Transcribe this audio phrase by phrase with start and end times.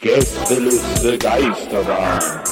[0.00, 2.44] Gästeliste Geisterbahn.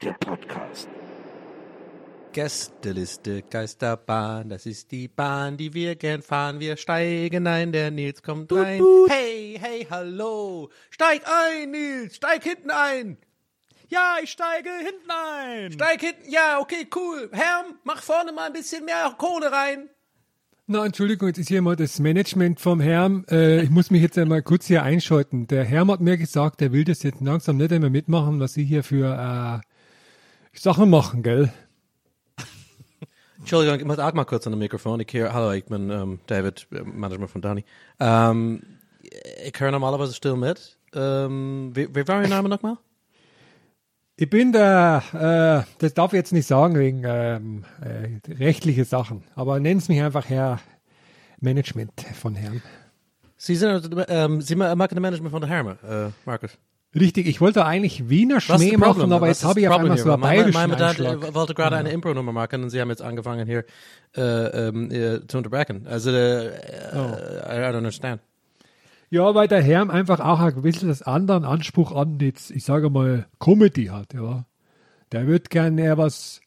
[0.00, 0.88] Der Podcast.
[2.32, 6.60] Gästeliste Geisterbahn, das ist die Bahn, die wir gern fahren.
[6.60, 8.80] Wir steigen ein, der Nils kommt rein.
[9.08, 10.70] Hey, hey, hallo.
[10.90, 13.18] Steig ein, Nils, steig hinten ein.
[13.88, 15.72] Ja, ich steige hinten ein.
[15.72, 17.30] Steig hinten, ja, okay, cool.
[17.32, 19.88] Herm, mach vorne mal ein bisschen mehr Kohle rein.
[20.66, 23.24] Na, Entschuldigung, jetzt ist hier mal das Management vom Herrn.
[23.30, 25.46] Äh, ich muss mich jetzt einmal kurz hier einschalten.
[25.46, 28.64] Der Herr hat mir gesagt, er will das jetzt langsam nicht einmal mitmachen, was Sie
[28.64, 31.52] hier für äh, Sachen machen, gell?
[33.38, 34.98] Entschuldigung, ich muss auch mal kurz an dem Mikrofon.
[34.98, 37.64] Ich höre, hallo, ich bin ähm, David, äh, Management von Dani.
[38.00, 38.62] Ähm,
[39.44, 40.76] ich höre normalerweise still mit.
[40.92, 42.78] Ähm, wie, wie war Ihr Name nochmal?
[44.18, 45.02] Ich bin der,
[45.66, 49.92] äh, das darf ich jetzt nicht sagen wegen ähm, äh, rechtliche Sachen, aber nennen Sie
[49.92, 50.58] mich einfach Herr
[51.40, 52.62] Management von Herrn.
[53.36, 56.56] Sie sind, ähm, Sie machen das Management von der Herme, äh, Markus.
[56.94, 60.20] Richtig, ich wollte eigentlich Wiener Schmäh machen, aber jetzt habe ich auf einmal so einen?
[60.22, 63.46] Mein- bayerischen mein Dad äh, wollte gerade eine Impro-Nummer machen und Sie haben jetzt angefangen
[63.46, 63.64] hier
[64.16, 65.86] äh, ähm, äh, zu unterbrechen.
[65.86, 68.22] Also, äh, I don't understand.
[69.10, 73.26] Ja, weil der Herr einfach auch ein das anderen Anspruch an jetzt, ich sage mal,
[73.38, 74.44] Comedy hat, ja.
[75.12, 76.40] Der wird gerne eher was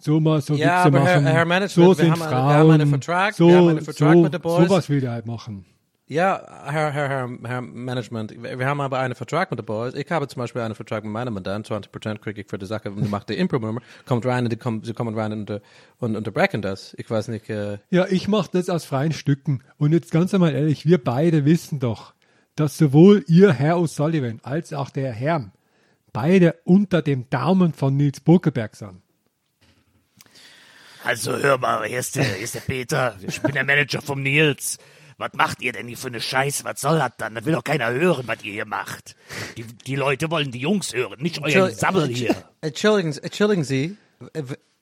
[0.00, 1.26] so mal so Ja, Witze aber Herr- machen.
[1.32, 2.52] Herr Management, so wir sind haben eine- wir Frauen.
[2.54, 4.68] haben einen Vertrag, so, wir haben einen Vertrag so, mit den Boys.
[4.68, 5.64] Sowas will der halt machen.
[6.12, 9.94] Ja, Herr, Herr, Herr, Herr Management, wir haben aber einen Vertrag mit den Boys.
[9.94, 12.90] Ich habe zum Beispiel einen Vertrag mit meinem Mandanten, 20% kriege ich für die Sache,
[12.90, 15.62] und macht die Impro-Nummer, kommt rein und die kommen, sie kommen rein und,
[16.00, 16.94] und unterbrechen das.
[16.98, 19.62] Ich weiß nicht, äh, Ja, ich mache das aus freien Stücken.
[19.78, 22.12] Und jetzt ganz einmal ehrlich, wir beide wissen doch,
[22.56, 25.50] dass sowohl ihr Herr O'Sullivan als auch der Herr
[26.12, 29.00] beide unter dem Daumen von Nils Burkeberg sind.
[31.04, 33.16] Also hör mal, hier ist der, hier ist der Peter.
[33.26, 34.78] Ich bin der Manager vom Nils.
[35.18, 36.64] Was macht ihr denn hier für eine Scheiße?
[36.64, 37.34] Was soll das dann?
[37.34, 39.14] Da will doch keiner hören, was ihr hier macht.
[39.56, 42.36] Die, die Leute wollen die Jungs hören, nicht euren Entschuldigung- Sammel hier.
[42.60, 43.96] Entschuldigen, entschuldigen Sie,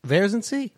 [0.03, 0.73] wer sind Sie?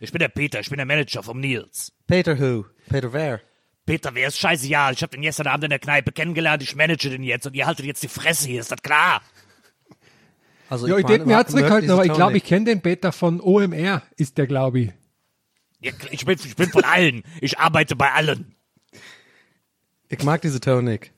[0.00, 1.92] Ich bin der Peter, ich bin der Manager vom Nils.
[2.06, 2.64] Peter who?
[2.88, 3.40] Peter wer?
[3.84, 4.66] Peter, wer ist scheiße?
[4.68, 7.54] Ja, ich hab den gestern Abend in der Kneipe kennengelernt, ich manage den jetzt und
[7.54, 9.22] ihr haltet jetzt die Fresse hier, ist das klar?
[10.68, 13.10] Also Ja, ich meine, denke mir mag- zurückhalten, aber ich glaube, ich kenne den Peter
[13.12, 14.90] von OMR, ist der, glaube ich.
[15.80, 17.22] Ja, ich, bin, ich bin von allen.
[17.40, 18.54] Ich arbeite bei allen.
[20.08, 21.12] Ich mag diese nicht.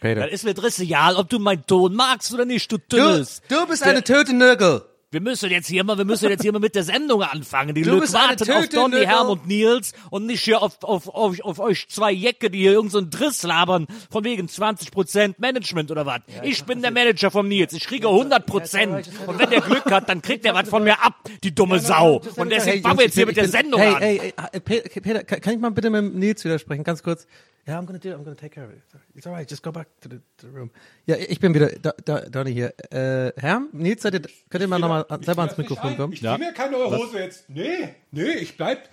[0.00, 0.22] Peter.
[0.22, 3.42] Das ist mir trivial, ob du meinen Ton magst oder nicht, du Du, Tünnes.
[3.48, 4.82] du bist eine Tötenögel.
[5.12, 7.74] Wir müssen jetzt hier mal, wir müssen jetzt hier mal mit der Sendung anfangen.
[7.74, 9.04] Die Du Leute warten auf Töte, Donny.
[9.04, 12.72] Herm und Nils und nicht hier auf, auf, auf, auf euch zwei Jäcke, die hier
[12.72, 16.20] irgendeinen so Driss labern, von wegen 20% Management oder was.
[16.42, 17.72] ich bin der Manager vom Nils.
[17.72, 19.06] Ich kriege 100%.
[19.26, 22.20] Und wenn der Glück hat, dann kriegt er was von mir ab, die dumme Sau.
[22.36, 24.02] Und deswegen fangen wir jetzt hier mit der Sendung hey, an.
[24.02, 26.84] Hey, hey, hey, Pe- Peter, kann kann ich mal bitte mit dem Nils widersprechen?
[26.84, 27.26] Ganz kurz.
[27.66, 28.14] Ja, I'm gonna do it.
[28.14, 28.80] I'm gonna take care of it.
[29.16, 29.50] It's alright.
[29.50, 30.70] Just go back to the, to the room.
[31.06, 32.72] Ja, ich bin wieder, da, da, Donny hier.
[32.92, 36.12] Äh, Herr, Nils, seid ihr, könnt ihr mal nochmal selber ans Mikrofon kommen?
[36.12, 37.50] Ich zieh mir keine Hose jetzt.
[37.50, 38.88] Nee, nee, ich bleib.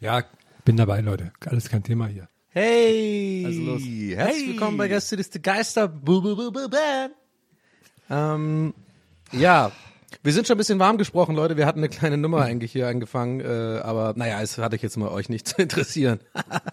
[0.00, 0.24] Ja,
[0.66, 1.32] bin dabei, Leute.
[1.46, 2.28] Alles kein Thema hier.
[2.50, 3.44] Hey!
[3.46, 3.82] Also los.
[3.82, 5.88] Herzlich willkommen bei Gästeliste Geister.
[5.88, 7.12] Bu, bu, bam.
[8.10, 8.74] Ähm,
[9.32, 9.72] ja,
[10.22, 11.56] wir sind schon ein bisschen warm gesprochen, Leute.
[11.56, 14.96] Wir hatten eine kleine Nummer eigentlich hier angefangen, äh, aber naja, es hatte ich jetzt
[14.96, 16.20] mal euch nicht zu interessieren.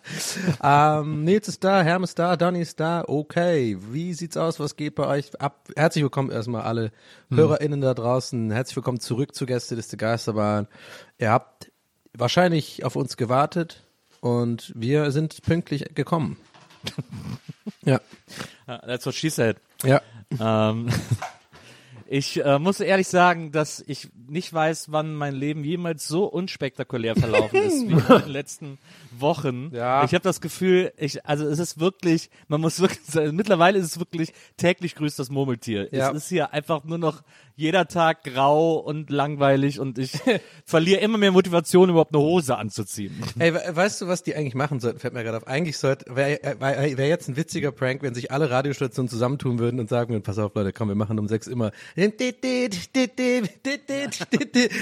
[0.63, 3.03] ähm, Nils ist da, Herm ist da, Donny ist da.
[3.07, 4.59] Okay, wie sieht's aus?
[4.59, 5.69] Was geht bei euch ab?
[5.75, 6.91] Herzlich willkommen erstmal alle
[7.29, 8.51] HörerInnen da draußen.
[8.51, 10.67] Herzlich willkommen zurück zu Gästeliste Geisterbahn.
[11.17, 11.71] Ihr habt
[12.13, 13.83] wahrscheinlich auf uns gewartet
[14.21, 16.37] und wir sind pünktlich gekommen.
[17.83, 17.99] ja.
[18.65, 19.57] That's what she said.
[19.83, 20.01] Ja.
[20.39, 20.89] Ähm,
[22.07, 27.15] ich äh, muss ehrlich sagen, dass ich nicht weiß, wann mein Leben jemals so unspektakulär
[27.15, 28.77] verlaufen ist wie in den letzten
[29.17, 29.71] Wochen.
[29.73, 30.03] Ja.
[30.03, 33.85] Ich habe das Gefühl, ich, also es ist wirklich, man muss wirklich sagen, mittlerweile ist
[33.85, 35.93] es wirklich täglich grüßt das Murmeltier.
[35.93, 36.09] Ja.
[36.11, 37.23] Es ist hier einfach nur noch
[37.55, 40.11] jeder Tag grau und langweilig und ich
[40.65, 43.13] verliere immer mehr Motivation, überhaupt eine Hose anzuziehen.
[43.39, 44.99] Ey, we weißt du, was die eigentlich machen sollten?
[44.99, 45.47] Fällt mir gerade auf.
[45.47, 49.79] Eigentlich sollte, wäre wär, wär jetzt ein witziger Prank, wenn sich alle Radiostationen zusammentun würden
[49.79, 51.71] und sagen würden, pass auf Leute, komm, wir machen um sechs immer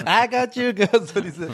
[0.06, 1.06] I got you, girl.
[1.06, 1.50] So diese,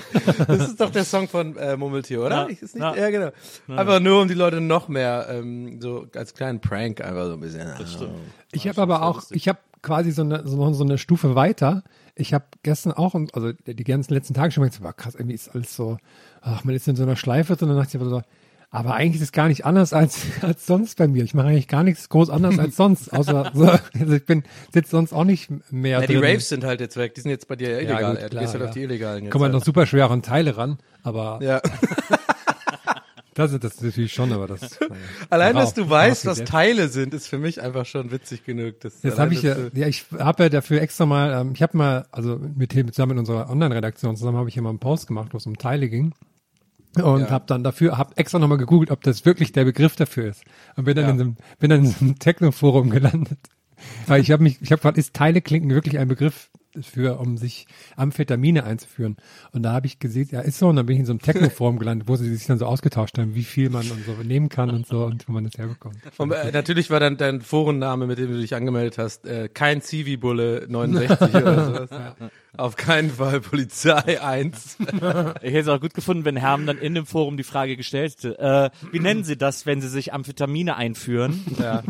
[0.48, 2.44] das ist doch der Song von äh, Murmeltier, oder?
[2.44, 2.96] Ja, Ich- ist nicht, ja.
[2.96, 3.10] ja.
[3.10, 3.32] genau.
[3.68, 7.40] Einfach nur, um die Leute noch mehr, ähm, so als kleinen Prank einfach so ein
[7.40, 7.68] bisschen.
[7.78, 8.12] Das stimmt.
[8.52, 11.84] Ich habe aber auch, ich habe quasi so eine, so, so eine Stufe weiter.
[12.16, 15.36] Ich habe gestern auch, also die ganzen letzten Tage schon mal gesagt, war krass, irgendwie
[15.36, 15.98] ist alles so,
[16.42, 18.22] ach, man ist in so einer Schleife drin, und dann dachte ich aber so,
[18.72, 21.24] aber eigentlich ist es gar nicht anders als, als sonst bei mir.
[21.24, 24.92] Ich mache eigentlich gar nichts groß anders als sonst, außer so, also ich bin sitze
[24.92, 26.24] sonst auch nicht mehr Ja, die drin.
[26.24, 27.16] Raves sind halt jetzt weg.
[27.16, 28.16] Die sind jetzt bei dir ja illegal.
[28.16, 28.68] gut, du klar, gehst halt ja.
[28.68, 29.32] auf die illegalen jetzt.
[29.32, 29.60] Kommt man halt.
[29.60, 31.62] noch super schwer an Teile ran, aber ja.
[33.40, 34.62] das ist das natürlich schon, aber das.
[34.80, 34.96] naja.
[35.30, 38.80] Allein, dass du weißt, was Teile sind, ist für mich einfach schon witzig genug.
[38.82, 41.78] Das, Jetzt habe ich ja, ja, ich habe ja dafür extra mal, ähm, ich habe
[41.78, 45.30] mal, also mit zusammen mit unserer Online-Redaktion zusammen habe ich hier mal einen Post gemacht,
[45.34, 46.14] wo es um Teile ging.
[46.96, 47.30] Und Ja.
[47.30, 50.44] habe dann dafür, habe extra nochmal gegoogelt, ob das wirklich der Begriff dafür ist.
[50.76, 51.12] Und bin dann Ja.
[51.12, 53.40] in so einem, bin dann in so einem Techno-Forum gelandet.
[54.08, 56.50] Weil ich habe mich, ich habe gefragt, ist Teile klinken wirklich ein Begriff
[56.82, 59.18] für, um sich Amphetamine einzuführen?
[59.52, 60.68] Und da habe ich gesehen, ja, ist so.
[60.68, 63.18] Und dann bin ich in so einem Techno-Forum gelandet, wo sie sich dann so ausgetauscht
[63.18, 65.98] haben, wie viel man und so nehmen kann und so und wo man das herbekommt.
[66.18, 69.82] Und, äh, natürlich war dann dein Forenname, mit dem du dich angemeldet hast, äh, kein
[69.82, 71.90] Zivi-Bulle 69 oder sowas.
[72.58, 74.78] Auf keinen Fall Polizei 1.
[75.42, 78.16] Ich hätte es auch gut gefunden, wenn Herm dann in dem Forum die Frage gestellt
[78.18, 81.46] hätte, äh, wie nennen Sie das, wenn Sie sich Amphetamine einführen?
[81.60, 81.84] ja.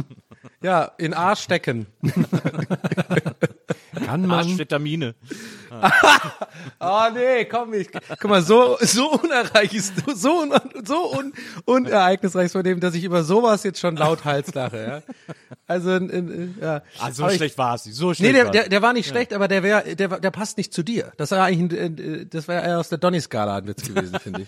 [0.61, 1.87] ja, in A stecken.
[4.09, 5.15] Kann man, Amphetamine.
[6.79, 7.89] Oh nee, komm ich.
[7.91, 10.51] Guck mal, so so unerreich ist du, so un,
[10.85, 11.33] so un,
[11.65, 15.13] unereignisreich von dem, dass ich über sowas jetzt schon laut Hals lache, ja.
[15.67, 16.81] Also in, in, ja.
[16.99, 17.95] Ah, so Aber schlecht war es nicht.
[17.95, 20.31] So Nee, schlecht der, war's der, der war nicht schlecht, aber der wär, der, der
[20.31, 21.11] passt nicht zu dir.
[21.17, 24.41] Das war eigentlich, ein, äh, das war eher aus der Donny-Skala ein Witz gewesen, finde
[24.43, 24.47] ich.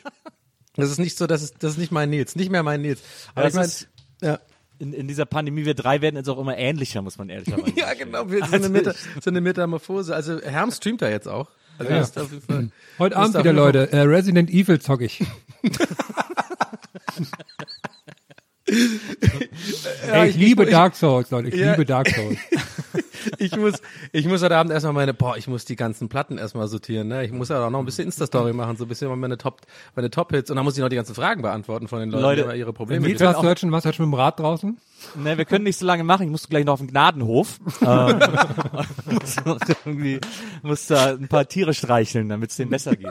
[0.75, 3.01] Das ist nicht so, das ist, das ist nicht mein Nils, nicht mehr mein Nils.
[3.35, 3.87] Aber das ich mein, ist-
[4.21, 4.39] ja.
[4.81, 7.85] In, in dieser Pandemie, wir drei werden jetzt auch immer ähnlicher, muss man ehrlicherweise ja,
[7.87, 7.99] sagen.
[7.99, 10.13] genau, wir- so eine, Meta, so eine Metamorphose.
[10.15, 11.49] Also Herm streamt da jetzt auch.
[11.77, 12.01] Also Ja.
[12.01, 12.69] ist auf jeden Fall,
[12.99, 15.23] heute Abend wieder, Leute, äh, Resident Evil zock ich.
[18.65, 21.49] Ey, ich ich- liebe ich- Dark Souls, Leute.
[21.49, 21.71] Ich Ja.
[21.71, 22.37] liebe Dark Souls.
[23.41, 23.73] ich muss,
[24.11, 27.25] ich muss heute Abend erstmal meine, boah, ich muss die ganzen Platten erstmal sortieren, ne?
[27.25, 29.61] Ich muss ja auch noch ein bisschen Insta-Story machen, so ein bisschen meine Top,
[29.95, 32.35] meine Top-Hits und dann muss ich noch die ganzen Fragen beantworten von den Leuten, Leute,
[32.37, 33.85] die immer ihre Probleme hast du heute schon was?
[33.85, 34.77] Hast du schon mit dem Rad draußen?
[35.15, 36.23] Ne, wir können nicht so lange machen.
[36.23, 37.59] Ich muss gleich noch auf den Gnadenhof.
[37.81, 38.19] ähm,
[39.05, 40.19] muss, noch irgendwie,
[40.61, 43.09] muss da ein paar Tiere streicheln, damit es denen besser geht.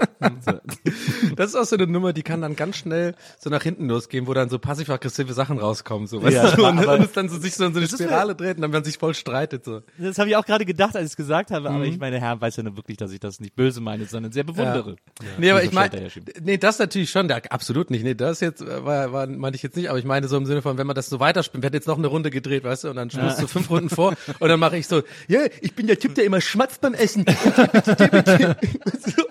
[1.36, 4.26] Das ist auch so eine Nummer, die kann dann ganz schnell so nach hinten losgehen,
[4.26, 7.28] wo dann so passiv-aggressive Sachen rauskommen, so, weißt Ja, du, und, aber- und es dann
[7.28, 9.82] so sich so in so eine Spirale dreht und dann man sich voll streitet, so.
[9.98, 11.74] Das habe ich auch gerade gedacht, als ich es gesagt habe, Mhm.
[11.74, 14.30] aber ich meine, Herr weiß ja nur wirklich, dass ich das nicht böse meine, sondern
[14.30, 14.94] sehr bewundere.
[15.38, 16.08] Nee, aber ich meine,
[16.42, 18.04] nee, das natürlich schon, da, absolut nicht.
[18.04, 20.46] Nee, das jetzt äh, war, war meinte ich jetzt nicht, aber ich meine so im
[20.46, 22.84] Sinne von, wenn man das so weiterspinnt, wir hätten jetzt noch eine Runde gedreht, weißt
[22.84, 25.74] du, und dann spulst du fünf Runden vor und dann mache ich so, ja, ich
[25.74, 27.24] bin der Typ, der immer schmatzt beim Essen.
[27.26, 29.22] so,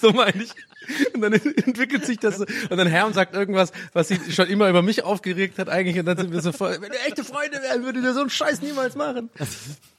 [0.00, 0.50] so meine ich.
[1.14, 2.44] Und dann entwickelt sich das so.
[2.70, 5.98] Und dann Herm sagt irgendwas, was sie schon immer über mich aufgeregt hat eigentlich.
[5.98, 8.30] Und dann sind wir so voll, wenn wir echte Freunde wären, würde der so einen
[8.30, 9.30] Scheiß niemals machen.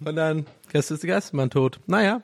[0.04, 1.80] Und dann, Gast ist Gastmann tot.
[1.88, 2.22] Naja.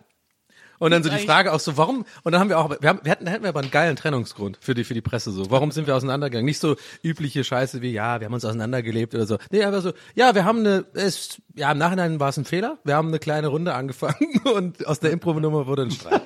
[0.83, 2.99] Und dann so die Frage auch so, warum, und dann haben wir auch, wir, haben,
[3.03, 5.49] wir hatten, hätten wir aber einen geilen Trennungsgrund für die, für die Presse so.
[5.49, 6.45] Warum sind wir auseinandergegangen?
[6.45, 9.37] Nicht so übliche Scheiße wie, ja, wir haben uns auseinandergelebt oder so.
[9.49, 12.79] Nee, einfach so, ja, wir haben eine, es, ja, im Nachhinein war es ein Fehler.
[12.83, 16.23] Wir haben eine kleine Runde angefangen und aus der Impro-Nummer wurde ein Streit.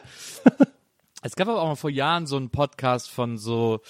[1.23, 3.81] Es gab aber auch mal vor Jahren so einen Podcast von so,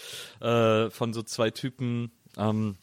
[0.41, 2.75] äh, von so zwei Typen, ähm,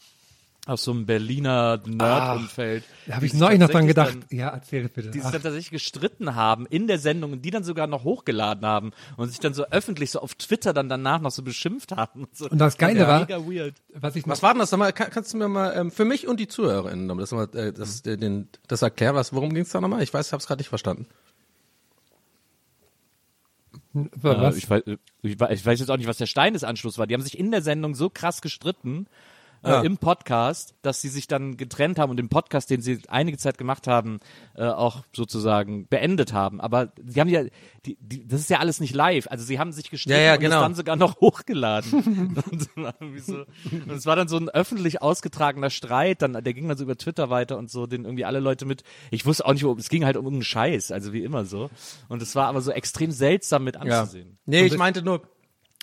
[0.67, 2.83] aus so einem Berliner Nerd-Umfeld.
[3.05, 4.15] Da habe ich neulich noch dran gedacht.
[4.15, 5.11] Dann, ja, erzähl das bitte.
[5.11, 8.65] die sich dann tatsächlich gestritten haben in der Sendung und die dann sogar noch hochgeladen
[8.65, 12.23] haben und sich dann so öffentlich so auf Twitter dann danach noch so beschimpft haben.
[12.23, 12.49] Und, so.
[12.49, 13.75] Und das Geile war- mega weird.
[13.93, 14.91] was ich noch Was war denn das nochmal?
[14.91, 18.01] Kann, kannst du mir mal, ähm, für mich und die ZuhörerInnen, das mal, äh, das,
[18.01, 20.01] äh, den, das erklären, was, worum ging's da nochmal?
[20.01, 21.05] Ich weiß, ich hab's gerade nicht verstanden.
[23.95, 24.55] Was?
[24.55, 24.83] Äh, ich, weiß,
[25.23, 27.07] ich, weiß, jetzt auch nicht, was der Stein des Anschlusses war.
[27.07, 29.07] Die haben sich in der Sendung so krass gestritten,
[29.65, 33.37] äh, im Podcast, dass sie sich dann getrennt haben und den Podcast, den sie einige
[33.37, 34.19] Zeit gemacht haben,
[34.55, 36.61] äh, auch sozusagen beendet haben.
[36.61, 37.43] Aber sie haben ja,
[37.85, 39.27] die, die, das ist ja alles nicht live.
[39.29, 40.55] Also sie haben sich gestritten Ja, ja, und genau.
[40.57, 41.93] das dann sogar noch hochgeladen.
[42.51, 46.33] und, es war irgendwie so, und es war dann so ein öffentlich ausgetragener Streit, dann,
[46.33, 49.25] der ging dann so über Twitter weiter und so, den irgendwie alle Leute mit, ich
[49.25, 51.69] wusste auch nicht, es ging halt um irgendeinen Scheiß, also wie immer so.
[52.07, 54.01] Und es war aber so extrem seltsam mit Ja.
[54.01, 54.37] anzusehen.
[54.45, 55.21] Nee, ich meinte nur,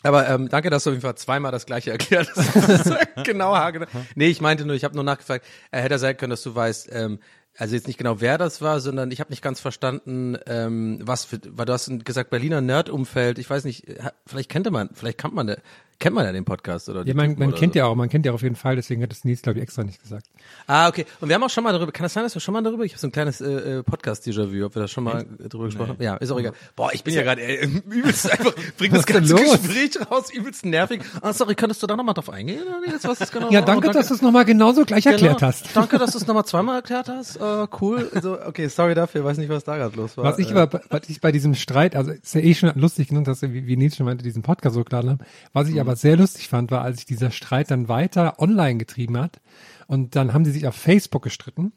[0.03, 2.93] aber ähm, danke, dass du auf jeden Fall zweimal das gleiche erklärt hast.
[3.25, 3.87] Genau, haargenau.
[4.15, 6.89] Nee, ich meinte nur, ich habe nur nachgefragt, äh, hätte sein können, dass du weißt,
[6.93, 7.19] ähm,
[7.59, 11.27] also jetzt nicht genau wer das war, sondern ich habe nicht ganz verstanden, ähm, was
[11.27, 13.39] für, weil du hast gesagt Berliner Nerd-Umfeld.
[13.39, 15.55] Ich weiß nicht, ha- vielleicht kennt man, vielleicht kennt man,
[15.99, 17.07] kennt man ja den Podcast oder?
[17.07, 17.79] Ja, man, man kennt so.
[17.79, 19.85] ja auch, man kennt ja auf jeden Fall, deswegen hat es Nils, glaube ich, extra
[19.85, 20.27] nicht gesagt.
[20.67, 21.07] Ah, okay.
[21.21, 22.85] Und wir haben auch schon mal darüber, kann das sein, dass wir schon mal darüber,
[22.85, 25.67] ich habe so ein kleines äh, äh, Podcast-Déjà-vu, ob wir das schon mal äh, drüber
[25.67, 26.03] gesprochen haben?
[26.03, 26.53] Ja, ist auch egal.
[26.77, 29.35] Boah, ich bin ja gerade äh, übelst einfach, bring das ganze?
[29.35, 31.03] Gespräch raus, übelst nervig.
[31.21, 32.63] Ah, sorry, könntest du da nochmal drauf eingehen?
[32.63, 33.51] oder Jetzt, was ist genau?
[33.51, 35.49] Ja, oh, danke, dass du es nochmal genauso gleich erklärt Genau.
[35.49, 35.75] hast.
[35.75, 37.37] Danke, dass du es nochmal zweimal erklärt hast.
[37.37, 38.11] Äh, cool.
[38.15, 40.25] Also, okay, sorry dafür, weiß nicht, was da gerade los war.
[40.25, 43.09] Was ich Äh, aber, was ich bei diesem Streit, also ist ja eh schon lustig
[43.09, 45.19] genug, dass wir, wie, Nils schon meinte, diesen Podcast so klar haben.
[45.53, 49.19] Was ich aber sehr lustig fand, war, als sich dieser Streit dann weiter online getrieben
[49.19, 49.41] hat
[49.87, 51.73] und dann haben sie sich auf Facebook gestritten.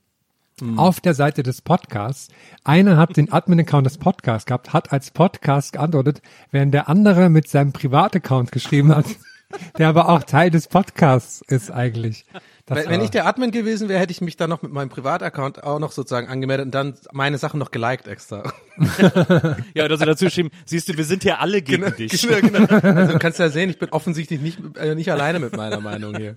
[0.61, 0.79] Mhm.
[0.79, 2.29] Auf der Seite des Podcasts.
[2.63, 7.49] Einer hat den Admin-Account des Podcasts gehabt, hat als Podcast geantwortet, während der andere mit
[7.49, 9.05] seinem Privataccount geschrieben hat,
[9.77, 12.25] der aber auch Teil des Podcasts ist eigentlich.
[12.67, 15.63] Das wenn, ich der Admin gewesen wäre, hätte ich mich dann noch mit meinem Privataccount
[15.63, 18.51] auch noch sozusagen angemeldet und dann meine Sachen noch geliked extra.
[19.73, 22.21] Ja, oder so dazu geschrieben, siehst du, wir sind hier alle gegen dich.
[22.21, 22.65] Genau, genau.
[22.81, 26.15] Also du kannst ja sehen, ich bin offensichtlich nicht, äh, nicht alleine mit meiner Meinung
[26.15, 26.35] hier.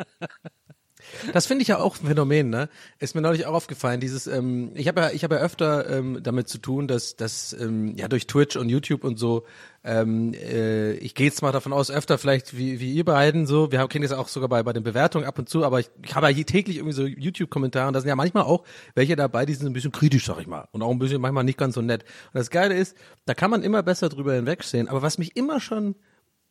[1.32, 2.68] Das finde ich ja auch ein Phänomen, ne?
[2.98, 4.00] Ist mir neulich auch aufgefallen.
[4.00, 7.52] Dieses, ähm, ich habe ja, ich habe ja öfter ähm, damit zu tun, dass, dass
[7.52, 9.44] ähm, ja durch Twitch und YouTube und so,
[9.84, 13.72] ähm, äh, ich gehe jetzt mal davon aus, öfter vielleicht wie, wie ihr beiden so.
[13.72, 15.90] Wir haben- kennen das auch sogar bei bei den Bewertungen ab und zu, aber ich,
[16.04, 19.46] ich habe ja täglich irgendwie so YouTube-Kommentare und da sind ja manchmal auch welche dabei,
[19.46, 21.74] die sind ein bisschen kritisch, sag ich mal, und auch ein bisschen manchmal nicht ganz
[21.74, 22.02] so nett.
[22.32, 24.88] Und das Geile ist, da kann man immer besser drüber hinwegsehen.
[24.88, 25.94] Aber was mich immer schon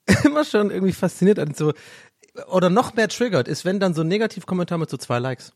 [0.23, 1.73] immer schon irgendwie fasziniert und so
[2.51, 5.53] oder noch mehr triggert, ist, wenn dann so ein Negativkommentar mit so zwei Likes.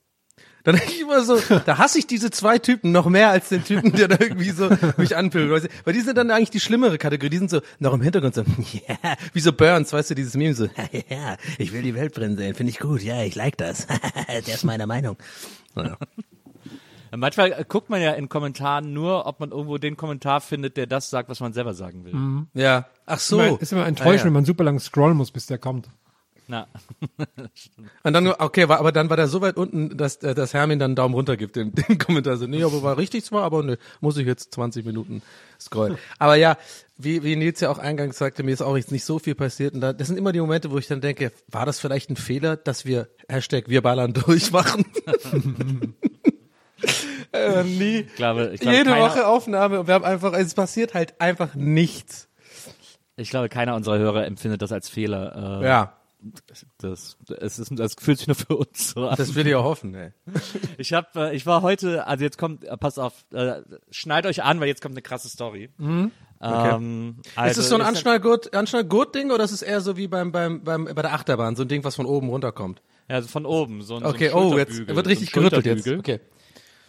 [0.63, 3.63] Dann denke ich immer so, da hasse ich diese zwei Typen noch mehr als den
[3.63, 5.49] Typen, der da irgendwie so mich anpillt.
[5.85, 7.31] Weil die sind dann eigentlich die schlimmere Kategorie.
[7.31, 8.41] Die sind so noch im Hintergrund so,
[8.87, 10.65] ja, wie so Burns, weißt du, dieses Meme so,
[11.09, 13.87] ja, ich will die Welt brennen sehen, finde ich gut, ja, ich like das.
[14.27, 15.17] der ist meiner Meinung.
[15.75, 15.97] Ja.
[17.13, 20.85] Manchmal äh, guckt man ja in Kommentaren nur, ob man irgendwo den Kommentar findet, der
[20.87, 22.45] das sagt, was man selber sagen will.
[22.61, 22.85] ja.
[23.05, 23.39] Ach so.
[23.41, 25.89] Ist immer- ist immer enttäuschend, Ah, wenn man super lang scrollen muss, bis der kommt.
[26.47, 26.67] Na.
[28.03, 30.79] Und dann, okay, war, aber dann war der so weit unten, dass, äh, dass Hermin
[30.79, 33.63] dann einen Daumen runter gibt, den, den Kommentar so, nee, aber war richtig zwar, aber
[33.63, 35.21] ne, muss ich jetzt 20 Minuten
[35.59, 35.97] scrollen.
[36.19, 36.57] Aber ja,
[36.97, 39.73] wie, wie Nils ja auch eingangs sagte, mir ist auch jetzt nicht so viel passiert.
[39.73, 42.15] Und da, das sind immer die Momente, wo ich dann denke, war das vielleicht ein
[42.15, 44.85] Fehler, dass wir Hashtag wir ballern durchmachen?
[47.33, 47.99] äh, nie.
[47.99, 51.19] Ich glaube, ich glaube, Jede keiner, Woche Aufnahme und wir haben einfach, es passiert halt
[51.21, 52.27] einfach nichts.
[53.15, 55.61] ich glaube, keiner unserer Hörer empfindet das als Fehler.
[55.61, 56.00] Äh, Ja,
[56.77, 59.15] Das, es ist, das fühlt sich nur für uns so an.
[59.17, 60.11] das will ich auch hoffen, ey.
[60.77, 64.43] Ich hab, äh, ich war heute, also jetzt kommt, äh, pass auf, äh, schneid euch
[64.43, 65.69] an, weil jetzt kommt eine krasse Story.
[65.79, 66.05] Ähm,
[66.39, 67.21] also Mhm.
[67.45, 70.85] ist es so ein Anschnallgurt, Anschnallgurt-Ding oder ist es eher so wie beim, beim, beim,
[70.85, 72.81] bei der Achterbahn, so ein Ding, was von oben runterkommt?
[73.09, 75.49] Ja, also von oben, so ein, Okay, so ein oh, jetzt wird richtig so ein
[75.49, 75.87] gerüttelt jetzt.
[75.87, 76.19] Okay.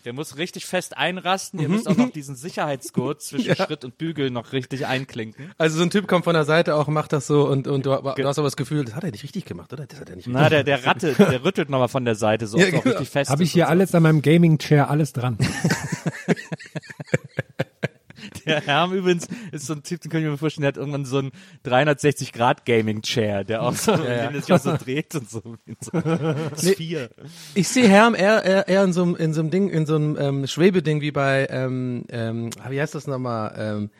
[0.05, 1.59] Der muss richtig fest einrasten.
[1.59, 1.63] Mhm.
[1.63, 5.53] Ihr müsst auch noch diesen Sicherheitsgurt zwischen Schritt und Bügel noch richtig einklinken.
[5.59, 7.91] Also so ein Typ kommt von der Seite auch, macht das so und, und du,
[7.91, 9.87] du hast aber das Gefühl, das hat er nicht richtig gemacht, oder?
[9.87, 12.59] Das hat er nicht Na, der, der Ratte, der rüttelt nochmal von der Seite, so
[12.59, 12.83] Ja, genau.
[12.83, 15.39] richtig fest Habe ich hier alles an meinem Gaming-Chair, alles dran.
[18.47, 21.05] Der Herm übrigens ist so ein Typ, den kann ich mir vorstellen, der hat irgendwann
[21.05, 21.31] so ein
[21.65, 24.29] 360-Grad-Gaming-Chair, der auch so, ja.
[24.29, 25.43] den sich auch so dreht und so.
[25.81, 27.11] so Sphere.
[27.55, 29.97] Ich sehe Herm eher, eher, eher in so einem, in so einem Ding, in so
[29.97, 33.55] einem ähm, Schwebeding wie bei, ähm, ähm, wie heißt das nochmal?
[33.57, 33.91] Ähm,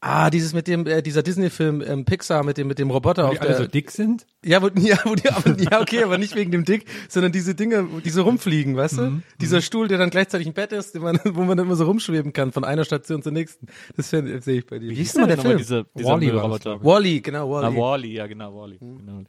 [0.00, 3.28] ah, dieses mit dem, äh, dieser Disney-Film ähm, Pixar mit dem, mit dem Roboter Die
[3.36, 4.26] auf alle der, so dick sind.
[4.44, 7.54] Ja, wo, ja, wo die, aber, ja, okay, aber nicht wegen dem Dick, sondern diese
[7.54, 9.02] Dinge, die so rumfliegen, weißt du?
[9.02, 9.22] Mhm.
[9.40, 12.32] Dieser Stuhl, der dann gleichzeitig ein Bett ist, man, wo man dann immer so rumschweben
[12.32, 13.66] kann von einer Station zur nächsten.
[13.96, 14.90] Das sehe ich bei dir.
[14.90, 15.58] Wie hieß denn der Film?
[15.58, 17.76] Diese, dieser glaub Wally, genau, Ah, Wally.
[17.76, 18.78] Wally, ja genau, Wally.
[18.78, 19.22] Genau.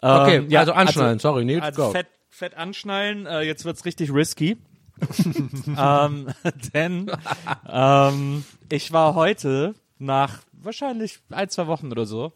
[0.00, 1.90] Okay, Ähm, ja, also anschnallen, sorry, Nils, Also go.
[1.90, 4.58] fett, fett anschnallen, äh, jetzt wird's richtig risky.
[5.78, 6.28] ähm,
[6.74, 7.10] denn
[7.68, 12.32] ähm, ich war heute nach wahrscheinlich ein, zwei Wochen oder so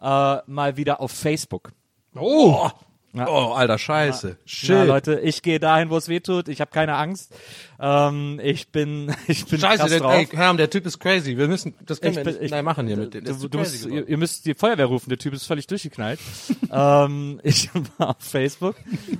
[0.00, 1.72] äh, mal wieder auf Facebook.
[2.14, 2.70] Oh!
[3.16, 4.36] Oh, alter Scheiße.
[4.44, 4.68] Shit.
[4.70, 6.48] Ja, Leute, ich gehe dahin, wo es weh tut.
[6.48, 7.32] Ich habe keine Angst.
[7.78, 10.12] Ähm, ich bin, ich bin Scheiße, krass der, drauf.
[10.14, 11.36] ey, Herm, der Typ ist crazy.
[11.36, 13.24] Wir müssen, das können Ich wir bin- nicht ich- nein, machen hier mit dem.
[13.24, 16.18] Du, du musst, ihr, ihr müsst die Feuerwehr rufen, der Typ ist völlig durchgeknallt.
[16.72, 18.74] ähm, ich war auf Facebook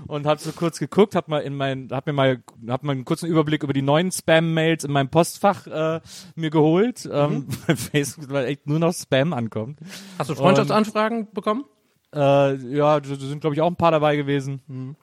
[0.08, 3.04] und habe so kurz geguckt, hab mal in mein, hab mir mal, hab mal einen
[3.04, 6.00] kurzen Überblick über die neuen Spam-Mails in meinem Postfach äh,
[6.34, 9.78] mir geholt, ähm, weil Facebook weil echt nur noch Spam ankommt.
[10.18, 11.64] Hast du Freundschaftsanfragen bekommen?
[12.14, 14.96] Äh, ja, da sind glaube ich auch ein paar dabei gewesen.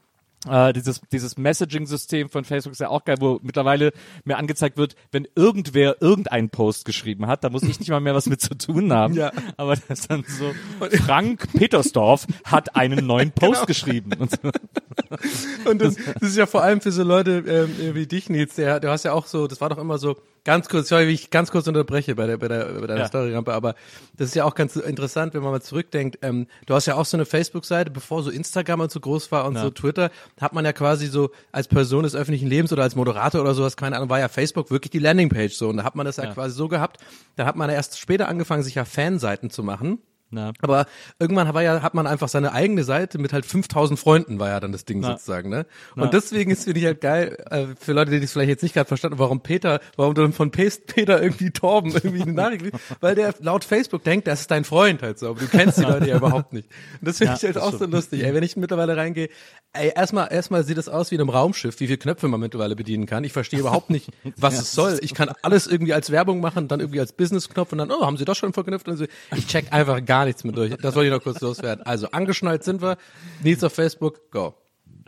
[0.49, 3.91] Äh, dieses dieses Messaging-System von Facebook ist ja auch geil, wo mittlerweile
[4.23, 8.15] mir angezeigt wird, wenn irgendwer irgendeinen Post geschrieben hat, da muss ich nicht mal mehr
[8.15, 9.13] was mit zu tun haben.
[9.21, 9.31] Ja.
[9.57, 10.51] Aber das ist dann so,
[11.05, 14.13] Frank Petersdorf hat einen neuen Post geschrieben.
[14.17, 14.49] Und so.
[15.65, 18.79] Und das, das ist ja vor allem für so Leute ähm, wie dich, Nils, der,
[18.79, 21.29] du hast ja auch so, das war doch immer so, ganz kurz, sorry, wie ich
[21.29, 23.07] ganz kurz unterbreche bei der, bei der, bei deiner Ja.
[23.07, 23.75] Storyrampe, aber
[24.17, 27.05] das ist ja auch ganz interessant, wenn man mal zurückdenkt, ähm, du hast ja auch
[27.05, 30.65] so eine Facebook-Seite, bevor so Instagram und so groß war und so Twitter, hat man
[30.65, 34.09] ja quasi so als Person des öffentlichen Lebens oder als Moderator oder sowas, keine Ahnung,
[34.09, 36.67] war ja Facebook wirklich die Landingpage so und da hat man das ja, quasi so
[36.67, 36.97] gehabt,
[37.35, 39.99] da hat man ja erst später angefangen, sich ja Fanseiten zu machen.
[40.31, 40.53] Na.
[40.61, 40.85] Aber
[41.19, 44.59] irgendwann war ja, hat man einfach seine eigene Seite mit halt 5000 Freunden, war ja
[44.59, 45.11] dann das Ding Na.
[45.11, 45.65] sozusagen, ne?
[45.95, 48.73] Und deswegen ist, finde ich halt geil, äh, für Leute, die das vielleicht jetzt nicht
[48.73, 52.61] gerade verstanden haben, warum Peter, warum du von Pest Peter irgendwie Torben irgendwie eine Nachricht
[52.63, 55.77] kriegst, weil der laut Facebook denkt, das ist dein Freund halt so, aber du kennst
[55.77, 56.69] die Leute ja überhaupt nicht.
[56.99, 59.29] Und das finde Ja, ich halt auch so lustig, ey, wenn ich mittlerweile reingehe,
[59.73, 62.75] ey, erstmal, erstmal sieht das aus wie in einem Raumschiff, wie viele Knöpfe man mittlerweile
[62.75, 63.23] bedienen kann.
[63.23, 64.99] Ich verstehe überhaupt nicht, was es soll.
[65.01, 68.17] Ich kann alles irgendwie als Werbung machen, dann irgendwie als Business-Knopf und dann, oh, haben
[68.17, 68.87] sie das schon verknüpft?
[68.87, 69.05] Und so.
[69.35, 70.75] Ich check einfach gar nichts mit durch.
[70.77, 71.85] Das wollte ich noch kurz loswerden.
[71.85, 72.97] Also, angeschnallt sind wir.
[73.43, 74.55] Nils auf Facebook, go.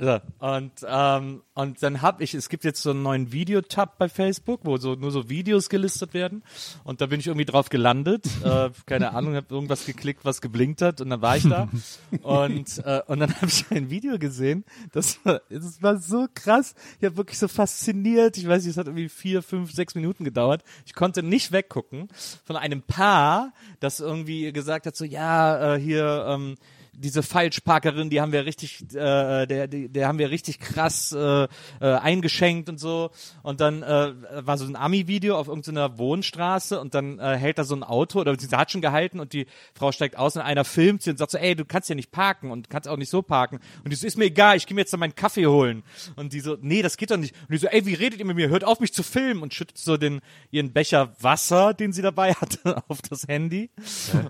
[0.04, 4.10] So, und, ähm, und dann hab ich, es gibt jetzt so einen neuen Videotab bei
[4.10, 6.44] Facebook, wo so nur so Videos gelistet werden.
[6.84, 8.26] Und da bin ich irgendwie drauf gelandet.
[8.44, 11.70] Äh, keine Ahnung, habe irgendwas geklickt, was geblinkt hat und dann war ich da.
[12.24, 14.66] und, äh, und dann habe ich ein Video gesehen.
[14.92, 16.76] Das war, das war so krass.
[17.00, 18.38] Ich habe wirklich so fasziniert.
[18.38, 20.64] Ich weiß nicht, es hat irgendwie vier, fünf, sechs Minuten gedauert.
[20.86, 22.10] Ich konnte nicht weggucken
[22.44, 26.56] von einem Paar, das irgendwie gesagt hat, so ja, äh, hier, ähm,
[26.94, 31.44] diese Falschparkerin, die haben wir richtig, äh, der, die, der haben wir richtig krass äh,
[31.44, 31.48] äh,
[31.80, 33.12] eingeschenkt und so.
[33.42, 34.14] Und dann äh,
[34.46, 38.20] war so ein Ami-Video auf irgendeiner Wohnstraße und dann äh, hält da so ein Auto
[38.20, 41.18] oder sie hat schon gehalten und die Frau steigt aus und einer filmt sie und
[41.18, 43.60] sagt so, ey, du kannst ja nicht parken und kannst auch nicht so parken.
[43.84, 45.84] Und die so, ist mir egal, ich gehe mir jetzt dann meinen Kaffee holen.
[46.16, 47.36] Und die so, nee, das geht doch nicht.
[47.42, 48.50] Und die so, ey, wie redet ihr mit mir?
[48.50, 50.22] Hört auf, mich zu filmen und schüttet so den
[50.52, 53.70] ihren Becher Wasser, den sie dabei hatte, auf das Handy.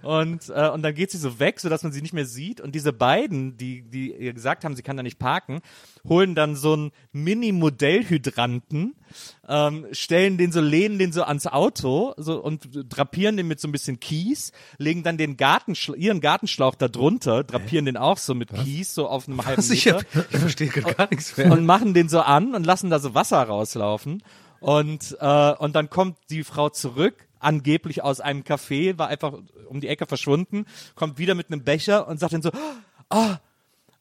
[0.01, 2.52] Und äh, und dann geht sie so weg, sodass man sie nicht mehr sieht.
[2.61, 5.61] Und diese beiden, die die ihr gesagt haben, sie kann da nicht parken,
[6.07, 8.95] holen dann so einen Mini-Modellhydranten,
[9.47, 13.67] ähm, stellen den so, lehnen den so ans Auto so und drapieren den mit so
[13.67, 18.33] ein bisschen Kies, legen dann den Gartenschlauch, ihren Gartenschlauch da drunter, drapieren den auch so
[18.35, 21.51] mit Kies, so auf einem halben Also ich, Meter hab, ich verstehe gar nichts mehr.
[21.51, 24.23] und machen den so an und lassen da so Wasser rauslaufen.
[24.59, 29.33] Und, äh, und dann kommt die Frau zurück, angeblich aus einem Café, war einfach
[29.67, 32.51] um die Ecke verschwunden, kommt wieder mit einem Becher und sagt dann so,
[33.09, 33.35] oh,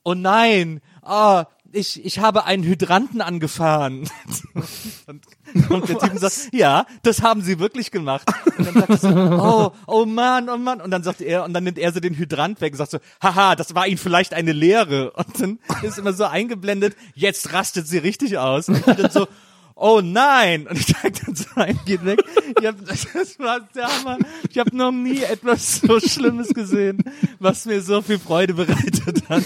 [0.04, 4.08] oh nein, oh, ich, ich habe einen Hydranten angefahren.
[5.06, 8.28] und, und der Typ sagt, ja, das haben sie wirklich gemacht.
[8.58, 10.80] Und dann sagt er so, oh, oh Mann, oh Mann.
[10.80, 12.98] Und dann sagt er, und dann nimmt er so den Hydrant weg und sagt so,
[13.22, 15.12] haha, das war ihnen vielleicht eine Lehre.
[15.12, 18.68] Und dann ist immer so eingeblendet, jetzt rastet sie richtig aus.
[18.68, 19.26] Und dann so,
[19.74, 20.66] oh nein.
[20.66, 22.20] Und ich steig dann so ein, geht weg.
[22.60, 24.18] Ich hab, das war der Hammer.
[24.50, 26.98] Ich habe noch nie etwas so Schlimmes gesehen,
[27.38, 29.42] was mir so viel Freude bereitet hat.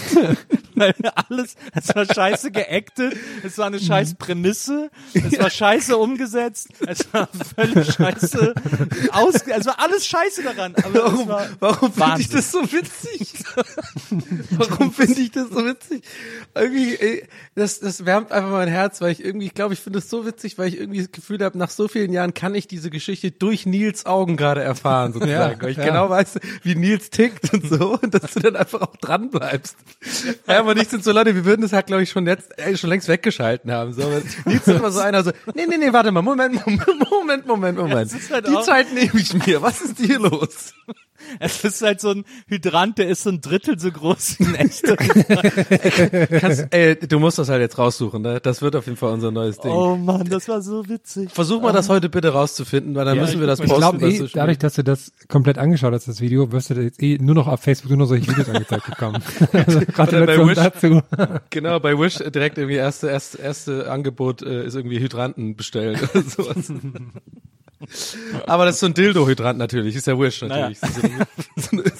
[0.77, 0.93] Weil
[1.29, 7.11] alles, es war scheiße geactet, es war eine scheiß Prämisse, es war scheiße umgesetzt, es
[7.11, 8.53] war völlig scheiße
[9.11, 10.75] aus, es war alles scheiße daran.
[10.91, 13.33] Warum, war warum finde ich das so witzig?
[14.51, 16.03] warum finde ich das so witzig?
[16.53, 19.97] Irgendwie, ey, das, das wärmt einfach mein Herz, weil ich irgendwie, ich glaube, ich finde
[19.97, 22.67] es so witzig, weil ich irgendwie das Gefühl habe, nach so vielen Jahren kann ich
[22.67, 25.57] diese Geschichte durch Nils Augen gerade erfahren, sozusagen.
[25.57, 25.85] Ja, weil ich ja.
[25.85, 29.75] genau weiß, wie Nils tickt und so, und dass du dann einfach auch dran bleibst.
[30.47, 32.75] Ja, aber nicht sind so Leute, wir würden das halt, glaube ich, schon jetzt, ey,
[32.77, 33.93] schon längst weggeschalten haben.
[33.93, 34.03] So,
[34.45, 37.77] Nils ist immer so einer so, nee, nee, nee, warte mal, Moment, Moment, Moment, Moment,
[37.77, 38.11] Moment.
[38.31, 39.61] halt Die Zeit nehme ich mir.
[39.61, 40.73] Was ist hier los?
[41.39, 44.55] Es ist halt so ein Hydrant, der ist so ein Drittel so groß wie ein
[44.55, 44.95] echter.
[46.39, 48.39] Kannst, ey, du musst das halt jetzt raussuchen, ne?
[48.41, 49.71] Das wird auf jeden Fall unser neues Ding.
[49.71, 51.29] Oh Mann, das war so witzig.
[51.31, 53.79] Versuch mal das heute bitte rauszufinden, weil dann Ja, müssen wir das Ich posten.
[53.79, 56.75] glaube bei eh, Social dadurch, dass du das komplett angeschaut hast, das Video, wirst du
[56.75, 59.21] jetzt eh nur noch auf Facebook nur noch solche Videos angezeigt bekommen.
[59.53, 60.55] also, Gratulation Wish.
[60.55, 61.01] dazu.
[61.49, 66.23] Genau, bei Wish direkt irgendwie erste, erste, erste Angebot äh, ist irgendwie Hydranten bestellen oder
[66.23, 66.71] sowas.
[68.47, 70.77] Aber das ist so ein Dildo-Hydrant natürlich, ist ja Wish natürlich.
[71.71, 71.83] Eine-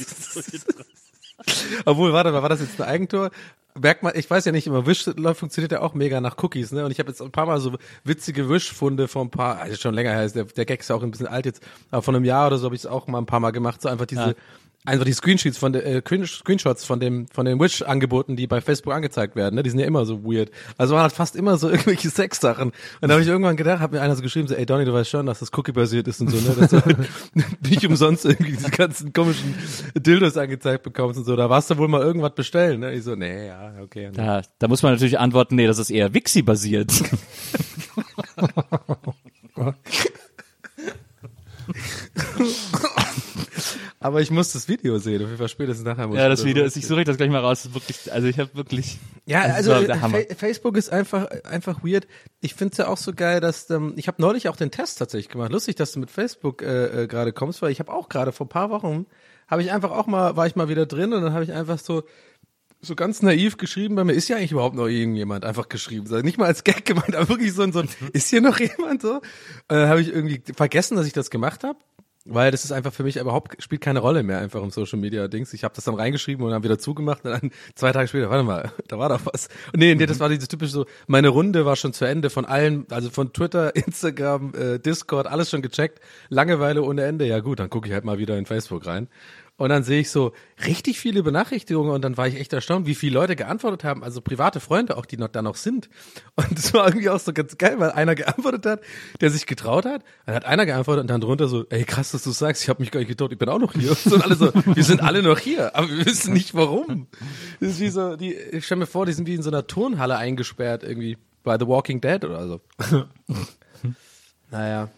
[1.86, 3.32] Obwohl, warte mal, war das jetzt ein Eigentor?
[3.80, 6.86] merkt man, ich weiß ja nicht immer, Wish funktioniert ja auch mega nach Cookies, ne?
[6.86, 9.94] Und ich habe jetzt ein paar Mal so witzige Wish-Funde vor ein paar, also schon
[9.94, 11.62] länger her, ist der, der Gag ist ja auch ein bisschen alt jetzt,
[11.92, 13.82] aber vor einem Jahr oder so habe ich es auch mal ein paar Mal gemacht,
[13.82, 14.36] so einfach diese,
[14.88, 18.62] einfach die Screenshots von der, äh, Screen- Screenshots von dem, von den Wish-Angeboten, die bei
[18.62, 19.64] Facebook angezeigt werden, ne?
[19.64, 20.50] Die sind ja immer so weird.
[20.78, 22.72] Also waren halt fast immer so irgendwelche Sexsachen.
[23.02, 24.94] Und da habe ich irgendwann gedacht, hat mir einer so geschrieben, so, ey Donny, du
[24.94, 26.56] weißt schon, dass das Cookie-basiert ist und so, ne?
[26.58, 26.98] Dass du halt
[27.70, 29.54] nicht umsonst irgendwie diese ganzen komischen
[29.96, 31.36] Dildos angezeigt bekommst und so.
[31.36, 32.94] Da warst du wohl mal irgendwas bestellen, ne?
[32.94, 34.10] Ich so, nee, ja, okay.
[34.14, 36.92] Da, da muss man natürlich antworten, nee, das ist eher Wixi-basiert.
[44.00, 46.46] Aber ich muss das Video sehen, auf jeden Fall spätestens nachher muss ja, ich das
[46.46, 49.00] Video ist, ich suche das gleich mal raus, das ist wirklich, also ich habe wirklich,
[49.26, 52.08] Ja, also äh, Facebook ist einfach einfach weird.
[52.40, 55.00] Ich finde es ja auch so geil, dass ähm, ich habe neulich auch den Test
[55.00, 55.52] tatsächlich gemacht.
[55.52, 58.46] Lustig, dass du mit Facebook äh, äh, gerade kommst, weil ich habe auch gerade vor
[58.46, 59.08] ein paar Wochen
[59.48, 61.80] habe ich einfach auch mal war ich mal wieder drin und dann habe ich einfach
[61.80, 62.04] so
[62.82, 66.06] so ganz naiv geschrieben bei mir, ist ja eigentlich überhaupt noch irgendjemand einfach geschrieben.
[66.12, 68.60] Also nicht mal als Gag gemeint, aber wirklich so ein, so ein ist hier noch
[68.60, 69.16] jemand so?
[69.16, 69.24] Und
[69.68, 71.80] dann habe ich irgendwie vergessen, dass ich das gemacht habe.
[72.30, 75.28] Weil das ist einfach für mich überhaupt, spielt keine Rolle mehr einfach im Social Media
[75.28, 75.54] Dings.
[75.54, 78.44] Ich habe das dann reingeschrieben und dann wieder zugemacht und dann zwei Tage später, warte
[78.44, 79.48] mal, da war doch was.
[79.74, 82.46] Und nee, nee, das war dieses typische so, meine Runde war schon zu Ende von
[82.46, 86.02] allen, also von Twitter, Instagram, äh, Discord, alles schon gecheckt.
[86.30, 89.08] Langeweile ohne Ende, ja gut, dann gucke ich halt mal wieder in Facebook rein.
[89.58, 90.34] Und dann sehe ich so
[90.66, 94.22] richtig viele Benachrichtigungen und dann war ich echt erstaunt, wie viele Leute geantwortet haben, also
[94.22, 95.90] private Freunde auch, die noch da noch sind.
[96.36, 98.82] Und das war irgendwie auch so ganz geil, weil einer geantwortet hat,
[99.20, 100.04] der sich getraut hat.
[100.28, 102.82] Dann hat einer geantwortet und dann drunter so, ey krass, dass du sagst, ich habe
[102.82, 103.98] mich gar nicht getraut, ich bin auch noch hier.
[104.06, 107.08] Und alle so, wir sind alle noch hier, aber wir wissen nicht warum.
[107.60, 109.66] Das ist wie so, die, ich stell mir vor, die sind wie in so einer
[109.66, 112.62] Turnhalle eingesperrt irgendwie bei The Walking Dead oder so.
[114.52, 114.90] naja.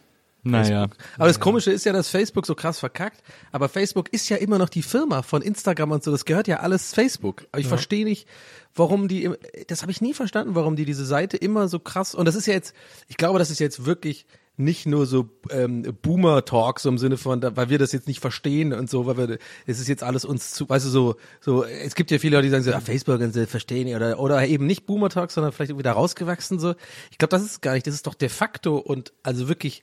[0.44, 0.88] Naja.
[1.18, 3.22] Aber das Komische ist ja, dass Facebook so krass verkackt.
[3.52, 6.12] Aber Facebook ist ja immer noch die Firma von Instagram und so.
[6.12, 7.46] Das gehört ja alles Facebook.
[7.52, 8.28] Aber ich verstehe nicht,
[8.76, 9.30] warum die,
[9.68, 12.48] das habe ich nie verstanden, warum die diese Seite immer so krass, und das ist
[12.48, 12.74] ja jetzt,
[13.08, 14.26] ich glaube, das ist jetzt wirklich
[14.60, 18.20] nicht nur so ähm, Boomer-Talk, so im Sinne von, da, weil wir das jetzt nicht
[18.20, 21.64] verstehen und so, weil wir, es ist jetzt alles uns zu, weißt du, so, so,
[21.64, 24.46] es gibt ja viele Leute, die sagen so, ah, Facebook und so, verstehen oder, oder
[24.46, 26.76] eben nicht Boomer-Talk, sondern vielleicht irgendwie da rausgewachsen, so.
[27.10, 29.82] Ich glaube, das ist gar nicht, das ist doch de facto und also wirklich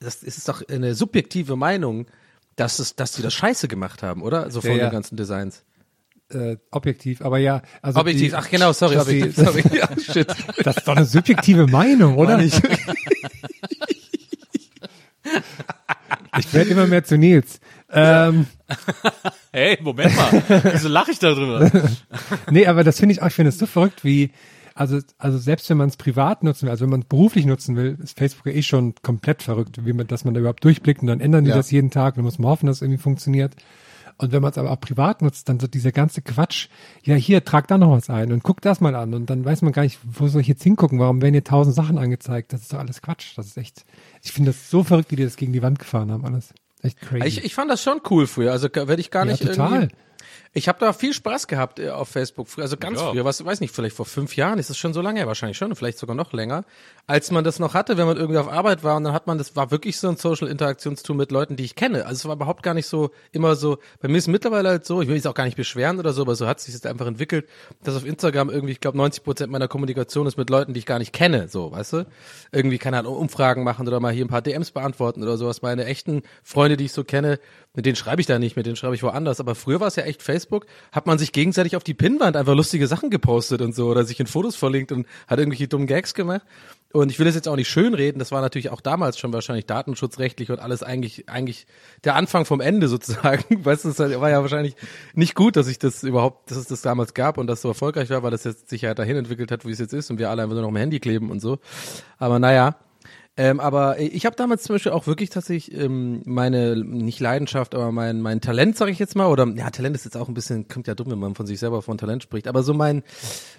[0.00, 2.06] das ist doch eine subjektive Meinung,
[2.56, 4.50] dass es, dass die das scheiße gemacht haben, oder?
[4.50, 4.86] So von Ja, ja.
[4.88, 5.62] den ganzen Designs.
[6.32, 7.62] Äh, objektiv, aber ja.
[7.82, 9.62] Also Objektiv, die, ach genau, sorry, objektiv, die- sorry.
[9.76, 10.28] Ja, shit.
[10.64, 12.38] Das ist doch eine subjektive Meinung, oder?
[12.38, 12.54] Ich-
[16.38, 17.60] Ich werde immer mehr zu Nils.
[17.92, 18.46] Ähm,
[19.52, 21.70] Hey, Moment mal, wieso lache ich da drüber?
[22.50, 24.30] nee, aber das finde ich auch, ich finde es so verrückt, wie,
[24.80, 27.76] also, also selbst wenn man es privat nutzen will, also wenn man es beruflich nutzen
[27.76, 31.02] will, ist Facebook ja eh schon komplett verrückt, wie man, dass man da überhaupt durchblickt
[31.02, 31.56] und dann ändern die Ja.
[31.56, 33.54] das jeden Tag und dann muss man hoffen, dass es irgendwie funktioniert.
[34.16, 36.68] Und wenn man es aber auch privat nutzt, dann so dieser ganze Quatsch,
[37.04, 39.62] ja hier, trag da noch was ein und guck das mal an und dann weiß
[39.62, 42.62] man gar nicht, wo soll ich jetzt hingucken, warum werden hier tausend Sachen angezeigt, das
[42.62, 43.84] ist doch alles Quatsch, das ist echt,
[44.22, 46.52] ich finde das so verrückt, wie die das gegen die Wand gefahren haben, alles.
[46.82, 47.26] Echt crazy.
[47.26, 48.52] Ich, ich fand das schon cool früher.
[48.52, 49.72] Also werde ich gar Ja, nicht total.
[49.82, 49.94] irgendwie.
[50.52, 53.60] Ich habe da viel Spaß gehabt äh, auf Facebook früher, also ganz früher, was weiß
[53.60, 56.32] nicht, vielleicht vor fünf Jahren, ist es schon so lange wahrscheinlich schon, vielleicht sogar noch
[56.32, 56.64] länger,
[57.06, 59.38] als man das noch hatte, wenn man irgendwie auf Arbeit war und dann hat man,
[59.38, 62.06] das war wirklich so ein Social Interaktionstool mit Leuten, die ich kenne.
[62.06, 65.02] Also es war überhaupt gar nicht so immer so, bei mir ist mittlerweile halt so,
[65.02, 66.86] ich will jetzt auch gar nicht beschweren oder so, aber so hat es sich jetzt
[66.86, 67.48] einfach entwickelt,
[67.82, 70.86] dass auf Instagram irgendwie, ich glaube, 90 Prozent meiner Kommunikation ist mit Leuten, die ich
[70.86, 72.06] gar nicht kenne, so, weißt du?
[72.52, 75.62] Irgendwie, keine Ahnung, Umfragen machen oder mal hier ein paar DMs beantworten oder sowas.
[75.62, 77.38] Meine echten Freunde, die ich so kenne,
[77.74, 79.40] mit denen schreibe ich da nicht, mit denen schreibe ich woanders.
[79.40, 82.54] Aber früher war es ja echt Facebook, hat man sich gegenseitig auf die Pinnwand einfach
[82.54, 86.14] lustige Sachen gepostet und so oder sich in Fotos verlinkt und hat irgendwelche dummen Gags
[86.14, 86.42] gemacht.
[86.92, 89.64] Und ich will das jetzt auch nicht schönreden, das war natürlich auch damals schon wahrscheinlich
[89.66, 91.66] datenschutzrechtlich und alles eigentlich, eigentlich
[92.02, 93.44] der Anfang vom Ende sozusagen.
[93.64, 94.74] Weißt du, es war ja wahrscheinlich
[95.14, 98.10] nicht gut, dass ich das überhaupt, dass es das damals gab und das so erfolgreich
[98.10, 100.30] war, weil das jetzt sich ja dahin entwickelt hat, wie es jetzt ist und wir
[100.30, 101.58] alle einfach nur noch am Handy kleben und so.
[102.18, 102.74] Aber naja,
[103.36, 107.92] ähm, aber ich habe damals zum Beispiel auch wirklich tatsächlich ähm, meine, nicht Leidenschaft, aber
[107.92, 110.66] mein, mein Talent, sage ich jetzt mal, oder ja, Talent ist jetzt auch ein bisschen,
[110.68, 113.02] kommt ja dumm, wenn man von sich selber von Talent spricht, aber so mein,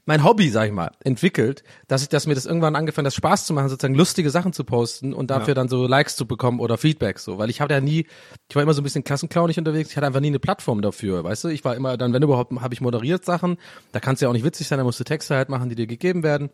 [0.06, 3.46] mein Hobby, sag ich mal, entwickelt, dass ich, dass mir das irgendwann angefangen hat, Spaß
[3.46, 6.78] zu machen, sozusagen lustige Sachen zu posten und dafür dann so Likes zu bekommen oder
[6.78, 8.06] Feedback so, weil ich habe ja nie,
[8.50, 11.24] ich war immer so ein bisschen klassenclownig unterwegs, ich hatte einfach nie eine Plattform dafür,
[11.24, 13.58] weißt du, ich war immer dann, wenn überhaupt, habe ich moderiert Sachen,
[13.94, 15.76] da kannst du ja auch nicht witzig sein, da musst du Texte halt machen, die
[15.76, 16.50] dir gegeben werden.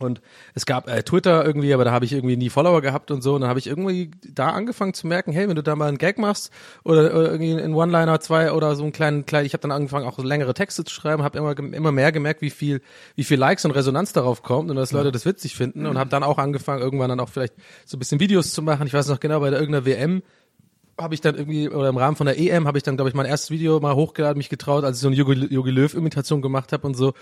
[0.00, 0.20] Und
[0.54, 3.34] es gab äh, Twitter irgendwie, aber da habe ich irgendwie nie Follower gehabt und so.
[3.34, 5.98] Und dann habe ich irgendwie da angefangen zu merken, hey, wenn du da mal einen
[5.98, 6.50] Gag machst
[6.84, 10.06] oder, oder irgendwie einen One-Liner, zwei oder so einen kleinen, kleinen, ich habe dann angefangen
[10.06, 12.80] auch längere Texte zu schreiben, habe immer immer mehr gemerkt, wie viel
[13.14, 16.10] wie viel Likes und Resonanz darauf kommt und dass Leute das witzig finden und habe
[16.10, 18.86] dann auch angefangen irgendwann dann auch vielleicht so ein bisschen Videos zu machen.
[18.86, 20.22] Ich weiß noch genau bei der irgendeiner WM
[21.02, 23.14] habe ich dann irgendwie, oder im Rahmen von der EM habe ich dann, glaube ich,
[23.14, 26.72] mein erstes Video mal hochgeladen, mich getraut, als ich so eine Jogi, Jogi Löw-Imitation gemacht
[26.72, 27.14] habe und so.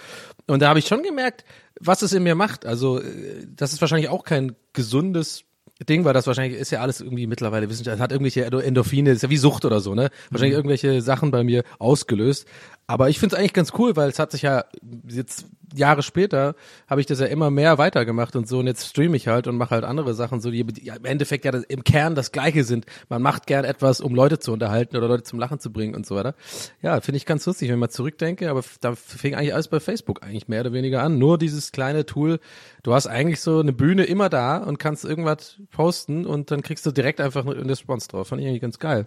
[0.46, 1.44] Und da habe ich schon gemerkt,
[1.80, 2.66] was es in mir macht.
[2.66, 5.44] Also, äh, das ist wahrscheinlich auch kein gesundes
[5.88, 9.30] Ding, weil das wahrscheinlich ist ja alles irgendwie mittlerweile Wissenschaft, hat irgendwelche Endorphine, ist ja
[9.30, 10.10] wie Sucht oder so, ne?
[10.30, 12.46] Wahrscheinlich irgendwelche Sachen bei mir ausgelöst.
[12.90, 14.64] Aber ich finde es eigentlich ganz cool, weil es hat sich ja
[15.07, 16.55] jetzt Jahre später
[16.88, 19.59] habe ich das ja immer mehr weitergemacht und so und jetzt streame ich halt und
[19.59, 22.87] mache halt andere Sachen, so die im Endeffekt ja das, im Kern das Gleiche sind.
[23.11, 26.07] Man macht gern etwas, um Leute zu unterhalten oder Leute zum Lachen zu bringen und
[26.07, 26.35] so weiter.
[26.81, 30.22] Ja, finde ich ganz lustig, wenn mal zurückdenke, aber da fing eigentlich alles bei Facebook
[30.22, 31.18] eigentlich mehr oder weniger an.
[31.18, 32.40] Nur dieses kleine Tool,
[32.85, 36.87] du hast eigentlich so eine Bühne immer da und kannst irgendwas posten und dann kriegst
[36.87, 38.29] du direkt einfach eine Response drauf.
[38.29, 39.07] Fand ich eigentlich ganz geil.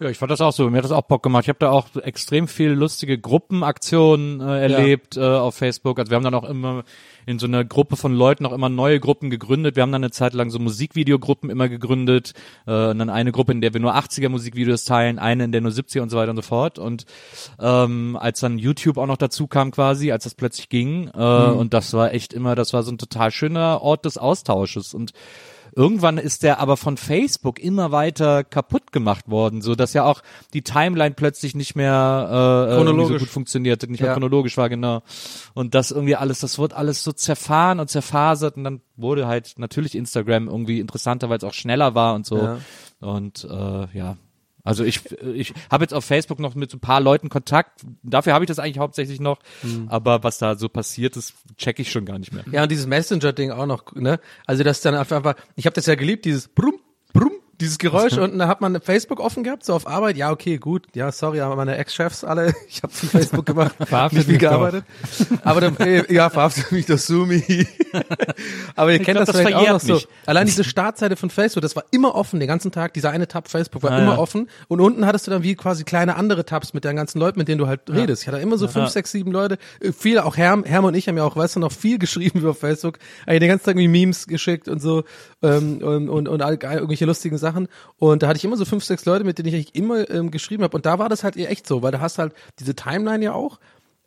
[0.00, 0.70] Ja, ich fand das auch so.
[0.70, 1.44] Mir hat das auch Bock gemacht.
[1.44, 5.98] Ich habe da auch extrem viel lustige Gruppenaktionen äh, erlebt äh, auf Facebook.
[5.98, 6.84] Also wir haben dann auch immer
[7.26, 9.76] in so einer Gruppe von Leuten auch immer neue Gruppen gegründet.
[9.76, 12.32] Wir haben dann eine Zeit lang so Musikvideogruppen immer gegründet.
[12.66, 15.60] Äh, und dann eine Gruppe, in der wir nur 80er Musikvideos teilen, eine, in der
[15.60, 16.78] nur 70er und so weiter und so fort.
[16.78, 17.04] Und
[17.60, 21.74] ähm, als dann YouTube auch noch dazu kam quasi, als das plötzlich ging, äh, und
[21.74, 24.94] das war echt immer, das war so ein total schöner Ort des Austausches.
[24.94, 25.12] Und
[25.74, 30.22] Irgendwann ist der aber von Facebook immer weiter kaputt gemacht worden, so dass ja auch
[30.52, 33.12] die Timeline plötzlich nicht mehr äh, Chronologisch.
[33.14, 34.14] so gut funktionierte, nicht mehr Ja.
[34.14, 35.02] chronologisch war, genau.
[35.54, 39.54] Und das irgendwie alles, das wurde alles so zerfahren und zerfasert und dann wurde halt
[39.56, 42.38] natürlich Instagram irgendwie interessanter, weil es auch schneller war und so.
[42.38, 42.58] Ja.
[43.00, 44.16] Und äh, ja.
[44.64, 45.00] Also ich,
[45.34, 47.82] ich habe jetzt auf Facebook noch mit so ein paar Leuten Kontakt.
[48.02, 49.38] Dafür habe ich das eigentlich hauptsächlich noch.
[49.62, 49.86] Mhm.
[49.88, 52.44] Aber was da so passiert ist, check ich schon gar nicht mehr.
[52.50, 54.20] Ja, und dieses Messenger-Ding auch noch, ne?
[54.46, 56.79] Also das dann einfach, einfach ich habe das ja geliebt, dieses Brumm,
[57.60, 60.86] dieses Geräusch und da hat man Facebook offen gehabt, so auf Arbeit, ja, okay, gut,
[60.94, 64.42] ja, sorry, aber meine Ex-Chefs alle, ich habe viel Facebook gemacht, Verhaftet nicht viel mich
[64.42, 64.50] doch.
[64.50, 64.84] gearbeitet.
[65.44, 67.66] Aber dann, äh, ja, verhaftet mich das Sumi.
[68.76, 70.00] aber ihr kennt glaub, das das vielleicht auch noch so.
[70.26, 73.48] Allein diese Startseite von Facebook, das war immer offen, den ganzen Tag, dieser eine Tab
[73.48, 74.18] Facebook war Ah, immer ja.
[74.18, 77.38] offen und unten hattest du dann wie quasi kleine andere Tabs mit den ganzen Leuten,
[77.38, 78.22] mit denen du halt redest.
[78.22, 81.08] Ich hatte immer so fünf, sechs, sieben Leute, äh, viele, auch Herm, Herm und ich
[81.08, 83.88] haben ja auch, weißt du, noch viel geschrieben über Facebook, eigentlich den ganzen Tag irgendwie
[83.88, 85.04] Memes geschickt und so
[85.42, 87.49] ähm, und, und, und irgendwelche lustigen Sachen
[87.98, 90.30] und da hatte ich immer so fünf, sechs Leute, mit denen ich eigentlich immer ähm,
[90.30, 93.24] geschrieben habe und da war das halt echt so, weil da hast halt diese Timeline
[93.24, 93.58] ja auch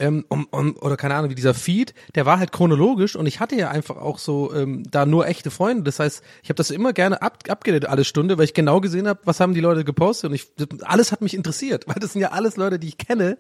[0.04, 3.40] ähm, um, um, oder keine Ahnung, wie dieser Feed, der war halt chronologisch und ich
[3.40, 5.84] hatte ja einfach auch so ähm, da nur echte Freunde.
[5.84, 9.08] Das heißt, ich habe das immer gerne ab, abgedatet alle Stunde, weil ich genau gesehen
[9.08, 10.48] habe, was haben die Leute gepostet und ich
[10.84, 13.38] alles hat mich interessiert, weil das sind ja alles Leute, die ich kenne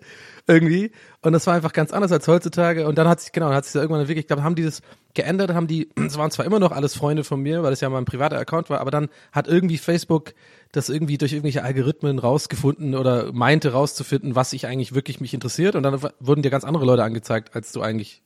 [0.47, 3.65] irgendwie und das war einfach ganz anders als heutzutage und dann hat sich genau, hat
[3.65, 4.81] sich da irgendwann wirklich, ich glaube, haben die das
[5.13, 7.89] geändert, haben die, es waren zwar immer noch alles Freunde von mir, weil das ja
[7.89, 10.33] mein privater Account war, aber dann hat irgendwie Facebook
[10.73, 15.75] das irgendwie durch irgendwelche Algorithmen rausgefunden oder meinte rauszufinden, was ich eigentlich wirklich mich interessiert
[15.75, 18.21] und dann wurden dir ganz andere Leute angezeigt, als du eigentlich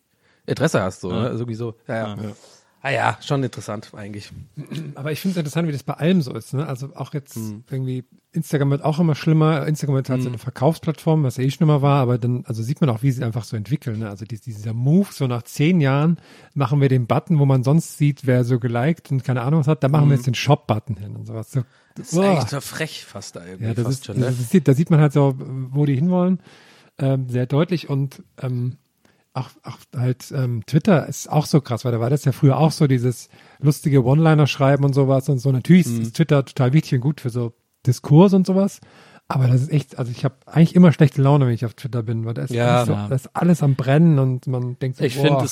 [0.48, 1.28] Interesse hast, so, ne?
[1.28, 1.76] Also irgendwie so.
[1.88, 2.18] Ja, ja.
[2.82, 4.32] Ah ja, schon interessant eigentlich.
[4.96, 6.54] Aber ich finde es interessant, wie das bei allem so ist.
[6.54, 6.66] Ne?
[6.66, 7.64] Also auch jetzt Hm.
[7.70, 8.06] irgendwie,
[8.38, 9.68] Instagram wird auch immer schlimmer.
[9.68, 12.80] Instagram wird halt so eine Verkaufsplattform, was ja eh schlimmer war, aber dann, also sieht
[12.80, 14.00] man auch, wie sie einfach so entwickeln.
[14.00, 14.10] Ne?
[14.10, 16.18] Also dies- dieser Move, so nach zehn Jahren
[16.54, 19.68] machen wir den Button, wo man sonst sieht, wer so geliked und keine Ahnung was
[19.68, 21.52] hat, da machen wir jetzt den Shop-Button hin und sowas.
[21.52, 21.64] So.
[21.96, 22.32] Das ist Uah.
[22.32, 24.26] eigentlich so frech fast da irgendwie Ja, das fast ist, schon, ne?
[24.28, 26.40] das ist, da sieht man halt so, wo die hinwollen,
[27.00, 28.78] ähm, sehr deutlich und ähm,
[29.34, 32.58] auch, auch halt ähm, Twitter ist auch so krass, weil da war das ja früher
[32.58, 35.52] auch so dieses lustige One-Liner schreiben und sowas und so.
[35.52, 36.02] Natürlich Mhm.
[36.02, 37.54] ist Twitter total wichtig und gut für so
[37.88, 38.80] Diskurs und sowas.
[39.30, 42.02] Aber das ist echt, also ich habe eigentlich immer schlechte Laune, wenn ich auf Twitter
[42.02, 42.76] bin, weil da ist, Ja.
[42.78, 43.08] alles, so, Ja.
[43.10, 45.44] da ist alles am Brennen und man denkt so, Ich finde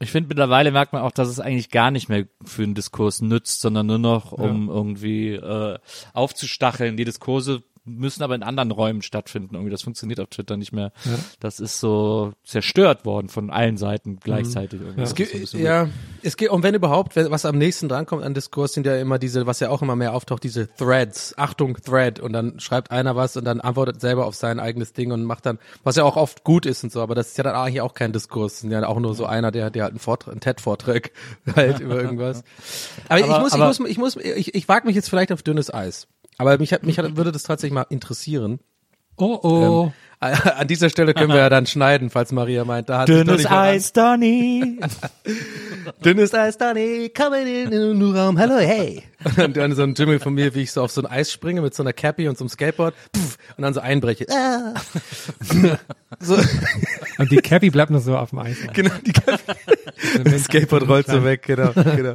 [0.00, 3.22] ich finde mittlerweile merkt man auch, dass es eigentlich gar nicht mehr für einen Diskurs
[3.22, 5.78] nützt, sondern nur noch um irgendwie äh,
[6.12, 6.98] aufzustacheln.
[6.98, 9.54] Die Diskurse müssen aber in anderen Räumen stattfinden.
[9.54, 10.92] Irgendwie das funktioniert auf Twitter nicht mehr.
[11.40, 14.80] Das ist so zerstört worden von allen Seiten gleichzeitig.
[14.80, 15.02] Irgendwie.
[15.02, 15.88] Es Das ist so ein geht, bisschen ja,
[16.22, 19.46] es geht, und wenn überhaupt, was am nächsten drankommt an Diskurs, sind ja immer diese,
[19.46, 21.34] was ja auch immer mehr auftaucht, diese Threads.
[21.38, 22.18] Achtung, Thread.
[22.20, 25.46] Und dann schreibt einer was und dann antwortet selber auf sein eigenes Ding und macht
[25.46, 27.80] dann, was ja auch oft gut ist und so, aber das ist ja dann eigentlich
[27.80, 28.54] auch kein Diskurs.
[28.54, 31.10] Das ist ja auch nur so einer, der, der halt einen, Vortrag, einen TED-Vortrag
[31.56, 32.42] halt über irgendwas.
[33.08, 35.30] Aber, ich Aber- muss, aber- ich muss, ich muss, ich, ich wage mich jetzt vielleicht
[35.32, 36.08] auf dünnes Eis.
[36.38, 38.60] Aber mich hat, mich hat, würde das tatsächlich mal interessieren.
[39.16, 39.92] oh oh.
[40.18, 43.92] An dieser Stelle können wir ja dann schneiden, falls Maria meint, da hat Dünnes Eis,
[43.92, 44.80] Donny.
[46.04, 49.02] Dünnes Eis, Donny, komm in den Nu-Raum, hallo, hey.
[49.36, 51.60] Und dann so ein Jimmel von mir, wie ich so auf so ein Eis springe
[51.60, 54.26] mit so einer Cappy und so einem Skateboard pff, und dann so einbreche.
[54.30, 54.74] Ah.
[56.20, 56.38] so,
[57.18, 58.56] Und die Cappy bleibt noch so auf dem Eis.
[58.72, 59.52] genau, die Cappy.
[60.24, 62.14] Das Skateboard rollt so weg, genau, genau.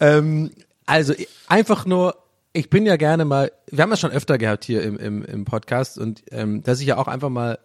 [0.00, 0.50] ähm,
[0.86, 1.14] also
[1.46, 2.16] einfach nur,
[2.56, 5.44] ich bin ja gerne mal, wir haben das schon öfter gehabt hier im, im, im
[5.44, 7.58] Podcast und ähm, dass ich ja auch einfach mal,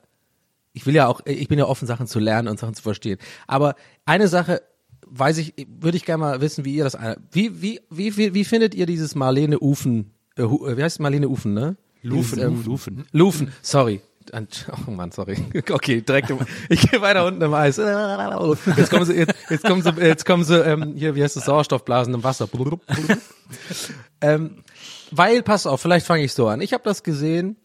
[0.73, 3.17] ich will ja auch, ich bin ja offen, Sachen zu lernen und Sachen zu verstehen.
[3.47, 3.75] Aber
[4.06, 4.62] eine Sache
[5.08, 6.97] weiß ich, würde ich gerne mal wissen, wie ihr das,
[7.32, 11.27] wie, wie, wie, wie, wie findet ihr dieses Marlene Ufen äh, äh, wie heißt Marlene
[11.30, 11.77] Ufen, ne?
[12.04, 13.06] Lufen, Dieses, ähm, Lufen.
[13.12, 14.01] Lufen, sorry.
[14.88, 15.38] Oh Mann, sorry.
[15.69, 16.30] Okay, direkt.
[16.30, 17.77] Im, ich gehe weiter unten im Eis.
[17.77, 21.45] Jetzt kommen sie, jetzt, jetzt kommen sie, jetzt kommen sie, ähm, hier, wie heißt das,
[21.45, 22.47] Sauerstoffblasen im Wasser.
[24.21, 24.63] ähm,
[25.12, 26.62] weil, pass auf, vielleicht fange ich so an.
[26.62, 27.58] Ich habe das gesehen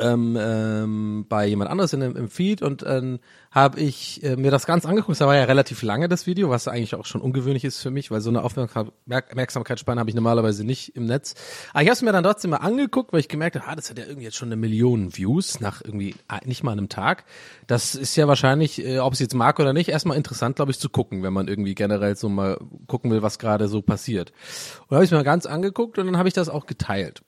[0.00, 3.18] ähm, ähm, bei jemand anderes in, im Feed und ähm,
[3.50, 5.20] habe ich äh, mir das ganz angeguckt.
[5.20, 8.10] Das war ja relativ lange das Video, was eigentlich auch schon ungewöhnlich ist für mich,
[8.10, 11.34] weil so eine Aufmerksam- Merk- Aufmerksamkeitsspanne habe ich normalerweise nicht im Netz.
[11.72, 13.90] Aber ich habe es mir dann trotzdem mal angeguckt, weil ich gemerkt habe, ah, das
[13.90, 17.24] hat ja irgendwie jetzt schon eine Million Views nach irgendwie ah, nicht mal einem Tag.
[17.66, 20.78] Das ist ja wahrscheinlich, äh, ob es jetzt mag oder nicht, erstmal interessant, glaube ich,
[20.78, 24.32] zu gucken, wenn man irgendwie generell so mal gucken will, was gerade so passiert.
[24.88, 27.22] Und habe ich mir mal ganz angeguckt und dann habe ich das auch geteilt.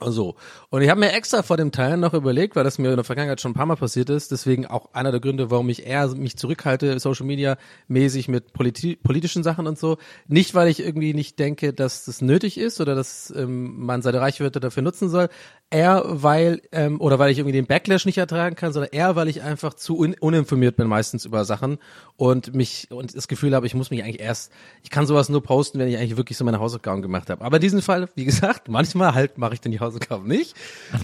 [0.00, 0.36] So.
[0.70, 3.04] Und ich habe mir extra vor dem Teilen noch überlegt, weil das mir in der
[3.04, 6.08] Vergangenheit schon ein paar Mal passiert ist, deswegen auch einer der Gründe, warum ich eher
[6.08, 7.56] mich zurückhalte, Social Media
[7.88, 9.98] mäßig mit politi politischen Sachen und so.
[10.26, 14.20] Nicht, weil ich irgendwie nicht denke, dass das nötig ist oder dass ähm, man seine
[14.20, 15.28] Reichweite dafür nutzen soll,
[15.72, 19.28] eher weil, ähm, oder weil ich irgendwie den Backlash nicht ertragen kann, sondern eher, weil
[19.28, 21.78] ich einfach zu un uninformiert bin meistens über Sachen
[22.16, 25.42] und mich und das Gefühl habe, ich muss mich eigentlich erst, ich kann sowas nur
[25.42, 27.44] posten, wenn ich eigentlich wirklich so meine Hausaufgaben gemacht habe.
[27.44, 30.54] Aber in diesem Fall, wie gesagt, manchmal halt mache ich dann die Hausaufgaben nicht,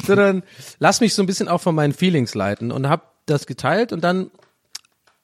[0.07, 0.43] sondern
[0.79, 4.05] lass mich so ein bisschen auch von meinen Feelings leiten und habe das geteilt und
[4.05, 4.31] dann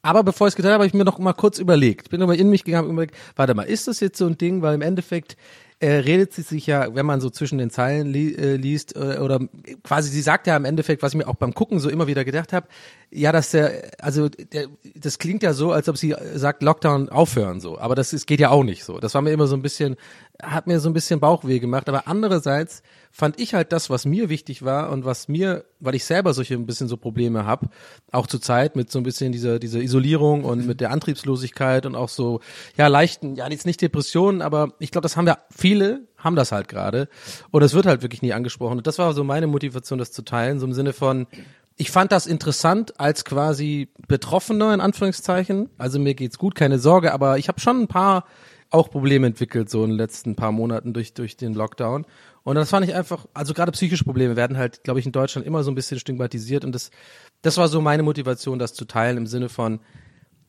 [0.04, 2.10] aber bevor ich es getan habe, habe ich mir noch mal kurz überlegt.
[2.10, 4.60] Bin nochmal in mich gegangen und überlegt, warte mal, ist das jetzt so ein Ding?
[4.60, 5.38] Weil im Endeffekt
[5.80, 9.18] äh, redet sie sich ja, wenn man so zwischen den Zeilen li äh, liest, äh,
[9.18, 9.40] oder
[9.82, 12.22] quasi, sie sagt ja im Endeffekt, was ich mir auch beim Gucken so immer wieder
[12.26, 12.68] gedacht habe,
[13.10, 17.60] ja, dass der, also der, das klingt ja so, als ob sie sagt, Lockdown aufhören
[17.60, 17.78] so.
[17.78, 18.98] Aber das ist, geht ja auch nicht so.
[18.98, 19.96] Das war mir immer so ein bisschen,
[20.42, 21.88] hat mir so ein bisschen Bauchweh gemacht.
[21.88, 22.82] Aber andererseits
[23.16, 26.54] fand ich halt das, was mir wichtig war und was mir, weil ich selber solche
[26.54, 27.68] ein bisschen so Probleme habe,
[28.10, 31.94] auch zur Zeit mit so ein bisschen dieser, dieser Isolierung und mit der Antriebslosigkeit und
[31.94, 32.40] auch so,
[32.76, 36.50] ja, leichten, ja, jetzt nicht Depressionen, aber ich glaube, das haben wir viele, haben das
[36.50, 37.08] halt gerade.
[37.52, 38.78] Und es wird halt wirklich nie angesprochen.
[38.78, 41.28] Und das war so meine Motivation, das zu teilen, so im Sinne von,
[41.76, 45.70] ich fand das interessant als quasi Betroffener in Anführungszeichen.
[45.78, 48.24] Also mir geht's gut, keine Sorge, aber ich habe schon ein paar
[48.74, 52.04] auch Probleme entwickelt so in den letzten paar Monaten durch durch den Lockdown.
[52.42, 55.46] Und das fand ich einfach, also gerade psychische Probleme werden halt, glaube ich, in Deutschland
[55.46, 56.64] immer so ein bisschen stigmatisiert.
[56.64, 56.90] Und das
[57.42, 59.80] das war so meine Motivation, das zu teilen im Sinne von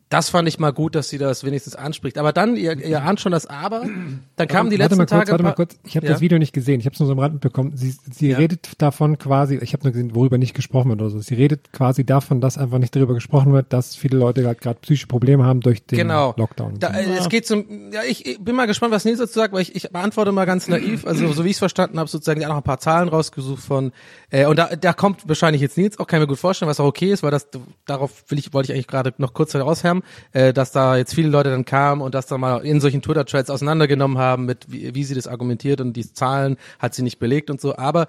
[0.10, 2.18] das fand ich mal gut, dass sie das wenigstens anspricht.
[2.20, 3.88] Aber dann, ihr, ihr ahnt schon das Aber,
[4.36, 5.32] dann kamen die warte letzten mal kurz, Tage.
[5.32, 6.12] Warte mal kurz, ich habe Ja?
[6.14, 7.76] das Video nicht gesehen, ich habe es nur so am Rand mitbekommen.
[7.76, 8.38] Sie, sie Ja.
[8.38, 11.20] redet davon quasi, ich habe nur gesehen, worüber nicht gesprochen wird oder so.
[11.20, 14.80] Sie redet quasi davon, dass einfach nicht darüber gesprochen wird, dass viele Leute halt gerade
[14.80, 16.34] psychische Probleme haben durch den genau.
[16.38, 16.80] Lockdown.
[16.80, 19.54] Da, äh, es geht zum, ja, ich, ich bin mal gespannt, was Nils dazu sagt,
[19.54, 22.42] weil ich, ich beantworte mal ganz naiv, also so wie ich es verstanden habe, sozusagen
[22.42, 23.92] ja noch ein paar Zahlen rausgesucht von,
[24.30, 26.80] äh, und da, da kommt wahrscheinlich jetzt Nils, auch kann ich mir gut vorstellen, was
[26.80, 27.48] auch okay ist, weil das,
[27.88, 29.95] darauf will ich, wollte ich eigentlich gerade noch kurz heraushärmen,
[30.34, 33.50] äh, dass da jetzt viele Leute dann kamen und das dann mal in solchen Twitter-Threads
[33.50, 37.50] auseinandergenommen haben, mit wie, wie sie das argumentiert und die Zahlen hat sie nicht belegt
[37.50, 38.08] und so, aber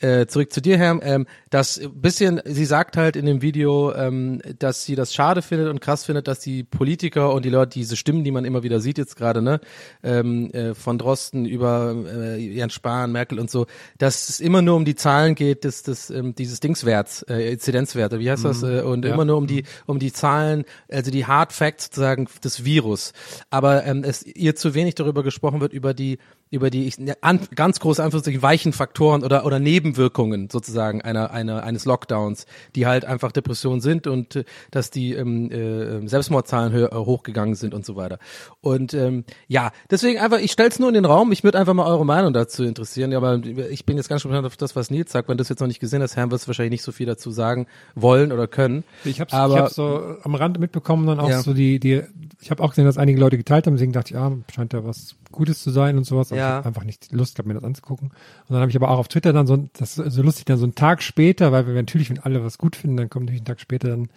[0.00, 4.40] äh, zurück zu dir, Herr, ähm, das bisschen, sie sagt halt in dem Video, ähm,
[4.58, 7.96] dass sie das schade findet und krass findet, dass die Politiker und die Leute, diese
[7.96, 9.60] Stimmen, die man immer wieder sieht jetzt gerade, ne,
[10.02, 13.66] ähm, äh, von Drosten über äh, Jens Spahn, Merkel und so,
[13.98, 18.18] dass es immer nur um die Zahlen geht, des, des, ähm, dieses Dingswerts, äh, Inzidenzwerte,
[18.18, 19.12] wie heißt das, äh, und Ja.
[19.14, 23.12] immer nur um die, um die Zahlen, also die Hard Facts sozusagen des Virus.
[23.50, 26.18] Aber ähm, es ihr zu wenig darüber gesprochen wird, über die
[26.50, 31.30] über die ich, ne, an, ganz große Anführungszeichen weichen Faktoren oder oder Nebenwirkungen sozusagen einer
[31.30, 36.72] einer eines Lockdowns, die halt einfach Depressionen sind und äh, dass die ähm, äh, Selbstmordzahlen
[36.74, 38.18] hö- äh, hochgegangen sind und so weiter.
[38.60, 41.30] Und ähm, ja, deswegen einfach, ich stell's nur in den Raum.
[41.32, 43.12] Ich würde einfach mal eure Meinung dazu interessieren.
[43.12, 45.28] Ja, aber ich bin jetzt ganz gespannt auf das, was Nils sagt.
[45.28, 47.06] Wenn du das jetzt noch nicht gesehen hast, Herrn, wirst du wahrscheinlich nicht so viel
[47.06, 48.84] dazu sagen wollen oder können.
[49.04, 51.42] Ich habe aber ich hab so am Rand mitbekommen dann auch Ja.
[51.42, 52.02] so die, die,
[52.40, 54.84] ich habe auch gesehen, dass einige Leute geteilt haben, deswegen dachte ich, ja, scheint ja
[54.84, 56.30] was Gutes zu sein und sowas.
[56.40, 56.60] Ja.
[56.60, 58.08] ich einfach nicht Lust gehabt, mir das anzugucken.
[58.08, 60.58] Und dann habe ich aber auch auf Twitter dann so, das ist so lustig, dann
[60.58, 63.42] so einen Tag später, weil wir natürlich, wenn alle was gut finden, dann kommt natürlich
[63.42, 64.08] ein Tag später dann,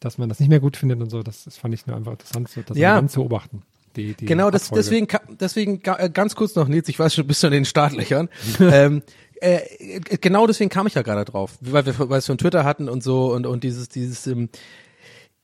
[0.00, 1.22] dass man das nicht mehr gut findet und so.
[1.22, 3.06] Das, das fand ich nur einfach interessant, so, das Ja.
[3.06, 3.62] zu beobachten.
[3.96, 5.08] Die, die Genau, das, deswegen,
[5.40, 8.28] deswegen äh, ganz kurz noch, Nils, ich weiß schon, bist du in den Startlöchern.
[8.60, 9.02] ähm,
[9.40, 12.64] äh, äh, genau deswegen kam ich ja gerade drauf, weil wir, weil es von Twitter
[12.64, 14.26] hatten und so und und dieses dieses.
[14.26, 14.48] Ähm,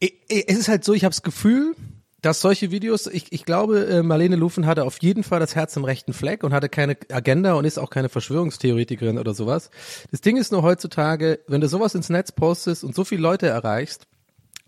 [0.01, 1.77] es ist halt so, ich habe das Gefühl,
[2.23, 5.77] dass solche Videos, ich, ich glaube, äh, Marlene Lufen hatte auf jeden Fall das Herz
[5.77, 9.71] im rechten Fleck und hatte keine Agenda und ist auch keine Verschwörungstheoretikerin oder sowas.
[10.13, 13.49] Das Ding ist nur heutzutage, wenn du sowas ins Netz postest und so viele Leute
[13.49, 14.07] erreichst,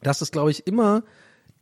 [0.02, 1.04] dass es, glaube ich, immer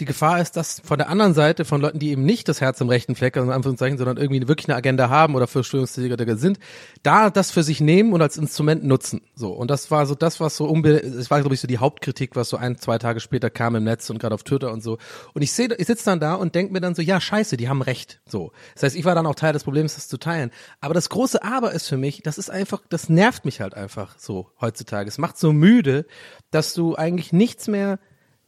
[0.03, 2.81] die Gefahr ist, dass von der anderen Seite, von Leuten, die eben nicht das Herz
[2.81, 6.59] im rechten Fleck, also in Anführungszeichen, sondern irgendwie wirklich eine Agenda haben oder Verschwörungstheoretiker sind,
[7.05, 9.23] da das für sich nehmen und als Instrument nutzen.
[9.37, 9.53] So.
[9.53, 12.35] Und das war so das, was so unbe das war, glaube ich, so die Hauptkritik,
[12.35, 14.99] was so ein, zwei Tage später kam im Netz und gerade auf Twitter und so.
[15.35, 17.69] Und ich sehe, ich sitze dann da und denke mir dann so, ja, scheiße, die
[17.69, 18.21] haben recht.
[18.27, 18.51] So.
[18.75, 20.51] Das heißt, ich war dann auch Teil des Problems, das zu teilen.
[20.81, 24.19] Aber das große Aber ist für mich, das ist einfach, das nervt mich halt einfach
[24.19, 25.09] so heutzutage.
[25.09, 26.07] Es macht so müde,
[26.51, 28.01] dass du eigentlich nichts mehr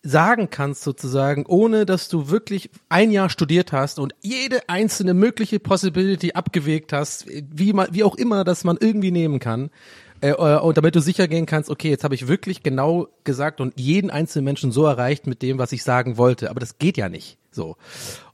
[0.04, 5.58] sagen kannst sozusagen, ohne dass du wirklich ein Jahr studiert hast und jede einzelne mögliche
[5.58, 9.70] Possibility abgewegt hast, wie man, wie auch immer, dass man irgendwie nehmen kann.
[10.20, 13.60] Äh, äh, und damit du sicher gehen kannst, okay, jetzt habe ich wirklich genau gesagt
[13.60, 16.50] und jeden einzelnen Menschen so erreicht mit dem, was ich sagen wollte.
[16.50, 17.38] Aber das geht ja nicht.
[17.50, 17.76] So.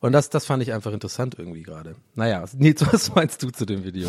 [0.00, 1.94] Und das, das fand ich einfach interessant irgendwie gerade.
[2.14, 4.08] Naja, Nils, was meinst du zu dem Video?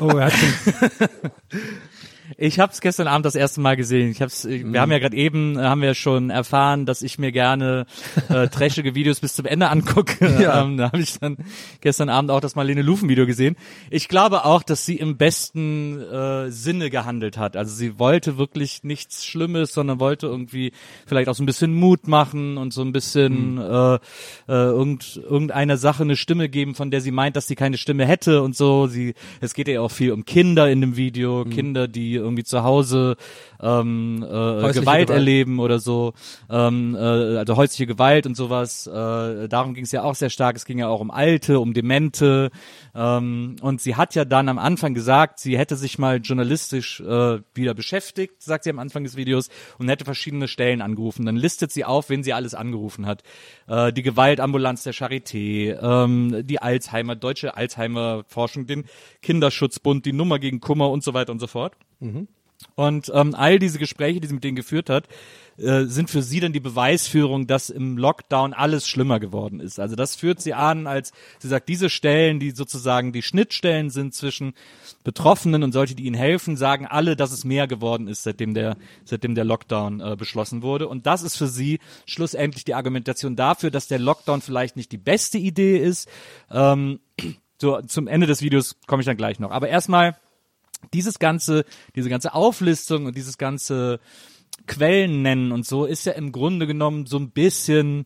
[0.00, 1.10] Oh, er hat schon,
[2.38, 4.10] Ich habe es gestern Abend das erste Mal gesehen.
[4.10, 4.76] Ich hab's, wir Mhm.
[4.78, 7.86] haben ja gerade eben, äh, haben wir schon erfahren, dass ich mir gerne
[8.28, 10.26] äh, trashige Videos bis zum Ende angucke.
[10.42, 10.62] Ja.
[10.62, 11.36] Ähm, da habe ich dann
[11.80, 13.56] gestern Abend auch das Marlene Lufen Video gesehen.
[13.90, 17.56] Ich glaube auch, dass sie im besten äh, Sinne gehandelt hat.
[17.56, 20.72] Also sie wollte wirklich nichts Schlimmes, sondern wollte irgendwie
[21.06, 23.58] vielleicht auch so ein bisschen Mut machen und so ein bisschen Mhm.
[23.60, 23.98] äh, äh,
[24.48, 28.42] irgend, irgendeiner Sache eine Stimme geben, von der sie meint, dass sie keine Stimme hätte
[28.42, 28.86] und so.
[28.86, 31.50] Sie, es geht ja auch viel um Kinder in dem Video, Mhm.
[31.50, 33.16] Kinder, die irgendwie zu Hause
[33.60, 35.10] ähm, äh, Gewalt, Gewalt.
[35.10, 36.12] erleben oder so,
[36.50, 38.86] ähm, äh, also häusliche Gewalt und sowas.
[38.86, 40.56] Äh, darum ging es ja auch sehr stark.
[40.56, 42.50] Es ging ja auch um Alte, um Demente.
[42.94, 47.40] Ähm, und sie hat ja dann am Anfang gesagt, sie hätte sich mal journalistisch äh,
[47.54, 49.48] wieder beschäftigt, sagt sie am Anfang des Videos,
[49.78, 51.26] und hätte verschiedene Stellen angerufen.
[51.26, 53.22] Dann listet sie auf, wen sie alles angerufen hat.
[53.68, 58.84] Äh, die Gewaltambulanz der Charité, ähm, die Alzheimer, deutsche Alzheimer-Forschung, den
[59.22, 61.74] Kinderschutzbund, die Nummer gegen Kummer und so weiter und so fort.
[62.74, 65.08] Und ähm, all diese Gespräche, die sie mit denen geführt hat,
[65.58, 69.78] äh, sind für sie dann die Beweisführung, dass im Lockdown alles schlimmer geworden ist.
[69.78, 74.14] Also das führt sie an, als sie sagt, diese Stellen, die sozusagen die Schnittstellen sind
[74.14, 74.54] zwischen
[75.04, 78.76] Betroffenen und solche, die ihnen helfen, sagen alle, dass es mehr geworden ist, seitdem der,
[79.04, 80.88] seitdem der Lockdown äh, beschlossen wurde.
[80.88, 84.98] Und das ist für sie schlussendlich die Argumentation dafür, dass der Lockdown vielleicht nicht die
[84.98, 86.08] beste Idee ist.
[86.50, 87.00] Ähm,
[87.58, 89.50] so, zum Ende des Videos komme ich dann gleich noch.
[89.50, 90.16] Aber erstmal
[90.92, 91.64] dieses ganze,
[91.94, 94.00] diese ganze Auflistung und dieses ganze
[94.66, 98.04] Quellen nennen und so ist ja im Grunde genommen so ein bisschen,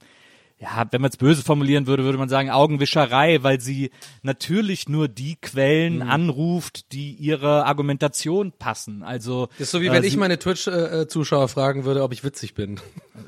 [0.62, 3.90] ja, wenn man es böse formulieren würde, würde man sagen Augenwischerei, weil sie
[4.22, 9.02] natürlich nur die Quellen anruft, die ihrer Argumentation passen.
[9.02, 12.54] Also Das ist so wie äh, wenn ich meine Twitch-Zuschauer fragen würde, ob ich witzig
[12.54, 12.78] bin.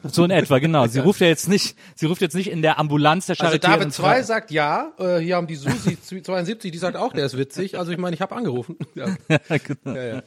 [0.04, 0.86] so in etwa genau.
[0.86, 3.58] Sie ruft ja jetzt nicht, sie ruft jetzt nicht in der Ambulanz der Charité Also
[3.58, 7.14] David und 2 fragt- sagt ja, äh, hier haben die Susi 72, die sagt auch,
[7.14, 7.78] der ist witzig.
[7.78, 8.76] Also ich meine, ich habe angerufen.
[8.94, 9.06] Ja.
[9.48, 9.96] genau.
[9.96, 10.22] Ja, ja.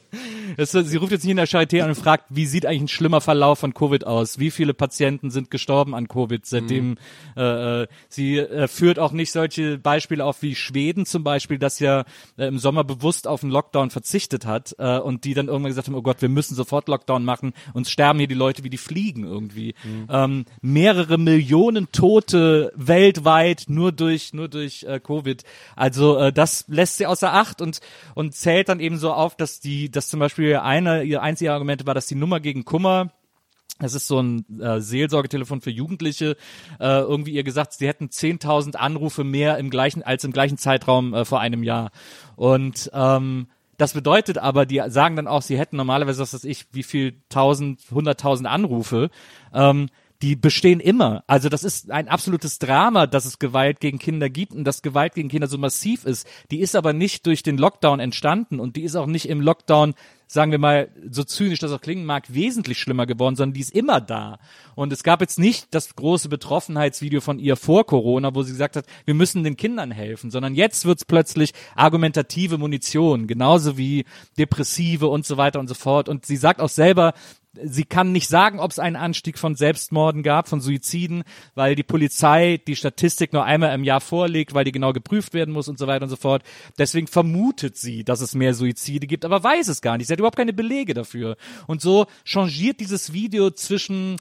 [0.56, 2.82] Das, ist- sie ruft jetzt nicht in der Charité an und fragt, wie sieht eigentlich
[2.82, 4.38] ein schlimmer Verlauf von Covid aus?
[4.40, 6.95] Wie viele Patienten sind gestorben an Covid seitdem?
[7.36, 11.78] Äh, äh, sie äh, führt auch nicht solche Beispiele auf wie Schweden zum Beispiel, das
[11.78, 12.04] ja
[12.36, 15.88] äh, im Sommer bewusst auf den Lockdown verzichtet hat äh, und die dann irgendwann gesagt
[15.88, 18.78] haben, oh Gott, wir müssen sofort Lockdown machen, uns sterben hier die Leute wie die
[18.78, 19.74] Fliegen irgendwie.
[20.08, 25.42] Ähm, mehrere Millionen Tote weltweit nur durch nur durch äh, Covid.
[25.74, 27.80] Also äh, das lässt sie außer Acht und
[28.14, 31.86] und zählt dann eben so auf, dass die, dass zum Beispiel eine ihr einzige Argumente
[31.86, 33.10] war, dass die Nummer gegen Kummer
[33.78, 36.36] das ist so ein äh, Seelsorgetelefon für Jugendliche.
[36.80, 41.12] Äh, irgendwie ihr gesagt, sie hätten 10.000 Anrufe mehr im gleichen als im gleichen Zeitraum
[41.12, 41.90] äh, vor einem Jahr.
[42.36, 46.66] Und ähm, das bedeutet aber, die sagen dann auch, sie hätten normalerweise, was weiß ich,
[46.72, 49.10] wie viel tausend, hunderttausend Anrufe.
[49.52, 49.88] Ähm,
[50.22, 51.24] die bestehen immer.
[51.26, 55.14] Also das ist ein absolutes Drama, dass es Gewalt gegen Kinder gibt und dass Gewalt
[55.14, 56.26] gegen Kinder so massiv ist.
[56.50, 59.94] Die ist aber nicht durch den Lockdown entstanden und die ist auch nicht im Lockdown,
[60.26, 63.74] sagen wir mal, so zynisch das auch klingen mag, wesentlich schlimmer geworden, sondern die ist
[63.74, 64.38] immer da.
[64.74, 68.76] Und es gab jetzt nicht das große Betroffenheitsvideo von ihr vor Corona, wo sie gesagt
[68.76, 74.04] hat, wir müssen den Kindern helfen, sondern jetzt wird's plötzlich argumentative Munition, genauso wie
[74.38, 76.08] depressive und so weiter und so fort.
[76.08, 77.14] Und sie sagt auch selber,
[77.62, 81.24] sie kann nicht sagen, ob es einen Anstieg von Selbstmorden gab, von Suiziden,
[81.54, 85.52] weil die Polizei die Statistik nur einmal im Jahr vorlegt, weil die genau geprüft werden
[85.52, 86.42] muss und so weiter und so fort.
[86.78, 90.08] Deswegen vermutet sie, dass es mehr Suizide gibt, aber weiß es gar nicht.
[90.16, 91.36] Hat überhaupt keine Belege dafür.
[91.66, 94.16] Und so changiert dieses Video zwischen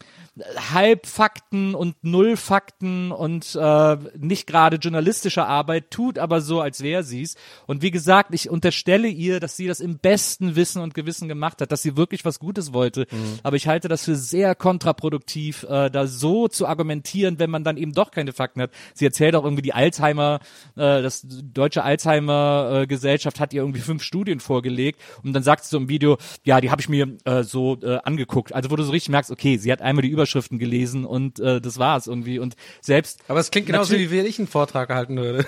[0.73, 7.35] Halbfakten und Nullfakten und äh, nicht gerade journalistischer Arbeit, tut aber so, als wäre sie's.
[7.67, 11.61] Und wie gesagt, ich unterstelle ihr, dass sie das im besten Wissen und Gewissen gemacht
[11.61, 13.07] hat, dass sie wirklich was Gutes wollte.
[13.43, 17.77] Aber ich halte das für sehr kontraproduktiv, äh, da so zu argumentieren, wenn man dann
[17.77, 18.71] eben doch keine Fakten hat.
[18.93, 20.39] Sie erzählt auch irgendwie die Alzheimer,
[20.75, 25.63] äh, das deutsche Alzheimer äh, Gesellschaft hat ihr irgendwie fünf Studien vorgelegt und dann sagt
[25.63, 28.53] sie so, im Video, ja, die habe ich mir äh, so äh, angeguckt.
[28.53, 31.61] Also wo du so richtig merkst, okay, sie hat einmal die Überschriften gelesen und äh,
[31.61, 32.39] das war's irgendwie.
[32.39, 35.45] Und selbst Aber es klingt genauso, wie wenn ich einen Vortrag halten würde.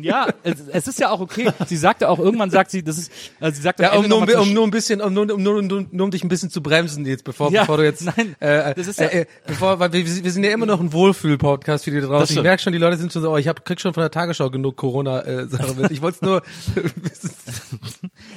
[0.00, 1.50] ja, es, es ist ja auch okay.
[1.66, 3.10] Sie sagte auch irgendwann sagt sie, das ist,
[3.40, 5.66] äh, sie sagt Ja, um nur, um nur ein bisschen, um nur, um nur, um
[5.66, 8.72] nur, um dich ein bisschen zu bremsen jetzt, bevor, Ja, bevor du jetzt, nein, äh,
[8.74, 11.84] das ist ja- äh, äh, bevor, weil wir, wir sind ja immer noch ein Wohlfühl-Podcast
[11.84, 12.36] für die da draußen.
[12.36, 14.12] Ich merke schon, die Leute sind schon so, oh, ich hab, krieg schon von der
[14.12, 15.90] Tagesschau genug Corona-Sachen mit.
[15.90, 16.42] Ich wollte es nur,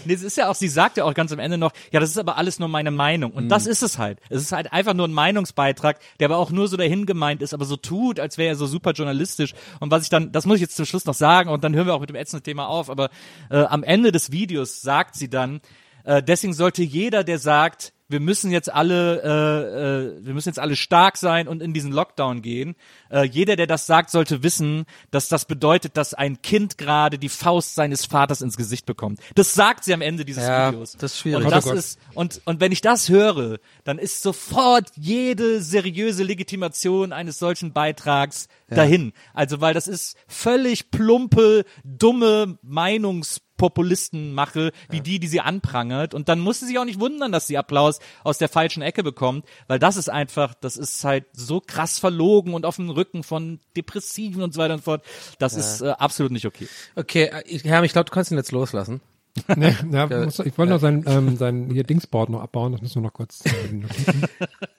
[0.05, 2.09] Nee, es ist ja auch, sie sagt ja auch ganz am Ende noch, ja, das
[2.09, 3.31] ist aber alles nur meine Meinung.
[3.31, 4.19] Und das ist es halt.
[4.29, 7.53] Es ist halt einfach nur ein Meinungsbeitrag, der aber auch nur so dahin gemeint ist,
[7.53, 9.53] aber so tut, als wäre er so super journalistisch.
[9.79, 11.87] Und was ich dann, das muss ich jetzt zum Schluss noch sagen, und dann hören
[11.87, 13.09] wir auch mit dem ätzenden Thema auf, aber
[13.49, 15.61] äh, am Ende des Videos sagt sie dann,
[16.03, 20.59] äh, deswegen sollte jeder, der sagt, wir müssen jetzt alle, äh, äh, wir müssen jetzt
[20.59, 22.75] alle stark sein und in diesen Lockdown gehen.
[23.09, 27.29] Äh, jeder, der das sagt, sollte wissen, dass das bedeutet, dass ein Kind gerade die
[27.29, 29.19] Faust seines Vaters ins Gesicht bekommt.
[29.35, 30.97] Das sagt sie am Ende dieses Ja, Videos.
[30.97, 31.41] das ist schwierig.
[31.45, 31.75] Und Oh das Gott.
[31.75, 37.73] ist und und wenn ich das höre, dann ist sofort jede seriöse Legitimation eines solchen
[37.73, 39.13] Beitrags dahin.
[39.33, 46.13] Also weil das ist völlig plumpe, dumme Meinungspopulistenmache, wie die, die sie anprangert.
[46.13, 49.03] Und dann muss sie sich auch nicht wundern, dass sie Applaus aus der falschen Ecke
[49.03, 53.23] bekommt, weil das ist einfach, das ist halt so krass verlogen und auf dem Rücken
[53.23, 55.03] von Depressiven und so weiter und fort.
[55.39, 56.67] Das ist äh, absolut nicht okay.
[56.95, 59.01] okay, äh, ich, Herr, ich glaube, du kannst ihn jetzt loslassen.
[59.55, 63.01] Nee, ja, muss, ich wollte noch sein, ähm, sein hier Dingsboard noch abbauen, das müssen
[63.01, 63.43] wir noch kurz.
[63.45, 63.51] Äh,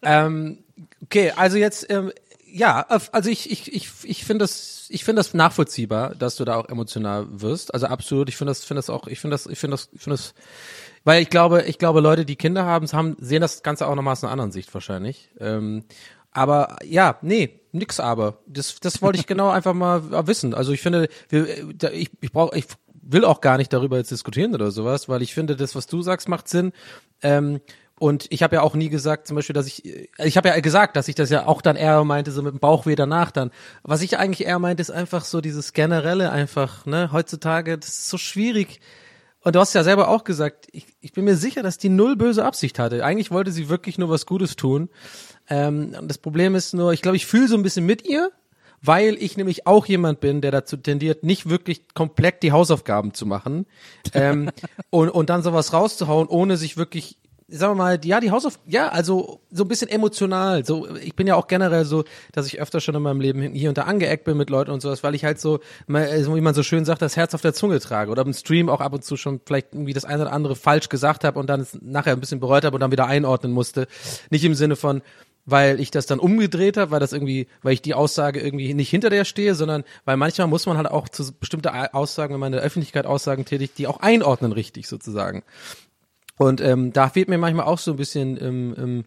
[0.06, 0.58] Ähm,
[1.02, 2.12] okay, also jetzt, ähm,
[2.54, 6.54] ja, also ich, ich, ich, ich finde das, ich finde das nachvollziehbar, dass du da
[6.54, 7.74] auch emotional wirst.
[7.74, 10.00] Also absolut, ich finde das, finde das auch, ich finde das, ich finde das, ich
[10.00, 10.34] finde das,
[11.02, 14.12] weil ich glaube, ich glaube, Leute, die Kinder haben, haben sehen das Ganze auch nochmal
[14.12, 15.30] aus einer anderen Sicht wahrscheinlich.
[15.40, 15.82] Ähm,
[16.30, 18.38] aber ja, nee, nix aber.
[18.46, 20.54] Das, das wollte ich genau einfach mal wissen.
[20.54, 22.66] Also ich finde, wir, ich, ich brauche, ich
[23.02, 26.02] will auch gar nicht darüber jetzt diskutieren oder sowas, weil ich finde, das, was du
[26.02, 26.72] sagst, macht Sinn.
[27.20, 27.60] Ähm,
[27.98, 29.84] und ich habe ja auch nie gesagt, zum Beispiel, dass ich,
[30.18, 32.58] ich habe ja gesagt, dass ich das ja auch dann eher meinte, so mit dem
[32.58, 33.50] Bauchweh danach dann.
[33.82, 38.08] Was ich eigentlich eher meinte, ist einfach so dieses generelle einfach, ne, heutzutage, das ist
[38.08, 38.80] so schwierig.
[39.42, 42.16] Und du hast ja selber auch gesagt, ich, ich bin mir sicher, dass die null
[42.16, 43.04] böse Absicht hatte.
[43.04, 44.88] Eigentlich wollte sie wirklich nur was Gutes tun.
[45.48, 48.32] Ähm, und das Problem ist nur, ich glaube, ich fühle so ein bisschen mit ihr,
[48.82, 53.24] weil ich nämlich auch jemand bin, der dazu tendiert, nicht wirklich komplett die Hausaufgaben zu
[53.24, 53.66] machen
[54.14, 54.50] ähm,
[54.90, 57.18] und, und dann sowas rauszuhauen, ohne sich wirklich
[57.48, 60.64] sagen wir mal, ja, die Hausauf, ja, also so ein bisschen emotional.
[60.64, 63.68] So, ich bin ja auch generell so, dass ich öfter schon in meinem Leben hier
[63.68, 66.54] und da angeeckt bin mit Leuten und sowas, weil ich halt so, äh, wie man
[66.54, 69.04] so schön sagt, das Herz auf der Zunge trage oder im Stream auch ab und
[69.04, 72.20] zu schon vielleicht irgendwie das eine oder andere falsch gesagt habe und dann nachher ein
[72.20, 73.88] bisschen bereut habe und dann wieder einordnen musste.
[74.30, 75.02] Nicht im Sinne von,
[75.46, 78.88] weil ich das dann umgedreht habe, weil das irgendwie, weil ich die Aussage irgendwie nicht
[78.88, 82.52] hinter der stehe, sondern weil manchmal muss man halt auch zu bestimmte Aussagen, wenn man
[82.52, 85.42] in der Öffentlichkeit Aussagen tätigt, die auch einordnen richtig sozusagen.
[86.38, 89.04] Und ähm, da fehlt mir manchmal auch so ein bisschen ähm, ähm,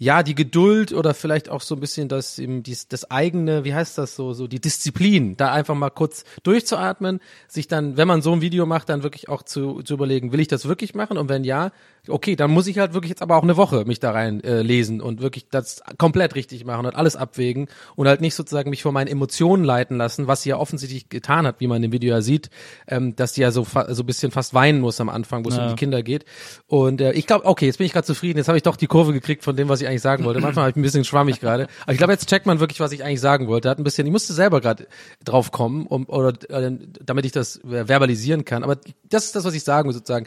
[0.00, 3.74] ja die Geduld oder vielleicht auch so ein bisschen das eben dies, das eigene, wie
[3.74, 8.22] heißt das so, so die Disziplin, da einfach mal kurz durchzuatmen, sich dann, wenn man
[8.22, 11.18] so ein Video macht, dann wirklich auch zu, zu überlegen, will ich das wirklich machen?
[11.18, 11.70] Und wenn ja,
[12.08, 14.62] okay, dann muss ich halt wirklich jetzt aber auch eine Woche mich da rein äh,
[14.62, 18.82] lesen und wirklich das komplett richtig machen und alles abwägen und halt nicht sozusagen mich
[18.82, 22.14] von meinen Emotionen leiten lassen, was sie ja offensichtlich getan hat, wie man im Video
[22.14, 22.50] ja sieht,
[22.86, 25.58] ähm, dass die ja so so ein bisschen fast weinen muss am Anfang, wo es
[25.58, 26.24] um die Kinder geht.
[26.66, 28.86] Und äh, ich glaube, okay, jetzt bin ich gerade zufrieden, jetzt habe ich doch die
[28.86, 30.40] Kurve gekriegt von dem, was ich eigentlich sagen wollte.
[30.40, 32.92] Manchmal habe ich ein bisschen schwammig gerade, aber ich glaube, jetzt checkt man wirklich, was
[32.92, 33.68] ich eigentlich sagen wollte.
[33.68, 34.86] Hat ein bisschen, ich musste selber gerade
[35.24, 36.72] drauf kommen, um, oder äh,
[37.04, 38.64] damit ich das verbalisieren kann.
[38.64, 38.78] Aber
[39.08, 40.26] das ist das, was ich sagen muss sozusagen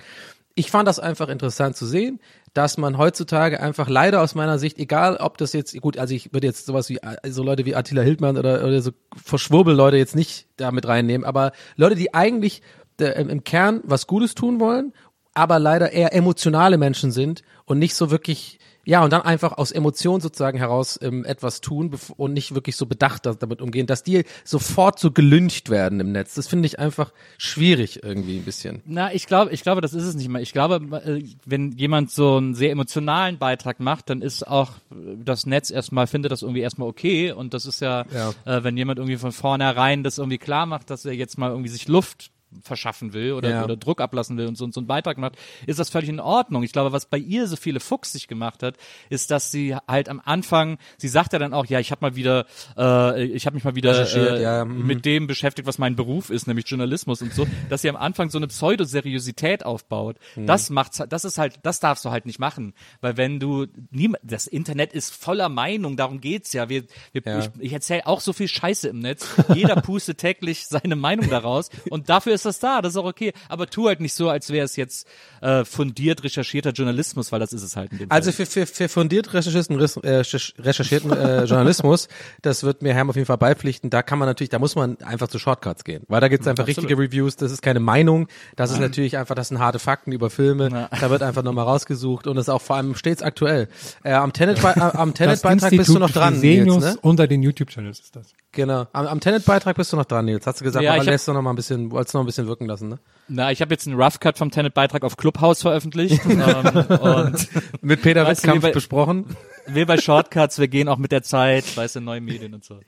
[0.55, 2.19] ich fand das einfach interessant zu sehen,
[2.53, 6.33] dass man heutzutage einfach leider aus meiner Sicht, egal ob das jetzt, gut, also ich
[6.33, 10.47] würde jetzt sowas wie so Leute wie Attila Hildmann oder, oder so Verschwurbel-Leute jetzt nicht
[10.57, 12.61] da mit reinnehmen, aber Leute, die eigentlich
[12.99, 14.93] äh, im Kern was Gutes tun wollen,
[15.33, 19.71] aber leider eher emotionale Menschen sind und nicht so wirklich ja, und dann einfach aus
[19.71, 24.03] Emotionen sozusagen heraus ähm, etwas tun und nicht wirklich so bedacht da- damit umgehen, dass
[24.03, 26.33] die sofort so gelüncht werden im Netz.
[26.33, 28.81] Das finde ich einfach schwierig irgendwie ein bisschen.
[28.85, 30.41] Na, ich glaube, ich glaube, das ist es nicht mal.
[30.41, 30.75] Ich glaube,
[31.05, 35.69] äh, wenn jemand so einen sehr emotionalen Beitrag macht, dann ist auch äh, das Netz
[35.71, 37.31] erstmal, findet das irgendwie erstmal okay.
[37.31, 38.31] Und das ist ja, Ja.
[38.45, 41.69] Äh, wenn jemand irgendwie von vornherein das irgendwie klar macht, dass er jetzt mal irgendwie
[41.69, 42.31] sich Luft
[42.61, 43.63] verschaffen will oder, Ja.
[43.63, 45.35] oder Druck ablassen will und so, so einen Beitrag macht,
[45.65, 46.63] ist das völlig in Ordnung.
[46.63, 48.75] Ich glaube, was bei ihr so viele fuchsig gemacht hat,
[49.09, 52.15] ist, dass sie halt am Anfang, sie sagt ja dann auch, ja, ich habe mal
[52.15, 52.45] wieder,
[52.77, 54.85] äh, ich habe mich mal wieder äh, ja, mhm.
[54.85, 58.29] mit dem beschäftigt, was mein Beruf ist, nämlich Journalismus und so, dass sie am Anfang
[58.29, 60.17] so eine Pseudoseriosität aufbaut.
[60.35, 60.45] Mhm.
[60.47, 64.11] Das macht's, das ist halt, das darfst du halt nicht machen, weil wenn du nie,
[64.23, 66.69] das Internet ist voller Meinung, darum geht's ja.
[66.69, 67.39] Wir, wir Ja.
[67.39, 69.27] ich, ich erzähle auch so viel Scheiße im Netz.
[69.53, 73.05] Jeder pustet täglich seine Meinung daraus und dafür ist ist das da, das ist auch
[73.05, 73.33] okay.
[73.49, 75.07] Aber tu halt nicht so, als wäre es jetzt
[75.41, 78.45] äh, fundiert recherchierter Journalismus, weil das ist es halt in dem Also Fall.
[78.45, 80.23] für, für, für fundiert recherchierten, äh,
[80.59, 82.07] recherchierten äh, Journalismus,
[82.41, 84.97] das wird mir Herm auf jeden Fall beipflichten, da kann man natürlich, da muss man
[85.01, 88.71] einfach zu Shortcuts gehen, weil da gibt's einfach richtige Reviews, das ist keine Meinung, das
[88.71, 90.89] ist natürlich einfach, das sind harte Fakten über Filme, Ja.
[90.99, 93.67] da wird einfach nochmal rausgesucht und das ist auch vor allem stets aktuell.
[94.03, 96.99] Äh, am Tenet, äh, am Das Tenet-Beitrag bist du noch dran, Fresenius Nils, ne?
[97.01, 98.27] unter den YouTube-Channels ist das.
[98.51, 98.87] Genau.
[98.93, 100.45] Am, am Tenet-Beitrag bist du noch dran, Nils.
[100.45, 102.32] Hast du gesagt, Ja, aber lässt du noch mal ein bisschen, wolltest noch ein bisschen
[102.37, 102.99] wirken lassen, ne?
[103.27, 106.21] Na, ich habe jetzt einen Rough Cut vom Tenet-Beitrag auf Clubhouse veröffentlicht.
[106.29, 107.47] ähm, und
[107.81, 109.25] Mit Peter Wettkampf besprochen.
[109.67, 112.79] Wir bei Shortcuts, wir gehen auch mit der Zeit, weißt du, neue Medien und so.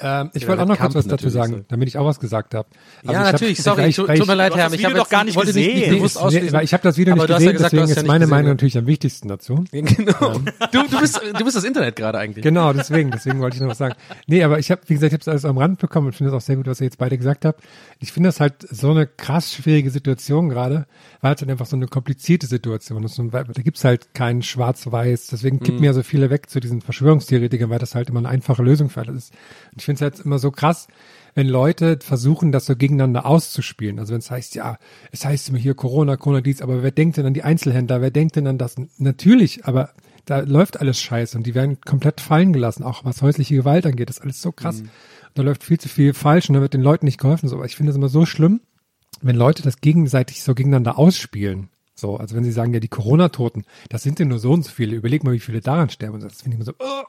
[0.00, 1.64] Ähm, ich Ja, wollte auch noch kurz Kampf was dazu sagen, so.
[1.68, 2.68] damit ich auch was gesagt habe.
[3.02, 4.84] Also ja, ich hab- natürlich, ich- sorry, ich- tut tut mir ich- leid, Herr, ich
[4.84, 5.96] habe doch gar nicht wollte nicht, nicht gesehen.
[5.96, 8.20] bewusst Nee, ich habe das Video nicht du hast ja gesehen, gesagt, deswegen ist meine
[8.20, 9.64] gesehen, Meinung natürlich am wichtigsten dazu.
[9.72, 10.38] Genau.
[10.72, 12.42] Du, du bist, du bist das Internet gerade eigentlich.
[12.42, 13.94] Genau, deswegen, deswegen wollte ich noch was sagen.
[14.26, 16.30] Nee, aber ich habe, wie gesagt, ich habe es alles am Rand bekommen und finde
[16.30, 17.62] es auch sehr gut, was ihr jetzt beide gesagt habt.
[18.00, 20.86] Ich finde das halt so eine krass schwierige Situation gerade,
[21.24, 23.18] weil es halt einfach so eine komplizierte Situation ist.
[23.18, 25.28] Und da gibt's halt kein Schwarz-Weiß.
[25.28, 25.84] Deswegen kippen Mhm.
[25.84, 29.00] ja so viele weg zu diesen Verschwörungstheoretikern, weil das halt immer eine einfache Lösung für
[29.00, 29.34] alles ist.
[29.72, 30.86] Und ich finde es halt immer so krass,
[31.34, 33.98] wenn Leute versuchen, das so gegeneinander auszuspielen.
[33.98, 34.76] Also wenn es heißt, ja,
[35.12, 38.02] es heißt immer hier Corona, Corona dies, aber wer denkt denn an die Einzelhändler?
[38.02, 38.74] Wer denkt denn an das?
[38.98, 39.90] Natürlich, aber
[40.26, 44.10] da läuft alles scheiße und die werden komplett fallen gelassen, auch was häusliche Gewalt angeht.
[44.10, 44.82] Das ist alles so krass.
[44.82, 44.90] Mhm.
[45.32, 47.48] Da läuft viel zu viel falsch und da wird den Leuten nicht geholfen.
[47.48, 48.60] So, aber ich finde es immer so schlimm,
[49.22, 51.68] wenn Leute das gegenseitig so gegeneinander ausspielen.
[51.94, 54.70] So, also wenn sie sagen, ja, die Corona-Toten, das sind ja nur so und so
[54.70, 54.96] viele.
[54.96, 56.14] Überleg mal, wie viele daran sterben.
[56.14, 57.04] Und das finde ich immer so, oh.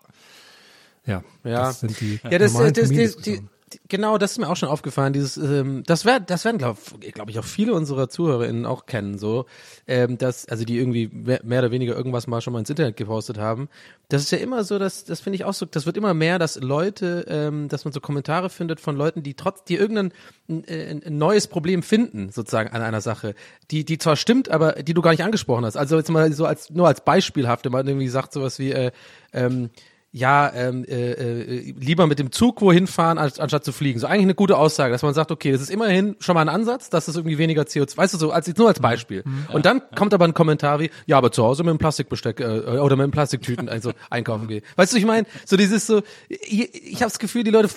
[1.06, 1.64] ja, Ja.
[1.64, 3.42] das sind die Ja, das, das, das, die,
[3.88, 5.14] genau, das ist mir auch schon aufgefallen.
[5.14, 6.80] Dieses, ähm, das werden, das werden, glaube
[7.12, 9.46] glaub ich, auch viele unserer ZuhörerInnen auch kennen, so,
[9.88, 13.38] ähm, dass, also die irgendwie mehr, oder weniger irgendwas mal schon mal ins Internet gepostet
[13.38, 13.70] haben.
[14.10, 16.40] Das ist ja immer so, dass, das finde ich auch so, das wird immer mehr,
[16.40, 20.12] dass Leute, ähm, dass man so Kommentare findet von Leuten, die trotz, die irgendein
[20.48, 23.36] äh, neues Problem finden, sozusagen an einer Sache,
[23.72, 25.78] die, die zwar stimmt, aber die du gar nicht angesprochen hast.
[25.78, 28.92] Also jetzt mal so als, nur als beispielhaft, wenn man irgendwie sagt sowas wie, äh,
[29.34, 29.70] ähm,
[30.16, 34.00] ja, ähm, äh, äh, lieber mit dem Zug wohin fahren, als, anstatt zu fliegen.
[34.00, 36.48] So eigentlich eine gute Aussage, dass man sagt, okay, das ist immerhin schon mal ein
[36.48, 39.26] Ansatz, dass es irgendwie weniger CO2, weißt du, so als nur als Beispiel.
[39.52, 42.46] Und dann kommt aber ein Kommentar wie, ja, aber zu Hause mit dem Plastikbesteck äh,
[42.46, 44.64] oder mit dem Plastiktüten also einkaufen gehen.
[44.78, 47.68] Weißt du, ich meine, so dieses so, ich, ich habe das Gefühl, die Leute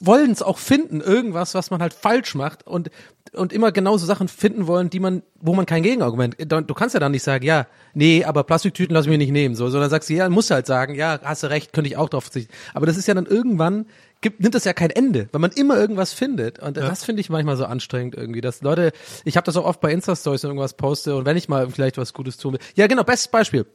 [0.00, 2.90] wollen es auch finden, irgendwas, was man halt falsch macht und
[3.32, 6.36] und immer genauso Sachen finden wollen, die man, wo man kein Gegenargument.
[6.38, 9.54] Du kannst ja dann nicht sagen, ja, nee, aber Plastiktüten lass ich mir nicht nehmen,
[9.54, 11.96] so, sondern sagst du, ja, musst du halt sagen, ja, hast du recht, könnte ich
[11.96, 12.52] auch drauf verzichten.
[12.74, 13.86] Aber das ist ja dann irgendwann
[14.20, 16.58] gibt, nimmt das ja kein Ende, weil man immer irgendwas findet.
[16.58, 18.92] Und das finde ich manchmal so anstrengend irgendwie, dass Leute,
[19.24, 21.98] ich habe das auch oft bei Insta-Stories und irgendwas poste und wenn ich mal vielleicht
[21.98, 22.60] was Gutes tun will.
[22.74, 23.66] Ja, genau, bestes Beispiel.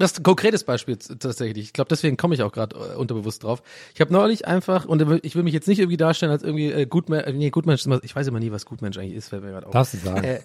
[0.00, 1.66] Das ist ein konkretes Beispiel tatsächlich.
[1.66, 3.62] Ich glaube, deswegen komme ich auch gerade äh, unterbewusst drauf.
[3.94, 6.86] Ich habe neulich einfach, und ich will mich jetzt nicht irgendwie darstellen als irgendwie äh,
[6.86, 9.66] Gutmensch, äh, nee, Gutmensch, ich weiß immer nie, was Gutmensch eigentlich ist, fällt mir gerade
[9.66, 9.72] auf.
[9.74, 10.24] Darfst du sagen.
[10.24, 10.40] Äh,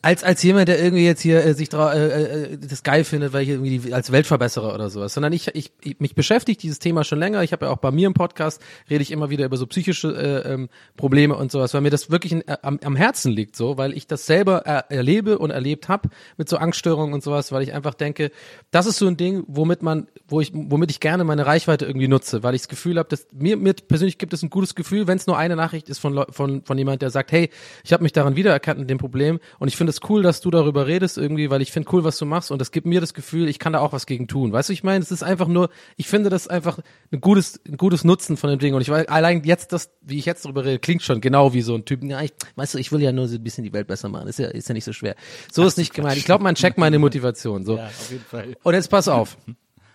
[0.00, 3.32] als als jemand, der irgendwie jetzt hier äh, sich dra äh, äh, das geil findet,
[3.32, 6.78] weil ich irgendwie die, als Weltverbesserer oder sowas, sondern ich, ich, ich mich beschäftigt dieses
[6.78, 7.42] Thema schon länger.
[7.42, 10.08] Ich habe ja auch bei mir im Podcast rede ich immer wieder über so psychische
[10.14, 13.56] äh, ähm, Probleme und sowas, weil mir das wirklich in, äh, am, am Herzen liegt,
[13.56, 17.50] so, weil ich das selber er, erlebe und erlebt habe mit so Angststörungen und sowas,
[17.50, 18.30] weil ich einfach denke,
[18.70, 22.06] das ist so ein Ding, womit man, wo ich, womit ich gerne meine Reichweite irgendwie
[22.06, 25.08] nutze, weil ich das Gefühl habe, dass mir, mir persönlich gibt es ein gutes Gefühl,
[25.08, 27.50] wenn es nur eine Nachricht ist von von von jemand, der sagt, hey,
[27.82, 30.50] ich habe mich daran wiedererkannt in dem Problem und ich finde es cool, dass du
[30.50, 33.14] darüber redest irgendwie, weil ich finde cool, was du machst und das gibt mir das
[33.14, 34.52] Gefühl, ich kann da auch was gegen tun.
[34.52, 36.78] Weißt du, ich meine, es ist einfach nur, ich finde das einfach
[37.12, 40.18] ein gutes, ein gutes Nutzen von dem Ding und ich weiß, allein jetzt das, wie
[40.18, 42.04] ich jetzt darüber rede, klingt schon genau wie so ein Typ.
[42.04, 44.28] Ja, ich, weißt du, ich will ja nur so ein bisschen die Welt besser machen.
[44.28, 45.14] Ist ja, ist ja nicht so schwer.
[45.50, 46.16] So ist nicht gemeint.
[46.16, 47.64] Ich glaube, man checkt meine Motivation.
[47.64, 47.76] So.
[47.76, 48.56] Ja, auf jeden Fall.
[48.62, 49.38] Und jetzt pass auf.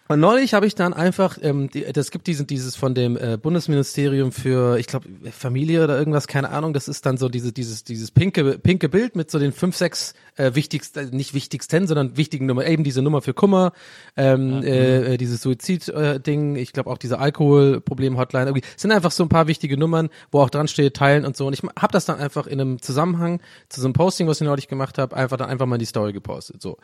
[0.07, 3.37] Und neulich habe ich dann einfach, ähm, die, das gibt diesen, dieses von dem äh,
[3.41, 7.83] Bundesministerium für, ich glaube, Familie oder irgendwas, keine Ahnung, das ist dann so diese, dieses,
[7.83, 12.45] dieses pinke, pinke Bild mit so den fünf, sechs äh, wichtigsten, nicht wichtigsten, sondern wichtigen
[12.45, 13.73] Nummer, eben diese Nummer für Kummer,
[14.15, 19.29] ähm, äh, äh, dieses Suizid-Ding, ich glaube auch diese Alkoholproblem-Hotline, irgendwie, sind einfach so ein
[19.29, 21.47] paar wichtige Nummern, wo auch dran steht, teilen und so.
[21.47, 24.45] Und ich habe das dann einfach in einem Zusammenhang zu so einem Posting, was ich
[24.45, 26.61] neulich gemacht habe, einfach dann einfach mal in die Story gepostet.
[26.61, 26.77] So.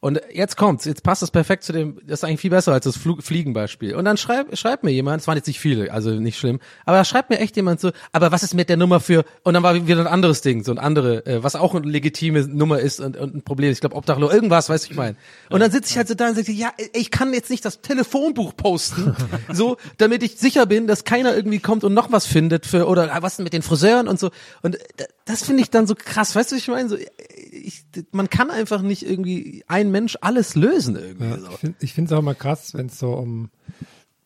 [0.00, 2.84] Und jetzt kommt's, jetzt passt das perfekt zu dem, das ist eigentlich viel besser als
[2.84, 3.94] das Flug, Fliegenbeispiel.
[3.94, 7.04] Und dann schreibt schreibt mir jemand, es waren jetzt nicht viele, also nicht schlimm, aber
[7.04, 9.86] schreibt mir echt jemand so, aber was ist mit der Nummer für, und dann war
[9.86, 13.16] wieder ein anderes Ding, so ein andere, äh, was auch eine legitime Nummer ist und,
[13.16, 15.16] und ein Problem, ich glaube Obdachlos, irgendwas, weiß ich mein.
[15.50, 17.80] Und dann sitze ich halt so da und sage, ja, ich kann jetzt nicht das
[17.80, 19.16] Telefonbuch posten,
[19.52, 23.14] so, damit ich sicher bin, dass keiner irgendwie kommt und noch was findet für, oder
[23.14, 24.30] ah, was ist mit den Friseuren und so.
[24.62, 26.88] Und äh, das finde ich dann so krass, weißt du, ich meine?
[26.88, 26.96] So,
[27.56, 31.30] ich, man kann einfach nicht irgendwie ein Mensch alles lösen irgendwie.
[31.30, 31.74] Ja, so.
[31.80, 33.50] ich finde es auch mal krass, wenn es so um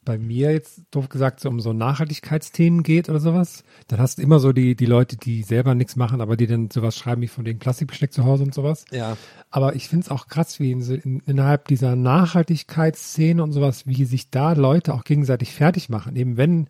[0.05, 4.23] bei mir jetzt doof gesagt so um so Nachhaltigkeitsthemen geht oder sowas, dann hast du
[4.23, 7.29] immer so die, die Leute, die selber nichts machen, aber die dann sowas schreiben wie
[7.29, 8.87] von wegen Plastikbesteck zu Hause und sowas.
[8.91, 9.17] Ja.
[9.51, 14.05] Aber ich finde es auch krass, wie in, in, innerhalb dieser Nachhaltigkeitsszene und sowas, wie
[14.05, 16.17] sich da Leute auch gegenseitig fertig machen.
[16.17, 16.69] Eben wenn,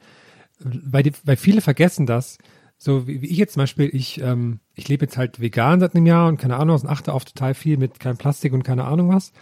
[0.59, 2.37] weil, die, weil viele vergessen das,
[2.83, 5.95] so wie, wie ich jetzt zum Beispiel, ich, ähm, ich lebe jetzt halt vegan seit
[5.95, 8.63] einem Jahr und keine Ahnung was und achte auf total viel mit kein Plastik und
[8.63, 9.33] keine Ahnung was.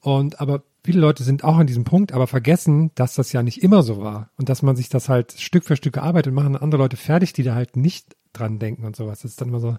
[0.00, 3.62] Und aber viele Leute sind auch an diesem Punkt, aber vergessen, dass das ja nicht
[3.62, 6.56] immer so war und dass man sich das halt Stück für Stück erarbeitet und machen
[6.56, 9.20] andere Leute fertig, die da halt nicht dran denken und sowas.
[9.20, 9.76] Das ist dann immer so,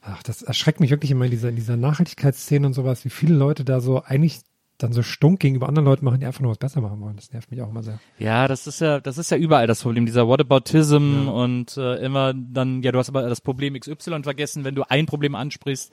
[0.00, 3.34] ach, das erschreckt mich wirklich immer in dieser, in dieser Nachhaltigkeitsszene und sowas, wie viele
[3.34, 4.40] Leute da so eigentlich
[4.82, 7.16] dann so stunk gegenüber anderen Leuten machen, die einfach nur was besser machen wollen.
[7.16, 8.00] Das nervt mich auch immer sehr.
[8.18, 12.34] Ja, das ist ja, das ist ja überall das Problem, dieser Whataboutism und äh, immer
[12.34, 15.92] dann, ja, du hast aber das Problem XY vergessen, wenn du ein Problem ansprichst.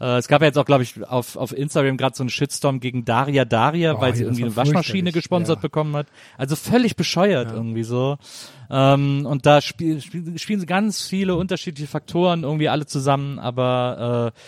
[0.00, 2.80] Äh, es gab ja jetzt auch, glaube ich, auf, auf Instagram gerade so einen Shitstorm
[2.80, 5.62] gegen Daria Daria, Oh, weil sie ja, irgendwie eine Waschmaschine gesponsert ja.
[5.62, 6.06] bekommen hat.
[6.36, 8.18] Also völlig bescheuert irgendwie so.
[8.70, 14.40] Ähm, und da spiel, spiel, spielen ganz viele unterschiedliche Faktoren irgendwie alle zusammen, aber äh,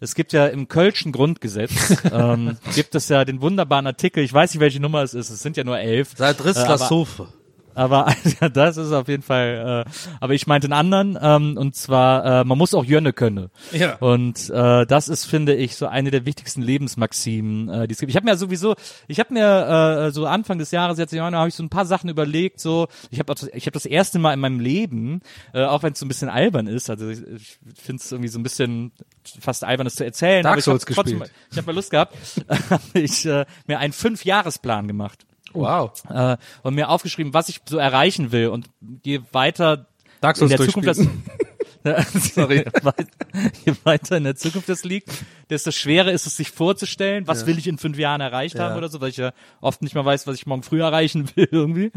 [0.00, 4.54] es gibt ja im Kölschen Grundgesetz, ähm, gibt es ja den wunderbaren Artikel, ich weiß
[4.54, 6.10] nicht, welche Nummer es ist, es sind ja nur elf.
[6.16, 7.28] Seit Riss Äh, Sofe.
[7.78, 9.84] Aber ja, das ist auf jeden Fall.
[9.86, 13.50] Äh, aber ich meinte einen anderen ähm, und zwar äh, man muss auch Jönne können.
[13.72, 13.94] Ja.
[13.96, 18.10] Und äh, das ist, finde ich, so eine der wichtigsten Lebensmaximen, äh, die es gibt.
[18.10, 18.74] Ich habe mir sowieso,
[19.06, 21.86] ich habe mir äh, so Anfang des Jahres jetzt Januar habe ich so ein paar
[21.86, 22.58] Sachen überlegt.
[22.58, 25.20] So, ich habe ich habe das erste Mal in meinem Leben,
[25.54, 28.28] äh, auch wenn es so ein bisschen albern ist, also ich, ich finde es irgendwie
[28.28, 28.90] so ein bisschen
[29.40, 30.42] fast albern, das zu erzählen.
[30.42, 31.22] Dark aber ich hab Souls trotzdem,
[31.52, 32.16] ich habe mal Lust gehabt,
[32.70, 35.92] habe ich äh, mir einen Fünfjahresplan gemacht Wow.
[36.08, 38.48] äh, und mir aufgeschrieben, was ich so erreichen will.
[38.48, 38.68] Und
[39.04, 39.86] je weiter
[40.20, 40.98] Dark in Souls der Zukunft das.
[42.34, 42.58] Sorry.
[42.64, 43.08] je, weit,
[43.64, 45.10] je weiter in der Zukunft das liegt,
[45.50, 48.88] desto schwerer ist es, sich vorzustellen, was will ich in fünf Jahren erreicht haben oder
[48.88, 51.92] so, weil ich ja oft nicht mal weiß, was ich morgen früh erreichen will irgendwie.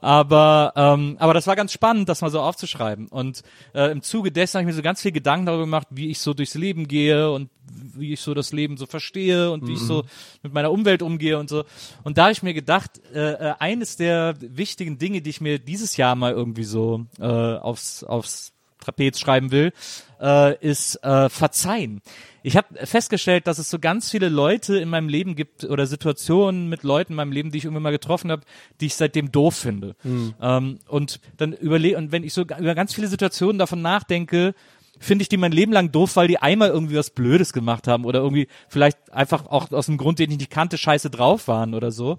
[0.00, 3.08] Aber ähm, aber das war ganz spannend, das mal so aufzuschreiben.
[3.08, 3.42] Und
[3.74, 6.18] äh, im Zuge dessen habe ich mir so ganz viel Gedanken darüber gemacht, wie ich
[6.20, 9.80] so durchs Leben gehe und wie ich so das Leben so verstehe und wie ich
[9.80, 10.04] so
[10.42, 11.64] mit meiner Umwelt umgehe und so.
[12.04, 15.58] Und da habe ich mir gedacht, äh, äh, eines der wichtigen Dinge, die ich mir
[15.58, 18.55] dieses Jahr mal irgendwie so äh, aufs, aufs
[18.86, 19.72] Trapez schreiben will,
[20.20, 22.00] äh, ist äh, Verzeihen.
[22.42, 26.68] Ich habe festgestellt, dass es so ganz viele Leute in meinem Leben gibt oder Situationen
[26.68, 28.42] mit Leuten in meinem Leben, die ich irgendwann mal getroffen habe,
[28.80, 29.96] die ich seitdem doof finde.
[30.40, 34.54] Ähm, und dann überlege und wenn ich so über ganz viele Situationen davon nachdenke,
[34.98, 38.04] finde ich die mein Leben lang doof, weil die einmal irgendwie was Blödes gemacht haben
[38.04, 41.74] oder irgendwie vielleicht einfach auch aus einem Grund, den ich nicht kannte, scheiße drauf waren
[41.74, 42.18] oder so.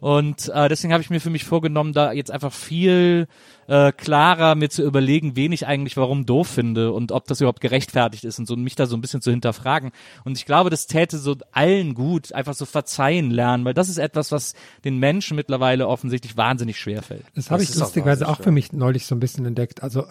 [0.00, 3.28] Und äh, deswegen habe ich mir für mich vorgenommen, da jetzt einfach viel
[3.68, 7.60] äh, klarer mir zu überlegen, wen ich eigentlich warum doof finde und ob das überhaupt
[7.60, 9.92] gerechtfertigt ist und so und mich da so ein bisschen zu hinterfragen.
[10.24, 13.98] Und ich glaube, das täte so allen gut, einfach so verzeihen lernen, weil das ist
[13.98, 14.54] etwas, was
[14.84, 17.24] den Menschen mittlerweile offensichtlich wahnsinnig schwer fällt.
[17.34, 19.82] Das habe ich auch lustigerweise auch, wahnsinnig für mich neulich so ein bisschen entdeckt.
[19.82, 20.06] Also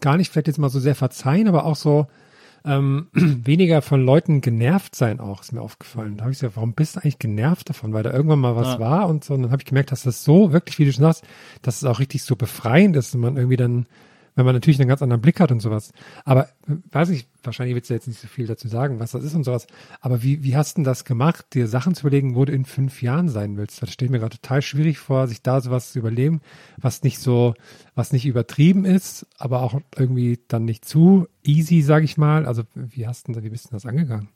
[0.00, 2.06] gar nicht vielleicht jetzt mal so sehr verzeihen, aber auch so
[2.64, 6.16] ähm, weniger von Leuten genervt sein auch, ist mir aufgefallen.
[6.16, 7.92] Da habe ich gesagt, warum bist du eigentlich genervt davon?
[7.92, 9.34] Weil da irgendwann mal was war und so.
[9.34, 11.24] Und dann habe ich gemerkt, dass das so wirklich, wie du schon sagst,
[11.62, 13.86] dass es auch richtig so befreiend ist und man irgendwie dann,
[14.34, 15.92] wenn man natürlich einen ganz anderen Blick hat und sowas.
[16.24, 19.34] Aber weiß ich, wahrscheinlich willst du jetzt nicht so viel dazu sagen, was das ist
[19.34, 19.66] und sowas.
[20.00, 22.64] Aber wie, wie hast du denn das gemacht, dir Sachen zu überlegen, wo du in
[22.64, 23.82] fünf Jahren sein willst?
[23.82, 26.40] Das steht mir gerade total schwierig vor, sich da sowas zu überlegen,
[26.78, 27.54] was nicht so,
[27.94, 32.46] was nicht übertrieben ist, aber auch irgendwie dann nicht zu easy, sag ich mal.
[32.46, 34.28] Also wie hast du wie bist du das angegangen?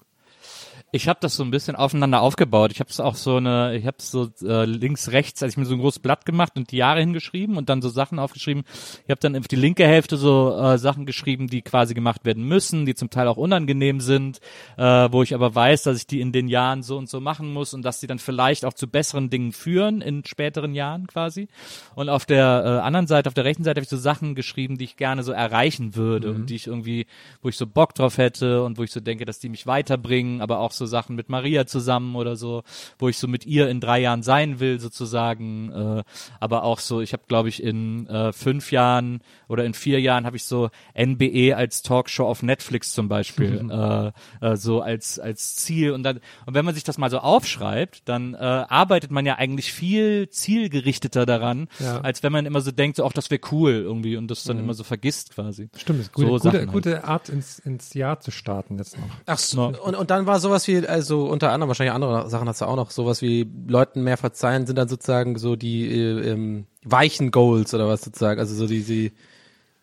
[0.91, 2.73] Ich habe das so ein bisschen aufeinander aufgebaut.
[2.73, 5.67] Ich habe es auch so eine, ich habe so äh, links, rechts, also ich mir
[5.67, 8.65] so ein großes Blatt gemacht und die Jahre hingeschrieben und dann so Sachen aufgeschrieben.
[9.05, 12.43] Ich habe dann auf die linke Hälfte so äh, Sachen geschrieben, die quasi gemacht werden
[12.45, 14.41] müssen, die zum Teil auch unangenehm sind,
[14.79, 17.53] äh, wo ich aber weiß, dass ich die in den Jahren so und so machen
[17.53, 21.49] muss und dass die dann vielleicht auch zu besseren Dingen führen in späteren Jahren quasi.
[21.97, 24.79] Und auf der äh, anderen Seite, auf der rechten Seite habe ich so Sachen geschrieben,
[24.79, 27.07] die ich gerne so erreichen würde und die ich irgendwie,
[27.43, 30.41] wo ich so Bock drauf hätte und wo ich so denke, dass die mich weiterbringen,
[30.41, 32.63] aber auch so Sachen mit Maria zusammen oder so,
[32.99, 36.03] wo ich so mit ihr in drei Jahren sein will sozusagen, äh,
[36.41, 40.25] aber auch so, ich habe glaube ich in äh, fünf Jahren oder in vier Jahren
[40.27, 43.69] habe ich so NBE als Talkshow auf Netflix zum Beispiel
[44.41, 47.19] äh, äh, so als als Ziel und dann und wenn man sich das mal so
[47.19, 52.01] aufschreibt, dann äh, arbeitet man ja eigentlich viel zielgerichteter daran, Ja.
[52.01, 54.59] als wenn man immer so denkt, so, ach das wäre cool irgendwie und das dann
[54.59, 55.69] immer so vergisst quasi.
[55.77, 56.73] Stimmt, ist gute, So gute, halt.
[56.73, 59.07] gute Art ins, ins Jahr zu starten jetzt noch.
[59.27, 59.67] Ach so.
[59.67, 62.77] Und, und dann war sowas wie, also unter anderem wahrscheinlich andere Sachen hast du auch
[62.77, 67.75] noch, sowas wie Leuten mehr verzeihen, sind dann sozusagen so die äh, ähm, weichen Goals
[67.75, 69.13] oder was sozusagen, also so die, die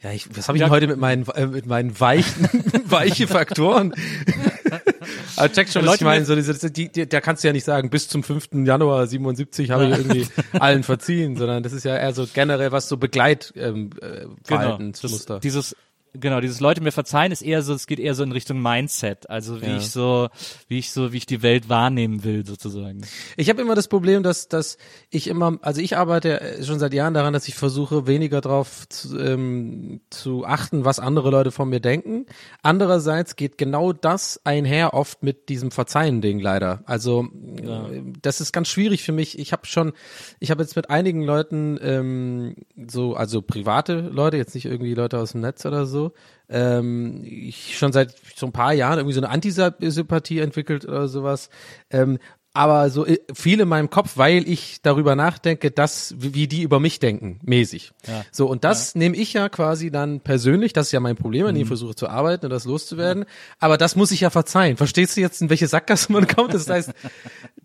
[0.01, 0.67] ja, ich, was habe ich Ja.
[0.67, 2.47] denn heute mit meinen äh, mit meinen weichen
[2.85, 3.93] weiche Faktoren?
[5.37, 6.25] Aber check schon, was Leute ich meine.
[6.25, 8.49] So diese, die, die, da kannst du ja nicht sagen, bis zum 5.
[8.65, 10.27] Januar 77 habe ich irgendwie
[10.59, 15.35] allen verziehen, sondern das ist ja eher so generell was so Begleit ähm, äh, Verhaltensmuster.
[15.35, 15.75] Das, dieses
[16.19, 19.29] genau, dieses Leute mir verzeihen ist eher so, es geht eher so in Richtung Mindset,
[19.29, 19.77] also wie Ja.
[19.77, 20.29] ich so,
[20.67, 23.01] wie ich so, wie ich die Welt wahrnehmen will sozusagen.
[23.37, 24.77] Ich habe immer das Problem, dass, dass
[25.09, 29.17] ich immer, also ich arbeite schon seit Jahren daran, dass ich versuche, weniger darauf zu,
[29.19, 32.25] ähm, zu achten, was andere Leute von mir denken.
[32.63, 36.83] Andererseits geht genau das einher oft mit diesem Verzeihen-Ding leider.
[36.85, 39.37] Also äh, das ist ganz schwierig für mich.
[39.39, 39.93] Ich habe schon,
[40.39, 42.55] ich habe jetzt mit einigen Leuten ähm,
[42.87, 46.04] so, also private Leute, jetzt nicht irgendwie Leute aus dem Netz oder so,
[46.49, 51.49] ähm, ich schon seit so ein paar Jahren irgendwie so eine Antisympathie entwickelt oder sowas.
[51.89, 52.19] Ähm,
[52.55, 56.79] aber so äh, viel in meinem Kopf, weil ich darüber nachdenke, dass wie die über
[56.79, 57.91] mich denken, mäßig.
[58.31, 61.53] So und das nehme ich ja quasi dann persönlich, das ist ja mein Problem, an
[61.53, 63.25] dem ich versuche zu arbeiten und das loszuwerden,
[63.59, 64.77] aber das muss ich ja verzeihen.
[64.77, 66.53] Verstehst du jetzt, in welche Sackgasse man kommt?
[66.53, 66.93] Das heißt,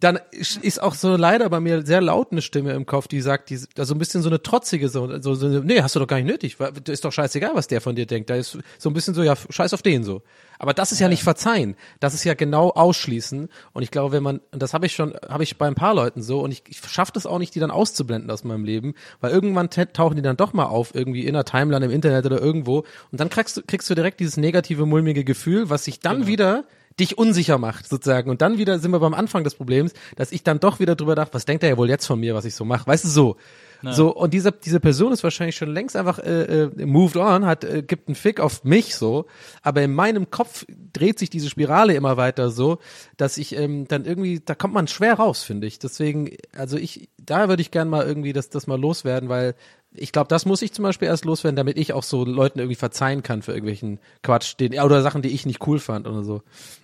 [0.00, 3.50] dann ist auch so leider bei mir sehr laut eine Stimme im Kopf, die sagt,
[3.50, 6.16] die, also ein bisschen so eine trotzige, so, so, so nee, hast du doch gar
[6.16, 6.56] nicht nötig,
[6.88, 8.28] ist doch scheißegal, was der von dir denkt.
[8.28, 10.22] Da ist so ein bisschen so, ja, scheiß auf den so.
[10.60, 11.74] Aber das ist ja nicht verzeihen.
[12.00, 13.48] Das ist ja genau ausschließen.
[13.72, 15.94] Und ich glaube, wenn man, und das habe ich schon, habe ich bei ein paar
[15.94, 18.92] Leuten so, und ich, ich schaffe das auch nicht, die dann auszublenden aus meinem Leben,
[19.22, 22.42] weil irgendwann tauchen die dann doch mal auf, irgendwie in der Timeline im Internet oder
[22.42, 22.84] irgendwo.
[23.10, 26.64] Und dann kriegst du, kriegst du direkt dieses negative, mulmige Gefühl, was sich dann wieder
[26.98, 28.30] dich unsicher macht, sozusagen.
[28.30, 31.14] Und dann wieder sind wir beim Anfang des Problems, dass ich dann doch wieder drüber
[31.14, 32.86] dachte, was denkt er ja wohl jetzt von mir, was ich so mache?
[32.86, 33.36] Weißt du, so.
[33.82, 37.64] So, und diese, diese Person ist wahrscheinlich schon längst einfach äh, äh, moved on, hat,
[37.64, 39.26] äh, gibt einen Fick auf mich so,
[39.62, 42.78] aber in meinem Kopf dreht sich diese Spirale immer weiter so,
[43.16, 45.78] dass ich ähm, dann irgendwie, da kommt man schwer raus, finde ich.
[45.78, 49.54] Deswegen, also ich, da würde ich gern mal irgendwie das, das mal loswerden, weil
[49.92, 52.76] ich glaube, das muss ich zum Beispiel erst loswerden, damit ich auch so Leuten irgendwie
[52.76, 56.42] verzeihen kann für irgendwelchen Quatsch, den, oder Sachen, die ich nicht cool fand oder so.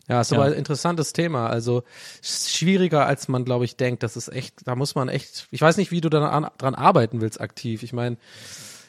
[0.08, 1.48] Ja, ist aber ein interessantes Thema.
[1.48, 1.84] Also
[2.20, 4.02] schwieriger, als man, glaube ich, denkt.
[4.02, 6.74] Das ist echt, da muss man echt, ich weiß nicht, wie du da an, dran
[6.74, 7.84] arbeiten willst aktiv.
[7.84, 8.16] Ich meine,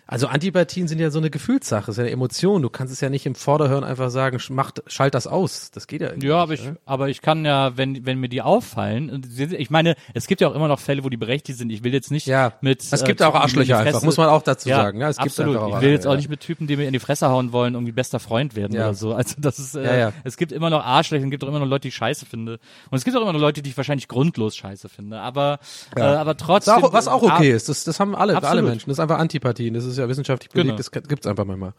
[0.07, 2.61] also Antipathien sind ja so eine Gefühlssache, ist ja eine Emotion.
[2.61, 5.69] Du kannst es ja nicht im Vorderhören einfach sagen, sch- mach, schalt das aus.
[5.71, 6.77] Das geht ja irgendwie Ja, aber nicht, ich, ne?
[6.85, 10.55] aber ich kann ja, wenn, wenn mir die auffallen, ich meine, es gibt ja auch
[10.55, 11.69] immer noch Fälle, wo die berechtigt sind.
[11.71, 12.83] Ich will jetzt nicht Ja, mit.
[12.89, 15.27] es gibt äh, auch Arschlöcher einfach, muss man auch dazu ja, sagen, ja, es gibt
[15.29, 15.55] absolut.
[15.57, 17.51] einfach auch ich will jetzt auch nicht mit Typen, die mir in die Fresse hauen
[17.51, 18.85] wollen, irgendwie bester Freund werden Ja.
[18.85, 19.13] oder so.
[19.13, 21.67] Also das ist, äh, Ja, es gibt immer noch Arschlöcher, es gibt auch immer noch
[21.67, 22.59] Leute, die ich scheiße finde.
[22.89, 25.19] Und es gibt auch immer noch Leute, die ich wahrscheinlich grundlos scheiße finde.
[25.19, 25.59] Aber,
[25.95, 26.75] äh, aber Was trotzdem.
[26.75, 28.69] auch, was auch Ah, okay ist, das, das haben alle, alle Absolut.
[28.69, 28.89] Menschen.
[28.89, 29.73] Das ist einfach Antipathien.
[29.73, 30.77] Das ist ja wissenschaftlich belegt, Genau.
[30.77, 31.73] das gibt's einfach manchmal.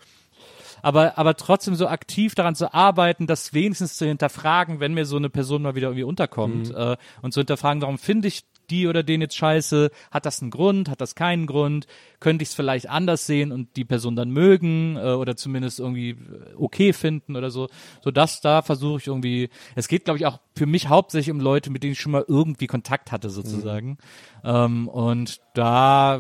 [0.83, 5.17] aber, aber trotzdem so aktiv daran zu arbeiten, das wenigstens zu hinterfragen, wenn mir so
[5.17, 9.03] eine Person mal wieder irgendwie unterkommt äh, und zu hinterfragen, warum finde ich die oder
[9.03, 9.91] den jetzt scheiße?
[10.11, 10.91] Hat das einen Grund?
[10.91, 11.87] Hat das keinen Grund?
[12.21, 16.11] Könnte ich es vielleicht anders sehen und die Person dann mögen äh, oder zumindest irgendwie
[16.11, 16.17] äh,
[16.57, 17.69] okay finden oder so?
[18.03, 19.51] So das da versuche ich irgendwie.
[19.77, 22.25] Es geht, glaube ich, auch für mich hauptsächlich um Leute, mit denen ich schon mal
[22.27, 23.99] irgendwie Kontakt hatte sozusagen.
[24.45, 26.17] Ähm, und da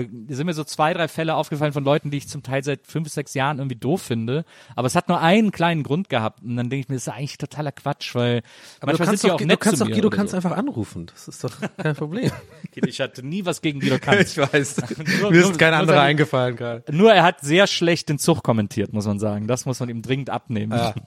[0.00, 2.86] äh, sind mir so zwei, drei Fälle aufgefallen von Leuten, die ich zum Teil seit
[2.86, 4.44] fünf, sechs Jahren irgendwie doof finde.
[4.76, 6.42] Aber es hat nur einen kleinen Grund gehabt.
[6.42, 8.42] Und dann denke ich mir, das ist eigentlich totaler Quatsch, weil
[8.80, 10.30] Aber du manchmal kannst sind die auch du nett kannst zu doch, mir Guido, kannst
[10.32, 10.36] so.
[10.36, 11.06] einfach anrufen.
[11.06, 12.30] Das ist doch kein Problem.
[12.74, 14.36] Ich hatte nie was gegen Guido Kanz.
[14.38, 14.76] weiß.
[15.20, 16.84] Nur- Mir nur- ist kein nur anderer seine- eingefallen gerade.
[16.90, 19.46] Nur er hat sehr schlecht den Zug kommentiert, muss man sagen.
[19.46, 20.72] Das muss man ihm dringend abnehmen.
[20.72, 20.94] Ja.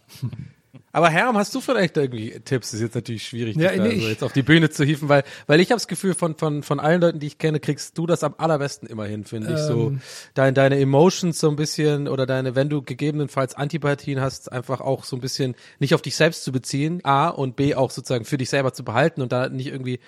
[0.91, 2.71] Aber Herm, hast du vielleicht irgendwie Tipps?
[2.71, 5.09] Das ist jetzt natürlich schwierig, Ja, dich nee, so jetzt auf die Bühne zu hieven,
[5.09, 7.97] weil, weil ich habe das Gefühl, von, von, von allen Leuten, die ich kenne, kriegst
[7.97, 9.59] du das am allerbesten immer hin, finde ich.
[9.59, 10.01] So Ähm.
[10.33, 15.03] dein, deine Emotions so ein bisschen oder deine, wenn du gegebenenfalls Antipathien hast, einfach auch
[15.03, 18.37] so ein bisschen nicht auf dich selbst zu beziehen, A und B auch sozusagen für
[18.37, 19.99] dich selber zu behalten und da nicht irgendwie,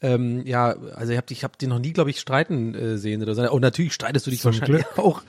[0.00, 3.22] ähm, ja, also ich habe ich hab die noch nie, glaube ich, streiten äh, sehen
[3.22, 3.50] oder so.
[3.50, 5.22] Und natürlich streitest du dich wahrscheinlich auch.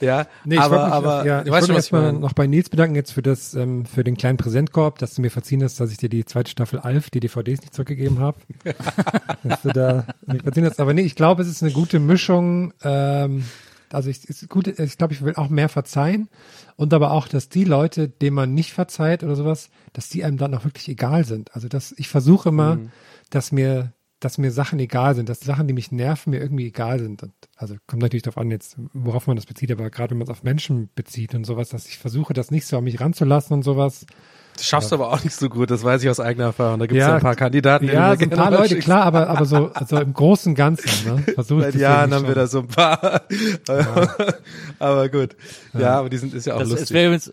[0.00, 2.18] Ja, Nee, aber, mich, aber ja, ich wollte mich erstmal meine.
[2.20, 5.30] noch bei Nils bedanken jetzt für das, ähm, für den kleinen Präsentkorb, dass du mir
[5.30, 8.38] verziehen hast, dass ich dir die zweite Staffel Alf, die DVDs nicht zurückgegeben habe.
[9.44, 10.80] dass du da mir verziehen hast.
[10.80, 12.72] Aber nee, ich glaube, es ist eine gute Mischung.
[12.82, 13.44] Ähm,
[13.90, 16.28] also ich, ist gut, ich glaube, ich will auch mehr verzeihen
[16.76, 20.36] und aber auch, dass die Leute, denen man nicht verzeiht oder sowas, dass die einem
[20.38, 21.54] dann auch wirklich egal sind.
[21.54, 22.90] Also dass ich versuche immer, Mhm.
[23.30, 26.98] dass mir dass mir Sachen egal sind, dass Sachen, die mich nerven, mir irgendwie egal
[26.98, 27.22] sind.
[27.22, 30.26] Und also kommt natürlich darauf an, jetzt, worauf man das bezieht, aber gerade wenn man
[30.26, 33.54] es auf Menschen bezieht und sowas, dass ich versuche, das nicht so an mich ranzulassen
[33.54, 34.06] und sowas.
[34.54, 36.80] Das schaffst du aber auch nicht so gut, das weiß ich aus eigener Erfahrung.
[36.80, 38.86] Da gibt es Ja, ja, ein paar Kandidaten, die Ja, ein paar Leute, schickst.
[38.86, 41.22] klar, aber, aber so, so im Großen und Ganzen, ne?
[41.34, 43.22] Versuche ich Seit das Jahren haben wir da so ein paar.
[44.80, 45.36] aber gut.
[45.78, 47.32] Ja, aber die sind, ist ja auch Das, es lustig.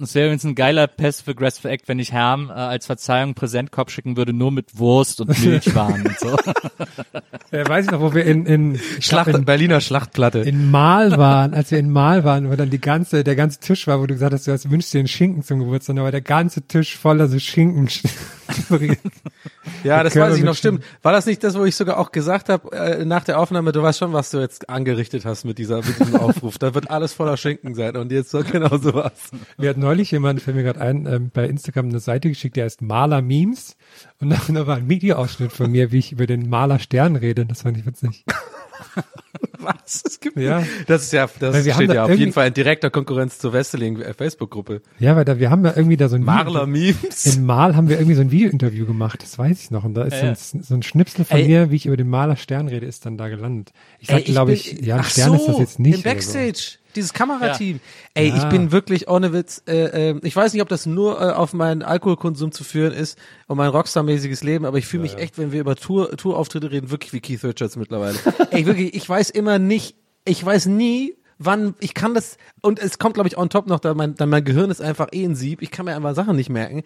[0.00, 2.86] Wäre übrigens, Es wäre übrigens ein geiler Passive Aggressive Act, wenn ich Herm äh, als
[2.86, 6.36] Verzeihung Präsentkorb schicken würde, nur mit Wurst und Milchwaren und so.
[7.50, 10.40] Äh, weiß ich noch, wo wir in, in, Schlacht, in, Berliner Schlachtplatte.
[10.40, 13.86] in Mal waren, als wir in Mal waren, wo dann die ganze, der ganze Tisch
[13.86, 16.20] war, wo du gesagt hast, du hast wünschst dir einen Schinken zum Geburtstag, aber der
[16.20, 17.88] ganze Tisch voller so Schinken.
[19.84, 20.84] Ja, das weiß ich noch, stimmt.
[21.02, 23.82] War das nicht das, wo ich sogar auch gesagt habe, äh, nach der Aufnahme, du
[23.82, 26.58] weißt schon, was du jetzt angerichtet hast mit dieser mit diesem Aufruf.
[26.58, 29.12] Da wird alles voller Schinken sein und jetzt so genau sowas.
[29.56, 32.62] Mir hat neulich jemand, fällt mir gerade ein, ähm, bei Instagram eine Seite geschickt, die
[32.62, 33.76] heißt Maler Memes.
[34.20, 37.46] Und da, da war ein Videoausschnitt von mir, wie ich über den Maler Stern rede.
[37.46, 38.24] Das fand ich witzig.
[39.60, 40.02] Was?
[40.06, 40.62] Es gibt Ja.
[40.86, 44.14] Das ist ja, das steht ja auf jeden Fall in direkter Konkurrenz zur Wesseling äh,
[44.14, 44.82] Facebook-Gruppe.
[44.98, 47.26] Ja, weil da, wir haben ja irgendwie da so ein Marler Memes.
[47.26, 49.84] in Mal haben wir irgendwie so ein Videointerview gemacht, das weiß ich noch.
[49.84, 51.46] Und da ist Ja, so, ein, so ein Schnipsel von Ey.
[51.48, 53.72] mir, wie ich über den Maler Stern rede, ist dann da gelandet.
[53.98, 55.96] Ich sag, glaube ich, ja, ein Stern so, ist das jetzt nicht.
[55.98, 57.80] Im Backstage, dieses Kamerateam.
[58.14, 58.48] Ey, ich Ja.
[58.48, 61.82] bin wirklich ohne Witz, äh, äh, ich weiß nicht, ob das nur äh, auf meinen
[61.82, 65.60] Alkoholkonsum zu führen ist und mein Rockstar-mäßiges Leben, aber ich fühle mich echt, wenn wir
[65.60, 68.18] über Tour, Tourauftritte reden, wirklich wie Keith Richards mittlerweile.
[68.50, 72.98] Ey, wirklich, ich weiß immer nicht, ich weiß nie, wann, ich kann das, und es
[72.98, 75.34] kommt, glaube ich, on top noch, da mein, da mein Gehirn ist einfach eh ein
[75.34, 76.82] Sieb, ich kann mir einfach Sachen nicht merken.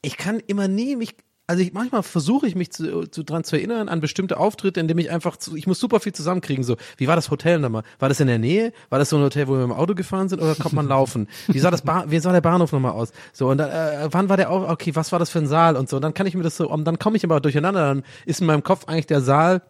[0.00, 1.14] Ich kann immer nie mich,
[1.48, 4.98] also ich, manchmal versuche ich mich zu, zu dran zu erinnern an bestimmte Auftritte, indem
[4.98, 7.84] ich einfach, zu, ich muss super viel zusammenkriegen, so, wie war das Hotel nochmal?
[7.98, 8.74] War das in der Nähe?
[8.90, 11.26] War das so ein Hotel, wo wir im Auto gefahren sind oder kommt man laufen?
[11.46, 13.12] Wie sah das ba wie sah der Bahnhof nochmal aus?
[13.32, 15.76] So, und dann, äh, wann war der auch, okay, was war das für ein Saal
[15.76, 17.80] und so, und dann kann ich mir das so, und dann komme ich aber durcheinander,
[17.80, 19.62] dann ist in meinem Kopf eigentlich der Saal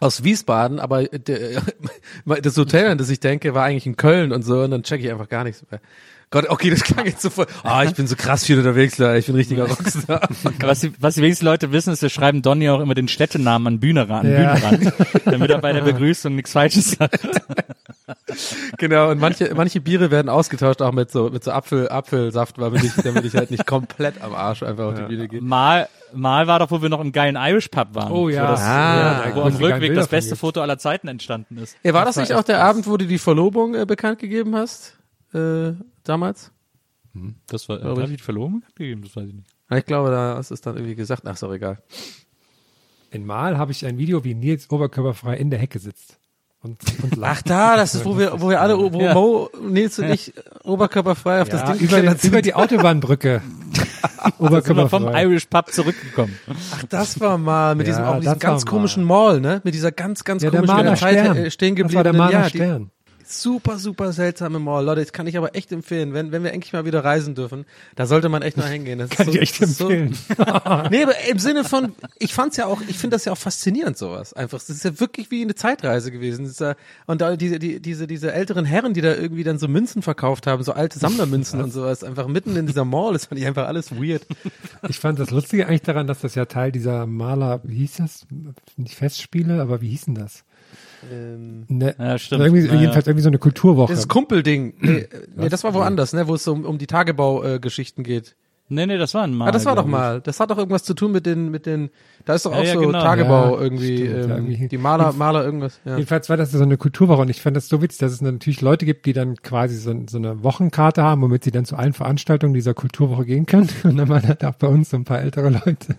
[0.00, 1.62] aus Wiesbaden, aber der,
[2.42, 5.04] das Hotel, an das ich denke, war eigentlich in Köln und so, und dann checke
[5.04, 5.80] ich einfach gar nichts mehr.
[6.32, 7.46] Gott, okay, das klang jetzt so voll.
[7.62, 9.18] Ah, ich bin so krass viel unterwegs, Leute.
[9.18, 10.28] Ich bin richtiger Rockstar.
[10.60, 13.66] Was die, was die wenigsten Leute wissen, ist, wir schreiben Donny auch immer den Städtenamen
[13.66, 14.54] an Bühne ran, Ja.
[14.54, 14.92] Bühnenrand,
[15.26, 17.20] damit er bei der Begrüßung nichts Falsches sagt.
[18.78, 22.82] genau, und manche, manche Biere werden ausgetauscht auch mit so, mit so Apfel, Apfelsaft, damit
[22.84, 25.40] ich, damit ich halt nicht komplett am Arsch einfach auf die Bühne gehe.
[25.42, 28.12] Mal, mal war doch, wo wir noch im geilen Irish Pub waren.
[28.12, 28.44] Oh ja.
[28.44, 29.24] Wo, das, Ah.
[29.28, 30.36] ja, wo geilen Rückweg Bilder das beste.
[30.36, 31.76] Foto aller Zeiten entstanden ist.
[31.82, 34.18] Ja, war das Das nicht war auch der Abend, wo du die Verlobung äh, bekannt
[34.18, 34.94] gegeben hast?
[35.34, 35.72] Äh,
[36.04, 36.52] damals?
[37.46, 38.04] Das war, ich.
[38.10, 39.02] ich die Verlobung gegeben?
[39.02, 39.46] Das weiß ich nicht.
[39.70, 41.22] Ja, Ich glaube, da ist es dann irgendwie gesagt.
[41.26, 41.78] Ach, ist auch egal.
[43.10, 46.18] In Mal habe ich ein Video, wie Nils oberkörperfrei in der Hecke sitzt.
[46.62, 47.38] Und, und lacht.
[47.38, 49.14] Ach da, das ist, wo wir, wo wir alle, wo Ja.
[49.14, 53.42] Mo, Nils und ich oberkörperfrei auf ja, das Ding über, den, über die Autobahnbrücke.
[53.72, 54.88] Sind wir oberkörperfrei.
[54.88, 56.38] vom Irish Pub zurückgekommen.
[56.72, 58.70] Ach, das war mal mit Ja, diesem, auch diesem ganz mal.
[58.70, 59.60] komischen Mall, ne?
[59.64, 61.36] Mit dieser ganz, ganz ja, der komischen Maler der Zeit Stern.
[61.36, 62.90] äh, stehen das war der gebliebenen, Maler ja, die, Stern.
[63.40, 64.84] Super, super seltsame Mall.
[64.84, 66.12] Leute, das kann ich aber echt empfehlen.
[66.12, 67.64] Wenn, wenn wir endlich mal wieder reisen dürfen,
[67.94, 68.98] da sollte man echt mal hingehen.
[68.98, 70.14] Das ist Kann so, ich echt empfehlen.
[70.14, 70.34] So,
[70.90, 73.96] nee, aber im Sinne von, ich fand's ja auch, ich finde das ja auch faszinierend,
[73.96, 74.32] sowas.
[74.32, 76.52] Einfach, es ist ja wirklich wie eine Zeitreise gewesen.
[76.58, 76.74] Ja,
[77.06, 80.46] und da diese, die, diese, diese älteren Herren, die da irgendwie dann so Münzen verkauft
[80.46, 83.66] haben, so alte Sammlermünzen und sowas, einfach mitten in dieser Mall, das fand ich einfach
[83.66, 84.26] alles weird.
[84.88, 88.26] Ich fand das Lustige eigentlich daran, dass das ja Teil dieser Maler, wie hieß das?
[88.76, 90.44] Nicht Festspiele, aber wie hießen das?
[91.68, 92.42] Ne, Ja, stimmt.
[92.44, 92.80] Irgendwie, Ja, ja.
[92.80, 93.92] jedenfalls irgendwie so eine Kulturwoche.
[93.92, 94.74] Das Kumpelding.
[94.80, 98.02] Nee, nee, das war woanders, ne, wo es so um, um die Tagebaugeschichten äh, Geschichten
[98.04, 98.36] geht.
[98.68, 99.48] Nee, nee, das war ein Mal.
[99.48, 100.22] Ah, das war doch mal.
[100.22, 101.90] Das hat doch irgendwas zu tun mit den, mit den,
[102.24, 103.02] da ist doch Ja, auch ja, so genau.
[103.02, 104.68] Tagebau Ja, irgendwie, stimmt, ja, ähm, irgendwie.
[104.68, 105.96] die Maler, Maler irgendwas, ja.
[105.96, 108.62] Jedenfalls war das so eine Kulturwoche und ich fand das so witzig, dass es natürlich
[108.62, 111.92] Leute gibt, die dann quasi so, so eine Wochenkarte haben, womit sie dann zu allen
[111.92, 113.68] Veranstaltungen dieser Kulturwoche gehen können.
[113.84, 115.96] Und dann waren halt auch bei uns so ein paar ältere Leute.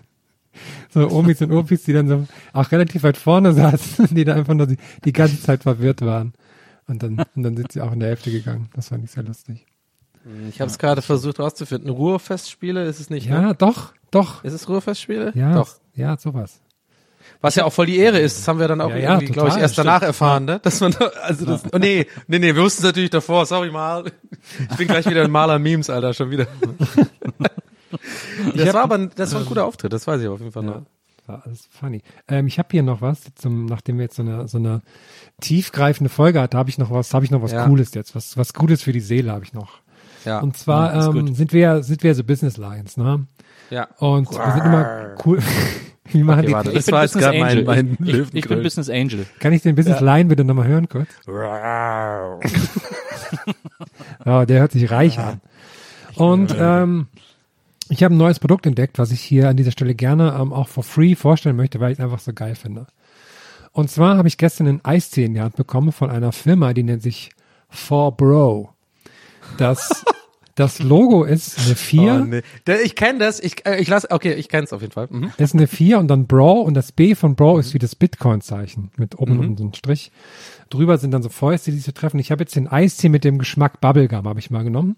[0.90, 4.54] So Omis und Opis, die dann so auch relativ weit vorne saßen, die da einfach
[4.54, 6.32] nur die, die ganze Zeit verwirrt waren.
[6.86, 8.68] Und dann, und dann sind sie auch in der Hälfte gegangen.
[8.74, 9.66] Das fand ich sehr lustig.
[10.48, 11.90] Ich habe es gerade versucht rauszufinden.
[11.90, 13.54] Ruhrfestspiele ist es nicht, Ja, ne?
[13.54, 14.42] doch, doch.
[14.44, 15.32] Ist es Ruhrfestspiele?
[15.34, 15.76] Ja, Doch.
[15.94, 16.60] ja, sowas.
[17.40, 19.32] Was ja auch voll die Ehre ist, das haben wir dann auch Ja, ja, irgendwie,
[19.32, 19.88] glaube ich, erst stimmt.
[19.88, 20.60] danach erfahren, ne?
[20.62, 23.70] Dass man da, also das, oh nee, nee, nee, wir wussten es natürlich davor, sorry
[23.70, 24.04] mal.
[24.70, 26.46] Ich bin gleich wieder in Maler Memes, Alter, schon wieder.
[28.56, 30.62] Das war aber, ein- das war ein guter Auftritt, das weiß ich auf jeden Fall
[30.62, 30.82] noch.
[31.26, 32.02] War alles funny.
[32.28, 34.82] Ähm, ich habe hier noch was, zum, nachdem wir jetzt so eine, so eine
[35.40, 37.64] tiefgreifende Folge hatten, habe ich noch was, habe ich noch was Ja.
[37.66, 39.78] Cooles jetzt, was, was Gutes für die Seele habe ich noch.
[40.26, 40.40] Ja.
[40.40, 43.26] Und zwar ist ähm, sind wir, sind wir so Business Lions, ne?
[43.70, 43.88] ja.
[43.98, 45.38] Und wir sind immer cool.
[46.12, 46.52] Wie machen Okay, die?
[46.52, 47.64] warte, Ich das bin war jetzt Business gerade mein, Angel.
[47.64, 48.62] mein ich, ich, ich bin.
[48.62, 49.24] Business Angel.
[49.40, 51.08] Kann ich den Business Lion bitte nochmal hören kurz?
[54.24, 55.40] Ja, der hört sich reich an.
[56.16, 57.06] Und ähm,
[57.88, 60.68] ich habe ein neues Produkt entdeckt, was ich hier an dieser Stelle gerne ähm, auch
[60.68, 62.86] for free vorstellen möchte, weil ich es einfach so geil finde.
[63.72, 66.84] Und zwar habe ich gestern einen Eistee in die Hand bekommen von einer Firma, die
[66.84, 67.30] nennt sich
[67.68, 68.72] For Bro.
[69.58, 70.04] Das,
[70.54, 72.42] Das Logo ist eine 4, Oh, nee.
[72.84, 73.40] Ich kenne das.
[73.40, 75.08] Ich, äh, ich lass, okay, ich kenne es auf jeden Fall.
[75.10, 75.32] Mhm.
[75.36, 78.92] ist eine 4 und dann Bro und das B von Bro ist wie das Bitcoin-Zeichen
[78.96, 80.12] mit oben unten so ein Strich.
[80.74, 82.18] Drüber sind dann so Fäuste, die sich treffen.
[82.18, 84.96] Ich habe jetzt den Eistee mit dem Geschmack Bubblegum, habe ich mal genommen.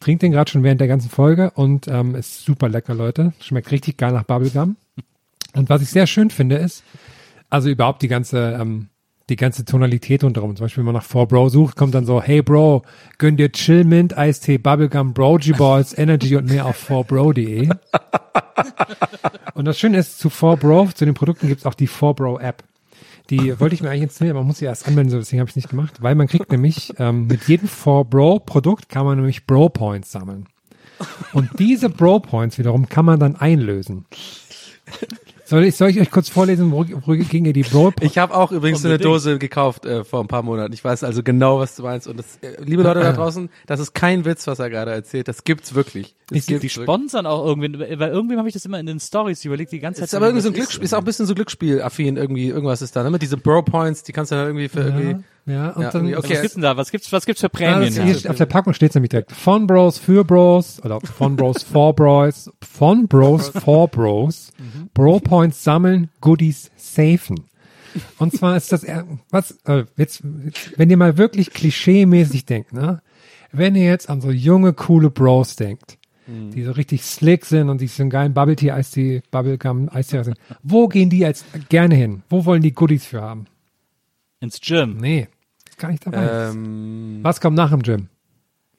[0.00, 3.32] Trink den gerade schon während der ganzen Folge und ähm, ist super lecker, Leute.
[3.40, 4.76] Schmeckt richtig geil nach Bubblegum.
[5.54, 6.84] Und was ich sehr schön finde ist,
[7.48, 8.88] also überhaupt die ganze, ähm,
[9.30, 10.56] die ganze Tonalität rundherum.
[10.56, 12.82] Zum Beispiel, wenn man nach 4Bro sucht, kommt dann so, hey Bro,
[13.16, 17.70] gönn dir Chill Mint, Eistee, Bubblegum, Brogy Balls, Energy und mehr auf 4bro.de.
[19.54, 22.62] und das Schöne ist, zu 4Bro, zu den Produkten gibt's auch die 4Bro App.
[23.30, 25.48] Die wollte ich mir eigentlich installieren, aber man muss sie erst anmelden, so deswegen habe
[25.48, 30.12] ich nicht gemacht, weil man kriegt nämlich, ähm, mit jedem 4Bro-Produkt kann man nämlich Bro-Points
[30.12, 30.46] sammeln.
[31.32, 34.04] Und diese Bro-Points wiederum kann man dann einlösen.
[35.46, 38.34] Soll ich, soll ich euch kurz vorlesen, wo, wo ging ihr die Bro Ich habe
[38.34, 39.14] auch übrigens so eine Unbedingt.
[39.14, 40.72] Dose gekauft äh, vor ein paar Monaten.
[40.72, 42.08] Ich weiß also genau, was du meinst.
[42.08, 45.28] Und das, äh, liebe Leute da draußen, das ist kein Witz, was er gerade erzählt.
[45.28, 46.14] Das gibt's wirklich.
[46.28, 46.72] Das Ich- gibt's Die wirklich.
[46.72, 50.00] sponsern auch irgendwie, weil irgendwem habe ich das immer in den Stories überlegt, die ganze
[50.00, 50.08] Zeit.
[50.08, 52.96] ist aber irgendwie so ein Glücksspiel, ist auch ein bisschen so Glücksspiel-affin irgendwie, irgendwas ist
[52.96, 53.10] da, ne?
[53.10, 55.16] Mit diese Bro-Points, die kannst du dann irgendwie für irgendwie,
[55.46, 56.16] Ja, ja, und Ja, dann, okay.
[56.16, 56.76] Was gibt's denn da?
[56.76, 57.94] Was gibt's, was gibt's für Ja, Prämien?
[57.94, 59.32] das hier auf der Packung steht nämlich direkt.
[59.32, 64.52] Von Bros für Bros oder von Bros for Bros, von Bros for Bros,
[64.94, 67.44] Bro Points sammeln, Goodies safen.
[68.18, 68.84] Und zwar ist das,
[69.30, 70.22] was, äh, jetzt,
[70.76, 73.02] wenn ihr mal wirklich klischee-mäßig denkt, ne?
[73.52, 77.80] Wenn ihr jetzt an so junge, coole Bros denkt, die so richtig slick sind und
[77.82, 81.94] die so einen geilen Bubble Tea, Eistee, Bubblegum, Eistee sind, wo gehen die jetzt gerne
[81.94, 82.22] hin?
[82.30, 83.44] Wo wollen die Goodies für haben?
[84.40, 84.96] Ins Gym.
[84.96, 85.28] Nee,
[85.74, 86.48] ist gar nicht dabei.
[86.50, 88.08] ähm, Was kommt nach dem Gym?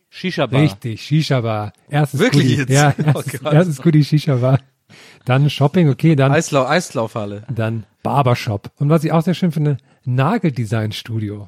[0.10, 0.62] Shisha-Bar.
[0.62, 1.74] Richtig, Shisha-Bar.
[1.90, 2.56] Erstes Wirklich Goodie.
[2.58, 2.70] jetzt?
[2.70, 3.54] Ja, Oh erstes, Gott.
[3.54, 4.60] erstes Goodie Shisha-Bar.
[5.26, 7.44] Dann Shopping, okay, dann, Eislau Eislaufhalle.
[7.54, 8.72] dann Barbershop.
[8.78, 11.48] Und was ich auch sehr schön finde, Nageldesign-Studio.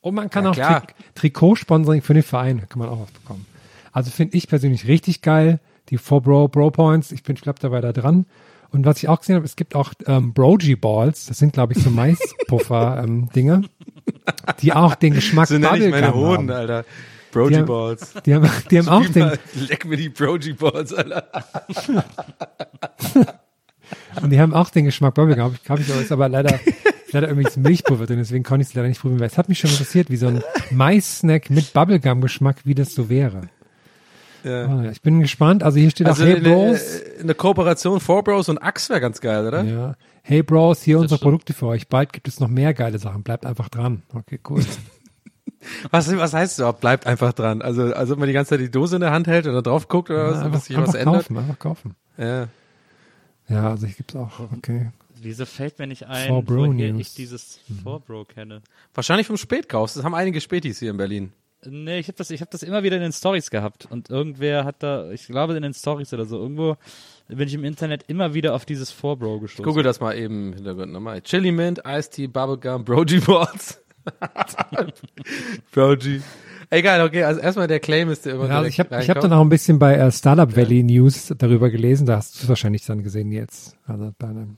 [0.00, 0.80] Und man kann Ja, auch.
[0.80, 3.44] Tri Trikotsponsoring für den Verein, kann man auch was bekommen.
[3.92, 5.60] Also finde ich persönlich richtig geil,
[5.90, 7.12] die 4Bro Bro Points.
[7.12, 8.24] Ich bin, ich glaube, da weiter dran.
[8.70, 11.74] Und was ich auch gesehen habe, es gibt auch ähm, Brogy Balls, das sind, glaube
[11.74, 11.90] ich, so
[12.56, 13.62] Maispuffer-Dinger,
[14.60, 16.60] die auch den Geschmack So nenne ich meine Bubblegum Hoden, haben.
[16.60, 16.84] Alter.
[17.34, 18.12] Haben- Balls.
[18.26, 19.32] Die haben, die haben auch den,
[19.68, 21.24] Leck mir die Brogy Balls, Alter.
[24.22, 25.44] Und die haben auch den Geschmack Bubblegum.
[25.44, 26.58] Hab ich, hab ich ist aber leider,
[27.10, 29.58] leider irgendwie Milchpulver drin, deswegen konnte ich es leider nicht probieren, weil es hat mich
[29.58, 33.48] schon interessiert, wie so ein Mais-Snack mit Bubblegum-Geschmack, wie das so wäre.
[34.44, 34.66] Ja.
[34.66, 35.62] Ah, ja, ich bin gespannt.
[35.62, 37.00] Also hier steht Also auch, hey Bros.
[37.20, 39.62] eine Kooperation Four Bros und Axe wäre ganz geil, oder?
[39.62, 39.96] Ja.
[40.22, 41.88] Hey Bros, hier unsere Produkte für euch.
[41.88, 43.22] Bald gibt es noch mehr geile Sachen.
[43.22, 44.02] Bleibt einfach dran.
[44.14, 44.64] Okay, cool.
[45.92, 46.80] Was, was heißt das überhaupt?
[46.80, 47.62] Bleibt einfach dran.
[47.62, 49.62] Also, als ob man die ganze Zeit die Dose in der Hand hält und da
[49.62, 51.22] drauf guckt oder was, Ja, dass einfach, sich was einfach ändert.
[51.28, 51.94] kaufen, einfach kaufen.
[52.18, 52.48] Ja.
[53.48, 54.30] Ja, also ich gibt's auch.
[54.56, 54.90] Okay.
[55.20, 58.62] Wieso fällt mir nicht ein, woher ich dieses 4Bro kenne?
[58.94, 59.92] Wahrscheinlich vom Spätkauf.
[59.94, 61.32] Das haben einige Spätis hier in Berlin.
[61.64, 63.86] Nee, ich habe das, ich hab das immer wieder in den Stories gehabt.
[63.90, 66.76] Und irgendwer hat da, ich glaube in den Stories oder so, irgendwo
[67.28, 69.64] bin ich im Internet immer wieder auf dieses 4Bro gestoßen.
[69.64, 71.22] Google das mal eben im Hintergrund nochmal.
[71.22, 73.80] Chili Mint, Iced Tea, Bubblegum, Brogy Balls.
[75.72, 76.20] Brogy.
[76.70, 79.20] Egal, okay, also erstmal der Claim ist der immer Ja, also ich habe ich hab
[79.20, 82.06] dann auch ein bisschen bei äh, Startup Valley News darüber gelesen.
[82.06, 83.76] Da hast du es wahrscheinlich dann gesehen jetzt.
[83.86, 84.56] Also bei einem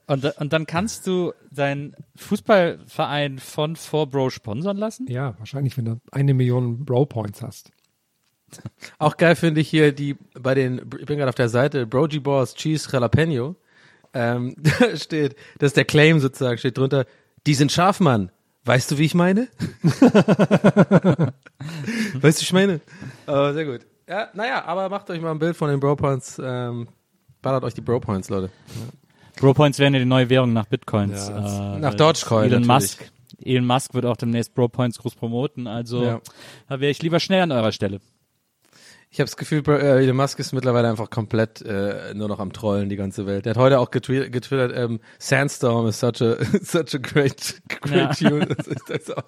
[0.06, 5.08] Und, und dann kannst du deinen Fußballverein von 4Bro sponsern lassen?
[5.08, 7.72] Ja, wahrscheinlich, wenn du eine Million Bro-Points hast.
[9.00, 12.20] Auch geil finde ich hier die bei den, ich bin gerade auf der Seite, Brogy
[12.20, 13.56] Balls Cheese Jalapeno.
[14.14, 17.06] Ähm, da steht, das ist der Claim sozusagen, steht drunter,
[17.48, 18.32] die sind scharf, Mann.
[18.66, 19.48] Weißt du, wie ich meine?
[22.14, 22.80] weißt du, wie ich meine?
[23.26, 23.82] Aber sehr gut.
[24.08, 26.88] Ja, naja, aber macht euch mal ein Bild von den Bro Points, ähm,
[27.42, 28.50] ballert euch die Bro Points, Leute.
[29.40, 31.28] Bro Points wären ja die neue Währung nach Bitcoins.
[31.30, 33.00] Ja, äh, nach Dogecoin Elon natürlich.
[33.00, 33.12] Musk,
[33.44, 36.22] Elon Musk wird auch demnächst Bro Points groß promoten, also Ja.
[36.70, 38.00] da wäre ich lieber schnell an eurer Stelle.
[39.14, 42.52] Ich habe das Gefühl, äh, Elon Musk ist mittlerweile einfach komplett äh, nur noch am
[42.52, 43.46] Trollen die ganze Welt.
[43.46, 48.18] Der hat heute auch getwi getwittert, ähm, Sandstorm is such a such a great great
[48.18, 48.48] tune.
[48.48, 49.26] Das ist das auch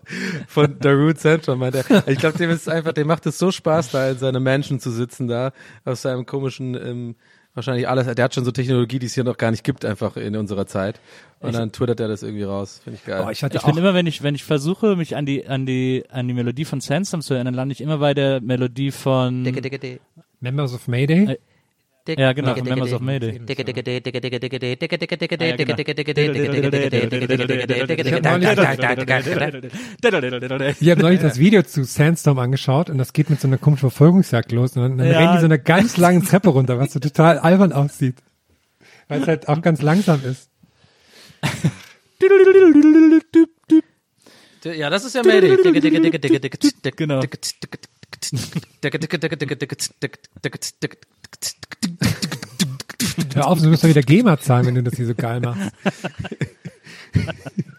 [0.48, 2.08] von Darude Sandstorm meint er.
[2.08, 4.90] Ich glaube, dem ist einfach, dem macht es so Spaß, da in seiner Mansion zu
[4.90, 5.52] sitzen, da
[5.84, 7.16] aus seinem komischen ähm,
[7.56, 8.14] wahrscheinlich alles.
[8.14, 10.68] Der hat schon so Technologie, die es hier noch gar nicht gibt, einfach in unserer
[10.68, 11.00] Zeit.
[11.40, 12.82] Und dann twittert er das irgendwie raus.
[12.84, 13.24] Finde ich geil.
[13.26, 15.66] Oh, ich hatte Ich bin immer, wenn ich, wenn ich versuche, mich an die, an
[15.66, 19.44] die, an die Melodie von Sandstorm zu erinnern, lande ich immer bei der Melodie von,
[20.40, 21.34] Members of Mayday.
[21.34, 21.38] Äh,
[22.08, 23.40] ja genau, von Members of Mayday.
[30.80, 33.90] Ich habe neulich das Video zu Sandstorm angeschaut und das geht mit so einer komischen
[33.90, 35.20] Verfolgungsjagd los und dann, dann Ja.
[35.20, 38.18] rennen die so eine ganz lange Treppe runter, was so total albern aussieht.
[39.08, 40.50] Weil es halt auch ganz langsam ist.
[44.64, 45.58] Ja, das ist ja Mayday.
[46.96, 47.22] Genau.
[53.34, 55.72] Hör auf, du musst doch wieder GEMA zahlen, wenn du das hier so geil machst.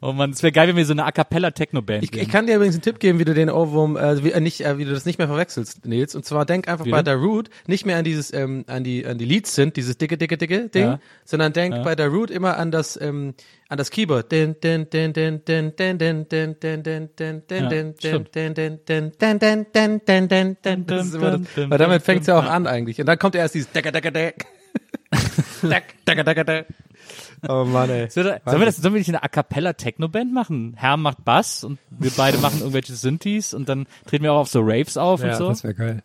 [0.00, 2.28] Oh man, es wäre geil, wenn wir so eine A Cappella Techno Band Ich, ich
[2.28, 4.76] kann dir übrigens einen Tipp geben, wie du den Ohrwurm, äh, wie, äh, nicht, äh,
[4.76, 6.14] wie du das nicht mehr verwechselst, Nils.
[6.14, 9.06] Und zwar denk einfach Wie bei der Root nicht mehr an dieses, ähm, an die,
[9.06, 11.00] an die Leads sind, dieses dicke, dicke, dicke Ding, Ja.
[11.24, 13.34] sondern denk bei der Root immer an das, ähm,
[13.68, 14.30] an das Keyboard.
[14.32, 17.94] Din, din, din, din, din, din, din, din, din, din, din, din, Ja, din, din,
[17.98, 18.34] stimmt.
[18.34, 20.86] din, din, din, din, din, din, din, din, din.
[20.86, 21.40] Das ist immer das,
[21.70, 22.98] weil damit fängt's ja auch an eigentlich.
[23.00, 24.36] Und dann kommt erst dieses Decker, Decker, Deck.
[24.36, 24.63] Deck, Decker, Decker, Deck.
[27.46, 28.08] Oh Mann, ey.
[28.10, 30.74] Sollen wir, sollen wir das, sollen wir nicht eine A Cappella Techno Band machen?
[30.76, 34.48] Herr macht Bass und wir beide machen irgendwelche Synthes und dann treten wir auch auf
[34.48, 35.48] so Raves auf Ja, und so.
[35.48, 36.02] das wäre geil.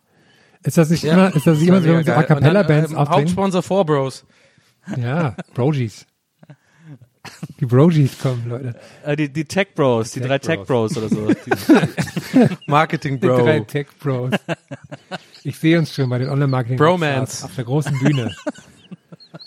[0.62, 1.14] Ist das nicht Ja.
[1.14, 3.20] immer, ist das nicht immer so, wenn so A Cappella-Bands ähm, auftreten?
[3.22, 4.26] Hauptsponsor Four Bros.
[4.98, 6.06] Ja, Brogies.
[7.60, 8.74] Die Brogies kommen, Leute.
[9.04, 11.28] Äh, die, die Tech Bros, die, Tech drei Tech Bros oder so.
[11.44, 13.64] Die, Marketing Die drei Bro.
[13.66, 14.30] Tech Bros.
[15.44, 17.44] Ich sehe uns schon bei den Online-Marketing Bromance.
[17.44, 18.34] auf der großen Bühne.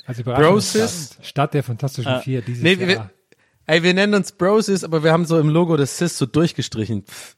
[0.05, 1.17] Also Brosis.
[1.21, 3.09] Stadt der Fantastischen Vier dieses Nee, wir, Jahr.
[3.67, 6.25] ey, wir nennen uns Bros ist, aber wir haben so im Logo des Cis so
[6.25, 7.03] durchgestrichen.
[7.03, 7.35] Pff,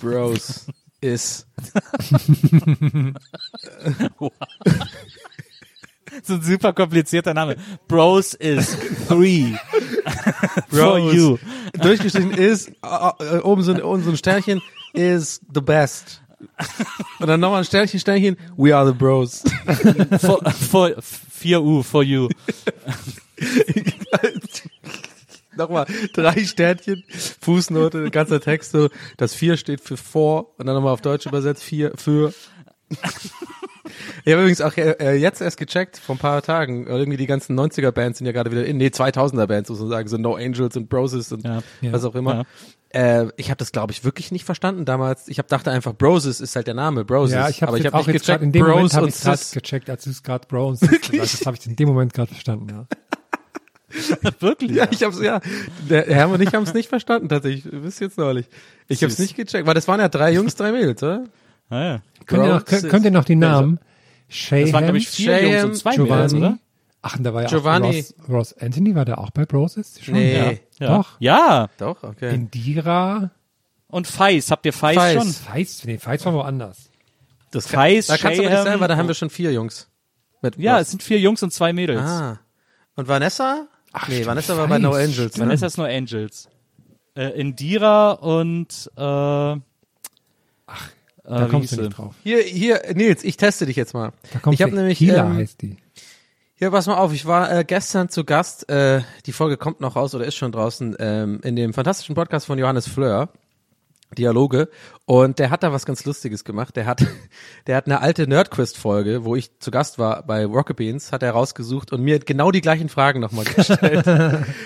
[0.00, 0.66] Bros
[1.00, 1.46] ist.
[6.22, 7.56] so ein super komplizierter Name.
[7.88, 8.76] Bros is
[9.08, 9.54] three.
[10.68, 11.38] For you.
[11.80, 12.72] Durchgestrichen ist,
[13.42, 14.60] oben so ein, oben so ein Sternchen,
[14.92, 16.22] is the best.
[17.18, 19.42] Und dann nochmal ein Sternchen, Sternchen, we are the Bros.
[20.20, 20.88] For, for,
[21.42, 22.28] 4U, for you.
[25.56, 27.04] nochmal drei Sternchen,
[27.40, 31.62] Fußnote, ganzer Text so, das vier steht für vor und dann nochmal auf Deutsch übersetzt,
[31.62, 32.32] vier für.
[34.24, 37.58] Ich habe übrigens auch äh, jetzt erst gecheckt, vor ein paar Tagen, irgendwie die ganzen
[37.58, 41.44] 90er-Bands sind ja gerade wieder in, nee, 2000er-Bands sozusagen, so No Angels und Broses und
[41.44, 41.62] Ja.
[41.82, 42.44] was auch immer.
[42.92, 45.28] Äh, ich habe das, glaube ich, wirklich nicht verstanden damals.
[45.28, 47.34] Ich hab, dachte einfach, Broses ist halt der Name, Broses.
[47.34, 48.94] Ja, ich habe aber ich jetzt habe auch nicht jetzt gecheckt, in dem Moment Bros
[48.94, 51.40] habe und ich gecheckt, als du es gerade Bro und Sis gesagt hast.
[51.40, 52.86] Das habe ich in dem Moment gerade verstanden, ja.
[54.40, 54.72] Wirklich?
[54.72, 55.40] Ja, ich hab's, ja.
[55.88, 57.64] Der Herr und ich haben es nicht verstanden, tatsächlich.
[57.70, 58.46] Bis jetzt neulich.
[58.88, 61.24] Ich habe es nicht gecheckt, weil das waren ja drei Jungs, drei Mädels, oder?
[61.70, 62.02] Ah, ja.
[62.26, 63.78] Könnt ihr, noch, könnt, könnt ihr noch die Namen?
[63.78, 66.38] Das waren, Shayham, glaube ich, vier Shayham, Jungs und zwei Mädels, Giovanni.
[66.38, 66.58] oder?
[67.02, 67.86] Ach, und da war ja Giovanni.
[67.88, 69.98] auch Ross, Ross Anthony, war der auch bei Broses?
[70.02, 70.14] Schon?
[70.14, 70.36] Nee.
[70.36, 70.52] Ja.
[70.86, 70.96] Ja.
[70.96, 71.08] Doch.
[71.18, 71.68] Ja.
[71.78, 72.34] Doch, okay.
[72.34, 73.30] Indira.
[73.88, 74.50] Und Feis.
[74.50, 75.14] Habt ihr Feis, Feis.
[75.14, 75.32] schon?
[75.32, 76.90] Feist, nee, Feist war woanders.
[77.50, 79.88] Das Feis, da kannst du aber nicht sein, weil da haben wir schon vier Jungs.
[80.42, 80.82] Mit Ja, Ross.
[80.82, 82.00] es sind vier Jungs und zwei Mädels.
[82.02, 82.38] Ah.
[82.96, 83.66] Und Vanessa?
[84.06, 85.14] nee, stimmt, Vanessa war bei No Angels.
[85.14, 85.38] stimmt.
[85.38, 86.48] Vanessa ist nur Angels.
[87.16, 89.60] Äh, Indira und äh, Ach,
[91.24, 92.14] Da äh, kommst du nicht drauf.
[92.22, 94.12] Hier, hier, Nils, ich teste dich jetzt mal.
[94.32, 95.76] Da kommst ich habe nämlich, Hila ähm, heißt die.
[96.60, 99.96] Hier, pass mal auf, ich war äh, gestern zu Gast, äh, die Folge kommt noch
[99.96, 103.30] raus oder ist schon draußen, ähm, in dem fantastischen Podcast von Johannes Fleur.
[104.16, 104.68] Dialoge
[105.04, 106.76] und der hat da was ganz Lustiges gemacht.
[106.76, 107.04] Der hat,
[107.66, 111.32] der hat eine alte Nerdquist-Folge, wo ich zu Gast war bei Rocket Beans, hat er
[111.32, 114.06] rausgesucht und mir genau die gleichen Fragen nochmal gestellt.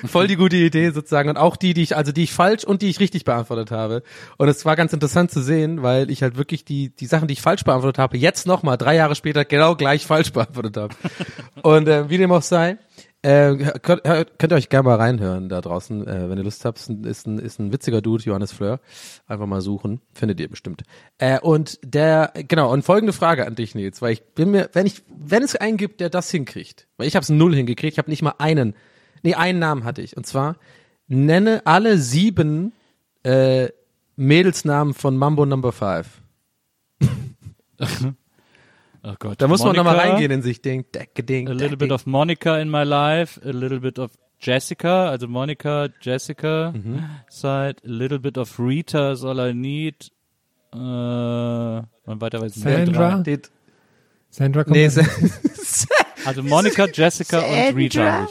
[0.06, 2.82] Voll die gute Idee sozusagen und auch die, die ich, also die ich falsch und
[2.82, 4.02] die ich richtig beantwortet habe.
[4.38, 7.32] Und es war ganz interessant zu sehen, weil ich halt wirklich die, die Sachen, die
[7.34, 10.94] ich falsch beantwortet habe, jetzt nochmal drei Jahre später genau gleich falsch beantwortet habe.
[11.62, 12.78] Und äh, wie dem auch sei,
[13.24, 16.78] äh, könnt, könnt ihr euch gerne mal reinhören da draußen, äh, wenn ihr Lust habt.
[16.78, 18.80] Ist ein, ist ein, ist ein witziger Dude, Johannes Fleur.
[19.26, 20.82] Einfach mal suchen, findet ihr bestimmt.
[21.16, 24.84] Äh, und der, genau, und folgende Frage an dich, Nils, weil ich bin mir, wenn
[24.84, 27.98] ich, wenn es einen gibt, der das hinkriegt, weil ich habe es null hingekriegt, ich
[27.98, 28.74] habe nicht mal einen,
[29.22, 30.18] nee, einen Namen hatte ich.
[30.18, 30.56] Und zwar,
[31.08, 32.72] nenne alle sieben
[33.22, 33.68] äh,
[34.16, 36.20] Mädelsnamen von Mambo Number Five.
[39.06, 39.40] Oh Gott.
[39.42, 42.06] Da muss man Monica, nochmal reingehen in sich, ding, deck, ding, A little bit of
[42.06, 47.04] Monica in my life, a little bit of Jessica, also Monica, Jessica, Mhm.
[47.28, 50.10] Side, A Little Bit of Rita is all I need.
[50.72, 52.54] Äh, und weiter weiß.
[52.54, 53.22] Sandra?
[54.30, 54.88] Sandra kommt nee,
[56.24, 58.26] Also Monica, Jessica und Rita.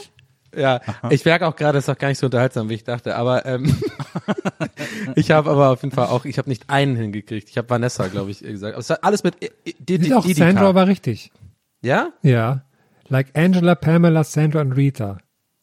[0.56, 3.16] Ja, ich merke auch gerade, es ist doch gar nicht so unterhaltsam, wie ich dachte.
[3.16, 3.74] Aber ähm,
[5.16, 7.48] ich habe aber auf jeden Fall auch, ich habe nicht einen hingekriegt.
[7.50, 8.74] Ich habe Vanessa, glaube ich, gesagt.
[8.74, 10.46] Aber es hat alles mit I- I- D- Ist D- auch Idika.
[10.46, 11.30] Sandra war richtig.
[11.82, 12.12] Ja?
[12.22, 12.64] Ja.
[13.08, 15.18] Like Angela, Pamela, Sandra und Rita.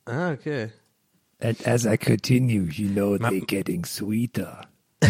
[0.05, 0.69] Ah, okay.
[1.41, 4.61] And as I continue, you know they're getting sweeter.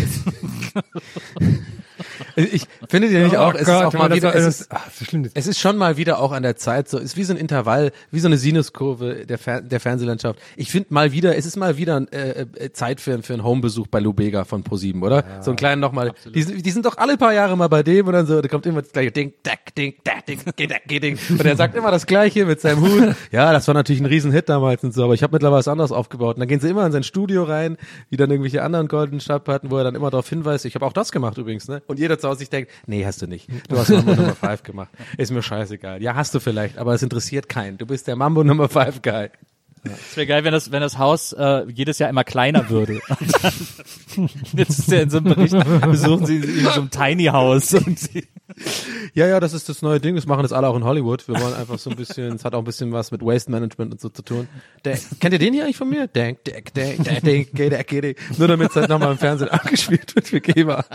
[2.35, 5.23] Ich finde dir nicht auch, es ist auch mal wieder, es ist, ach, so schlimm.
[5.23, 7.37] Das es ist schon mal wieder auch an der Zeit so, ist wie so ein
[7.37, 10.39] Intervall, wie so eine Sinuskurve der, Fer der Fernsehlandschaft.
[10.55, 13.87] Ich finde mal wieder, es ist mal wieder äh, äh, Zeit für, für einen Homebesuch
[13.87, 15.23] bei Lubega von ProSieben, oder?
[15.41, 16.13] so einen kleinen nochmal.
[16.33, 18.47] Die, sind- die sind doch alle paar Jahre mal bei dem und dann so, da
[18.47, 21.17] kommt immer das gleiche Ding, dack, ding, dack, ding, geh, dack, geh, ding.
[21.29, 23.15] Und er sagt immer das gleiche mit seinem Hut.
[23.31, 25.91] Ja, das war natürlich ein Riesenhit damals und so, aber ich habe mittlerweile was anderes
[25.91, 26.35] aufgebaut.
[26.35, 27.77] Und dann gehen sie immer in sein Studio rein,
[28.09, 30.93] wie dann irgendwelche anderen goldenen Stabplatten, wo er dann immer darauf hinweist, ich habe auch
[30.93, 31.81] das gemacht übrigens, ne?
[31.87, 33.47] Und jeder zu Hause sich denkt, nee, hast du nicht.
[33.69, 34.89] Du hast Mambo Nummer 5 gemacht.
[35.17, 36.01] Ist mir scheißegal.
[36.01, 37.77] Ja, hast du vielleicht, aber es interessiert keinen.
[37.77, 39.29] Du bist der Mambo Nummer 5 Guy.
[39.83, 42.99] Es wäre geil, wenn das, wenn das Haus äh, jedes Jahr immer kleiner würde.
[44.53, 47.73] Jetzt ist er in so einem Bericht, besuchen sie in so einem Tiny House.
[47.73, 48.27] Und sie,
[49.13, 50.15] Ja, ja, das ist das neue Ding.
[50.15, 51.27] Das machen das alle auch in Hollywood.
[51.27, 53.93] Wir wollen einfach so ein bisschen, es hat auch ein bisschen was mit Waste Management
[53.93, 54.47] und so zu tun.
[54.85, 56.07] Der, kennt ihr den hier eigentlich von mir?
[56.07, 58.17] Denk, denk, denk, denk, denk, denk, denk, denk.
[58.37, 60.85] Nur damit es halt nochmal im Fernsehen abgespielt wird für GEMA.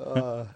[0.00, 0.46] Ah,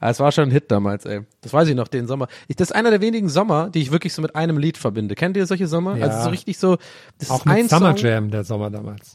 [0.00, 1.20] Es war schon ein Hit damals, ey.
[1.40, 2.28] Das weiß ich noch, den Sommer.
[2.48, 5.14] Ich, das ist einer der wenigen Sommer, die ich wirklich so mit einem Lied verbinde.
[5.14, 5.96] Kennt ihr solche Sommer?
[5.96, 6.06] Ja.
[6.06, 6.78] Also so richtig so,
[7.18, 8.06] das auch ist ein Summer Song.
[8.06, 9.14] Jam, der Sommer damals.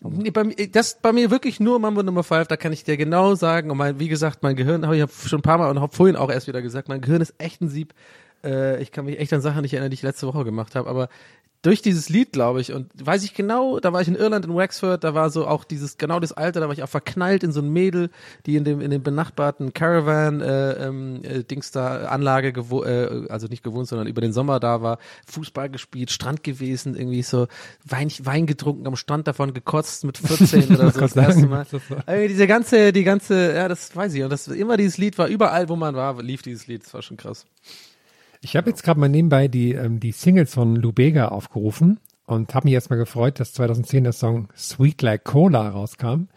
[0.00, 2.96] Nee, bei mir, das bei mir wirklich nur Mambo Nummer 5, da kann ich dir
[2.96, 5.70] genau sagen, und mein, wie gesagt, mein Gehirn, habe ich hab schon ein paar Mal
[5.70, 7.94] und habe vorhin auch erst wieder gesagt, mein Gehirn ist echt ein Sieb.
[8.44, 10.88] Äh, ich kann mich echt an Sachen nicht erinnern, die ich letzte Woche gemacht habe,
[10.88, 11.08] aber
[11.68, 14.56] durch dieses Lied, glaube ich, und weiß ich genau, da war ich in Irland in
[14.56, 17.52] Wexford, da war so auch dieses, genau das Alter, da war ich auch verknallt in
[17.52, 18.08] so ein Mädel,
[18.46, 23.26] die in dem, in dem benachbarten Caravan, äh, ähm, äh, Dings da, Anlage, gewo äh,
[23.28, 24.96] also nicht gewohnt, sondern über den Sommer da war,
[25.26, 27.48] Fußball gespielt, Strand gewesen, irgendwie so
[27.84, 31.66] Wein, Wein getrunken, am Strand davon gekotzt mit 14 oder so das erste Mal.
[32.06, 35.28] Ey, diese ganze, die ganze, ja, das weiß ich, und das, immer dieses Lied war,
[35.28, 37.44] überall, wo man war, lief dieses Lied, das war schon krass.
[38.40, 42.66] Ich habe jetzt gerade mal nebenbei die, ähm, die Singles von Lubega aufgerufen und habe
[42.66, 46.28] mich erstmal gefreut, dass 2010 der Song Sweet Like Cola rauskam.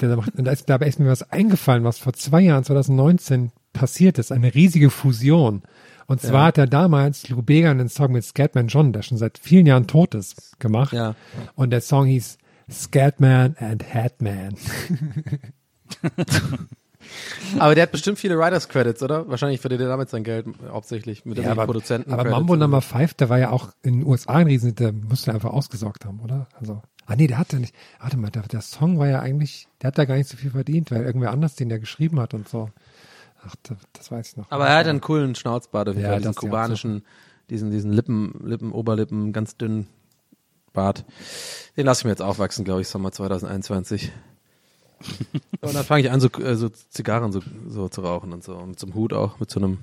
[0.00, 4.18] Denn da Und da ist, ist mir was eingefallen, was vor zwei Jahren, 2019, passiert
[4.18, 4.32] ist.
[4.32, 5.62] Eine riesige Fusion.
[6.06, 9.66] Und zwar hat er damals Lubega einen Song mit Scatman John, der schon seit vielen
[9.66, 10.92] Jahren tot ist, gemacht.
[10.92, 11.14] Ja.
[11.54, 12.36] Und der Song hieß
[12.68, 14.54] Scatman and Hatman.
[17.58, 19.28] Aber der hat bestimmt viele Writers Credits, oder?
[19.28, 22.12] Wahrscheinlich verdient er damit sein Geld hauptsächlich mit den aber, Produzenten.
[22.12, 22.56] aber Mambo.
[22.56, 26.04] Number 5, der war ja auch in den USA ein Riesen, der musste einfach ausgesorgt
[26.04, 26.46] haben, oder?
[26.58, 29.88] Also, ah nee, der hatte nicht, warte mal, der, der Song war ja eigentlich, der
[29.88, 32.48] hat da gar nicht so viel verdient, weil irgendwer anders den der geschrieben hat und
[32.48, 32.70] so.
[33.46, 34.50] Ach, das, das weiß ich noch.
[34.50, 37.02] Aber er hat einen coolen Schnauzbart, auf jeden Ja, Fall, diesen ja, kubanischen,
[37.48, 39.86] diesen, diesen Lippen, Lippen, Oberlippen, ganz dünnen
[40.72, 41.04] Bart.
[41.76, 44.12] Den lasse ich mir jetzt aufwachsen, glaube ich, Sommer 2021.
[45.60, 48.54] und dann fange ich an, so, äh, so Zigarren so, so zu rauchen und so.
[48.54, 49.78] Und zum Hut auch, mit so einem,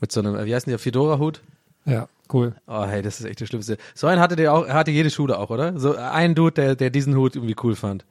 [0.00, 1.40] mit so einem, äh, wie heißt denn der, Fedora-Hut?
[1.86, 2.54] Ja, cool.
[2.66, 3.76] Oh, hey, das ist echt das Schlimmste.
[3.94, 5.78] So einen hatte der auch, hatte jede Schule auch, oder?
[5.78, 8.04] So ein Dude, der, der diesen Hut irgendwie cool fand.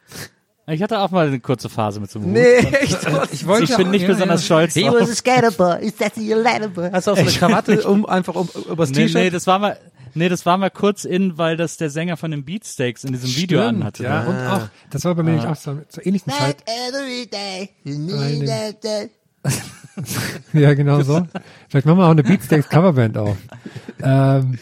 [0.68, 2.36] ich hatte auch mal eine kurze Phase mit so einem Hut.
[2.38, 3.08] echt?
[3.32, 4.94] Ich Ich bin nicht besonders stolz drauf.
[6.94, 9.22] Hast du auch so eine Krawatte um, einfach um, übers Nee, T-Shirt?
[9.24, 9.78] nee, das war mal,
[10.16, 13.36] nee, das war mal kurz in, weil das der Sänger von den Beatsteaks in diesem
[13.36, 14.04] Video Stimmt, anhatte.
[14.04, 16.58] Ja, und auch, das war bei mir nämlich auch so, zur ähnlichen Zeit.
[20.54, 21.28] Ja, genau so.
[21.70, 23.38] Vielleicht machen wir auch eine Beatsteaks Coverband auf.
[24.02, 24.58] Ähm,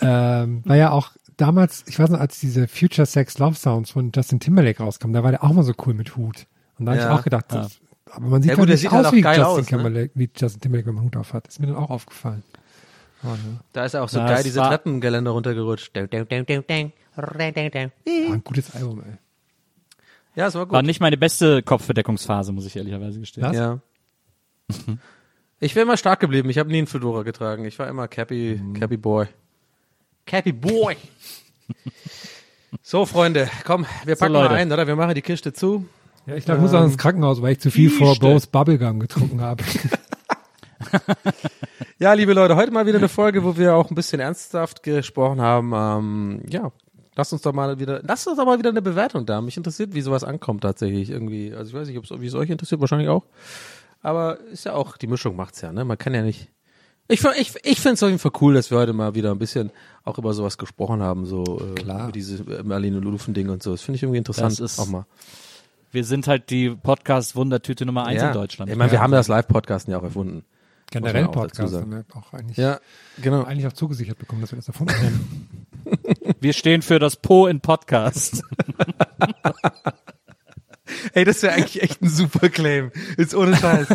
[0.00, 4.12] ähm, war ja auch damals, ich weiß noch, als diese Future Sex Love Sounds von
[4.14, 6.46] Justin Timberlake rauskamen, da war der auch mal so cool mit Hut.
[6.78, 7.12] Und da habe Ja.
[7.12, 7.78] ich auch gedacht, das,
[8.10, 9.46] aber man sieht Ja, doch gut, der nicht sieht aus halt auch wie, geil Justin
[9.52, 9.64] aus, ne?
[9.66, 11.48] Timberlake, wie Justin Timberlake, wenn man Hut auf hat.
[11.48, 12.42] Ist mir dann auch aufgefallen.
[13.22, 13.36] Oh, ja.
[13.72, 15.96] Da ist er auch so Ja, geil, es diese Treppengeländer runtergerutscht.
[15.96, 16.08] Ein
[18.44, 19.18] gutes Album, ey.
[20.36, 20.72] Ja, es war gut.
[20.72, 23.44] War nicht meine beste Kopfbedeckungsphase, muss ich ehrlicherweise gestehen.
[23.44, 23.56] Was?
[23.56, 23.78] Ja.
[25.58, 26.48] Ich wäre immer stark geblieben.
[26.48, 27.64] Ich habe nie einen Fedora getragen.
[27.64, 28.74] Ich war immer Cappy, Mhm.
[28.74, 29.26] Cappy Boy.
[30.24, 30.96] Cappy Boy.
[32.82, 34.54] so, Freunde, komm, wir packen mal Leute.
[34.54, 34.86] ein, oder?
[34.86, 35.86] Wir machen die Kiste zu.
[36.26, 39.00] Ja, ich glaube, ich muss auch ins Krankenhaus, weil ich zu viel vor Bros Bubblegum
[39.00, 39.64] getrunken habe.
[41.98, 45.40] Ja, liebe Leute, heute mal wieder eine Folge, wo wir auch ein bisschen ernsthaft gesprochen
[45.40, 45.72] haben.
[45.74, 46.72] Ähm, ja,
[47.14, 49.40] lasst uns doch mal wieder, lasst uns doch mal wieder eine Bewertung da.
[49.42, 51.52] Mich interessiert, wie sowas ankommt tatsächlich irgendwie.
[51.54, 53.24] Also ich weiß nicht, wie es euch interessiert, wahrscheinlich auch.
[54.02, 55.84] Aber ist ja auch, die Mischung macht's ja, ne?
[55.84, 56.48] Man kann ja nicht
[57.08, 59.38] Ich, ich, ich finde es auf jeden Fall cool, dass wir heute mal wieder ein
[59.38, 59.70] bisschen
[60.04, 62.04] auch über sowas gesprochen haben, so äh, Klar.
[62.04, 63.72] über diese äh, Marlene Lufen-Ding und so.
[63.72, 64.52] Das finde ich irgendwie interessant.
[64.52, 65.04] Das ist- auch mal.
[65.92, 68.70] Wir sind halt die Podcast-Wundertüte Nummer eins in Deutschland.
[68.70, 70.44] Ich meine, wir haben das Live-Podcasten ja auch erfunden.
[70.90, 72.80] Generell Podcast haben wir auch eigentlich, Ja,
[73.22, 73.44] genau.
[73.44, 75.48] eigentlich auch zugesichert bekommen, dass wir das erfunden haben.
[76.40, 78.42] Wir stehen für das Po in Podcast.
[81.14, 82.90] Ey, das wäre eigentlich echt ein super Claim.
[83.16, 83.88] Ist ohne Scheiß.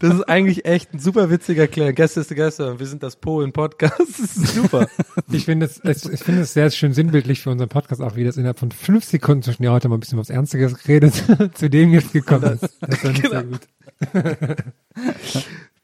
[0.00, 1.94] Das ist eigentlich echt ein super witziger Claim.
[1.94, 2.78] Gäste ist Gäste.
[2.78, 3.98] Wir sind das Po in Podcast.
[4.00, 4.88] Das ist super.
[5.30, 8.36] Ich finde es, ich finde es sehr schön sinnbildlich für unseren Podcast auch, wie das
[8.36, 11.22] innerhalb von fünf Sekunden zwischen ja heute mal ein bisschen aufs Ernste geredet,
[11.54, 12.76] zu dem jetzt gekommen ist.
[12.80, 13.60] Das fand ich sehr gut.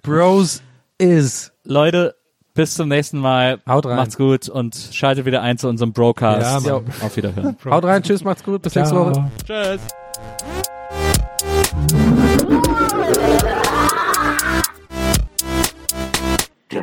[0.08, 0.62] Bros
[0.96, 1.52] is.
[1.64, 2.14] Leute,
[2.54, 3.60] bis zum nächsten Mal.
[3.68, 3.96] Haut rein.
[3.96, 6.64] Macht's gut und schaltet wieder ein zu unserem Broadcast.
[6.66, 6.86] Ja, Mann.
[7.02, 7.56] Auf Wiederhören.
[7.66, 8.02] Haut rein.
[8.02, 8.24] Tschüss.
[8.24, 8.62] Macht's gut.
[8.62, 9.12] Bis nächste Woche.
[9.12, 9.30] Ciao.
[9.46, 9.80] Tschüss.
[16.72, 16.82] Der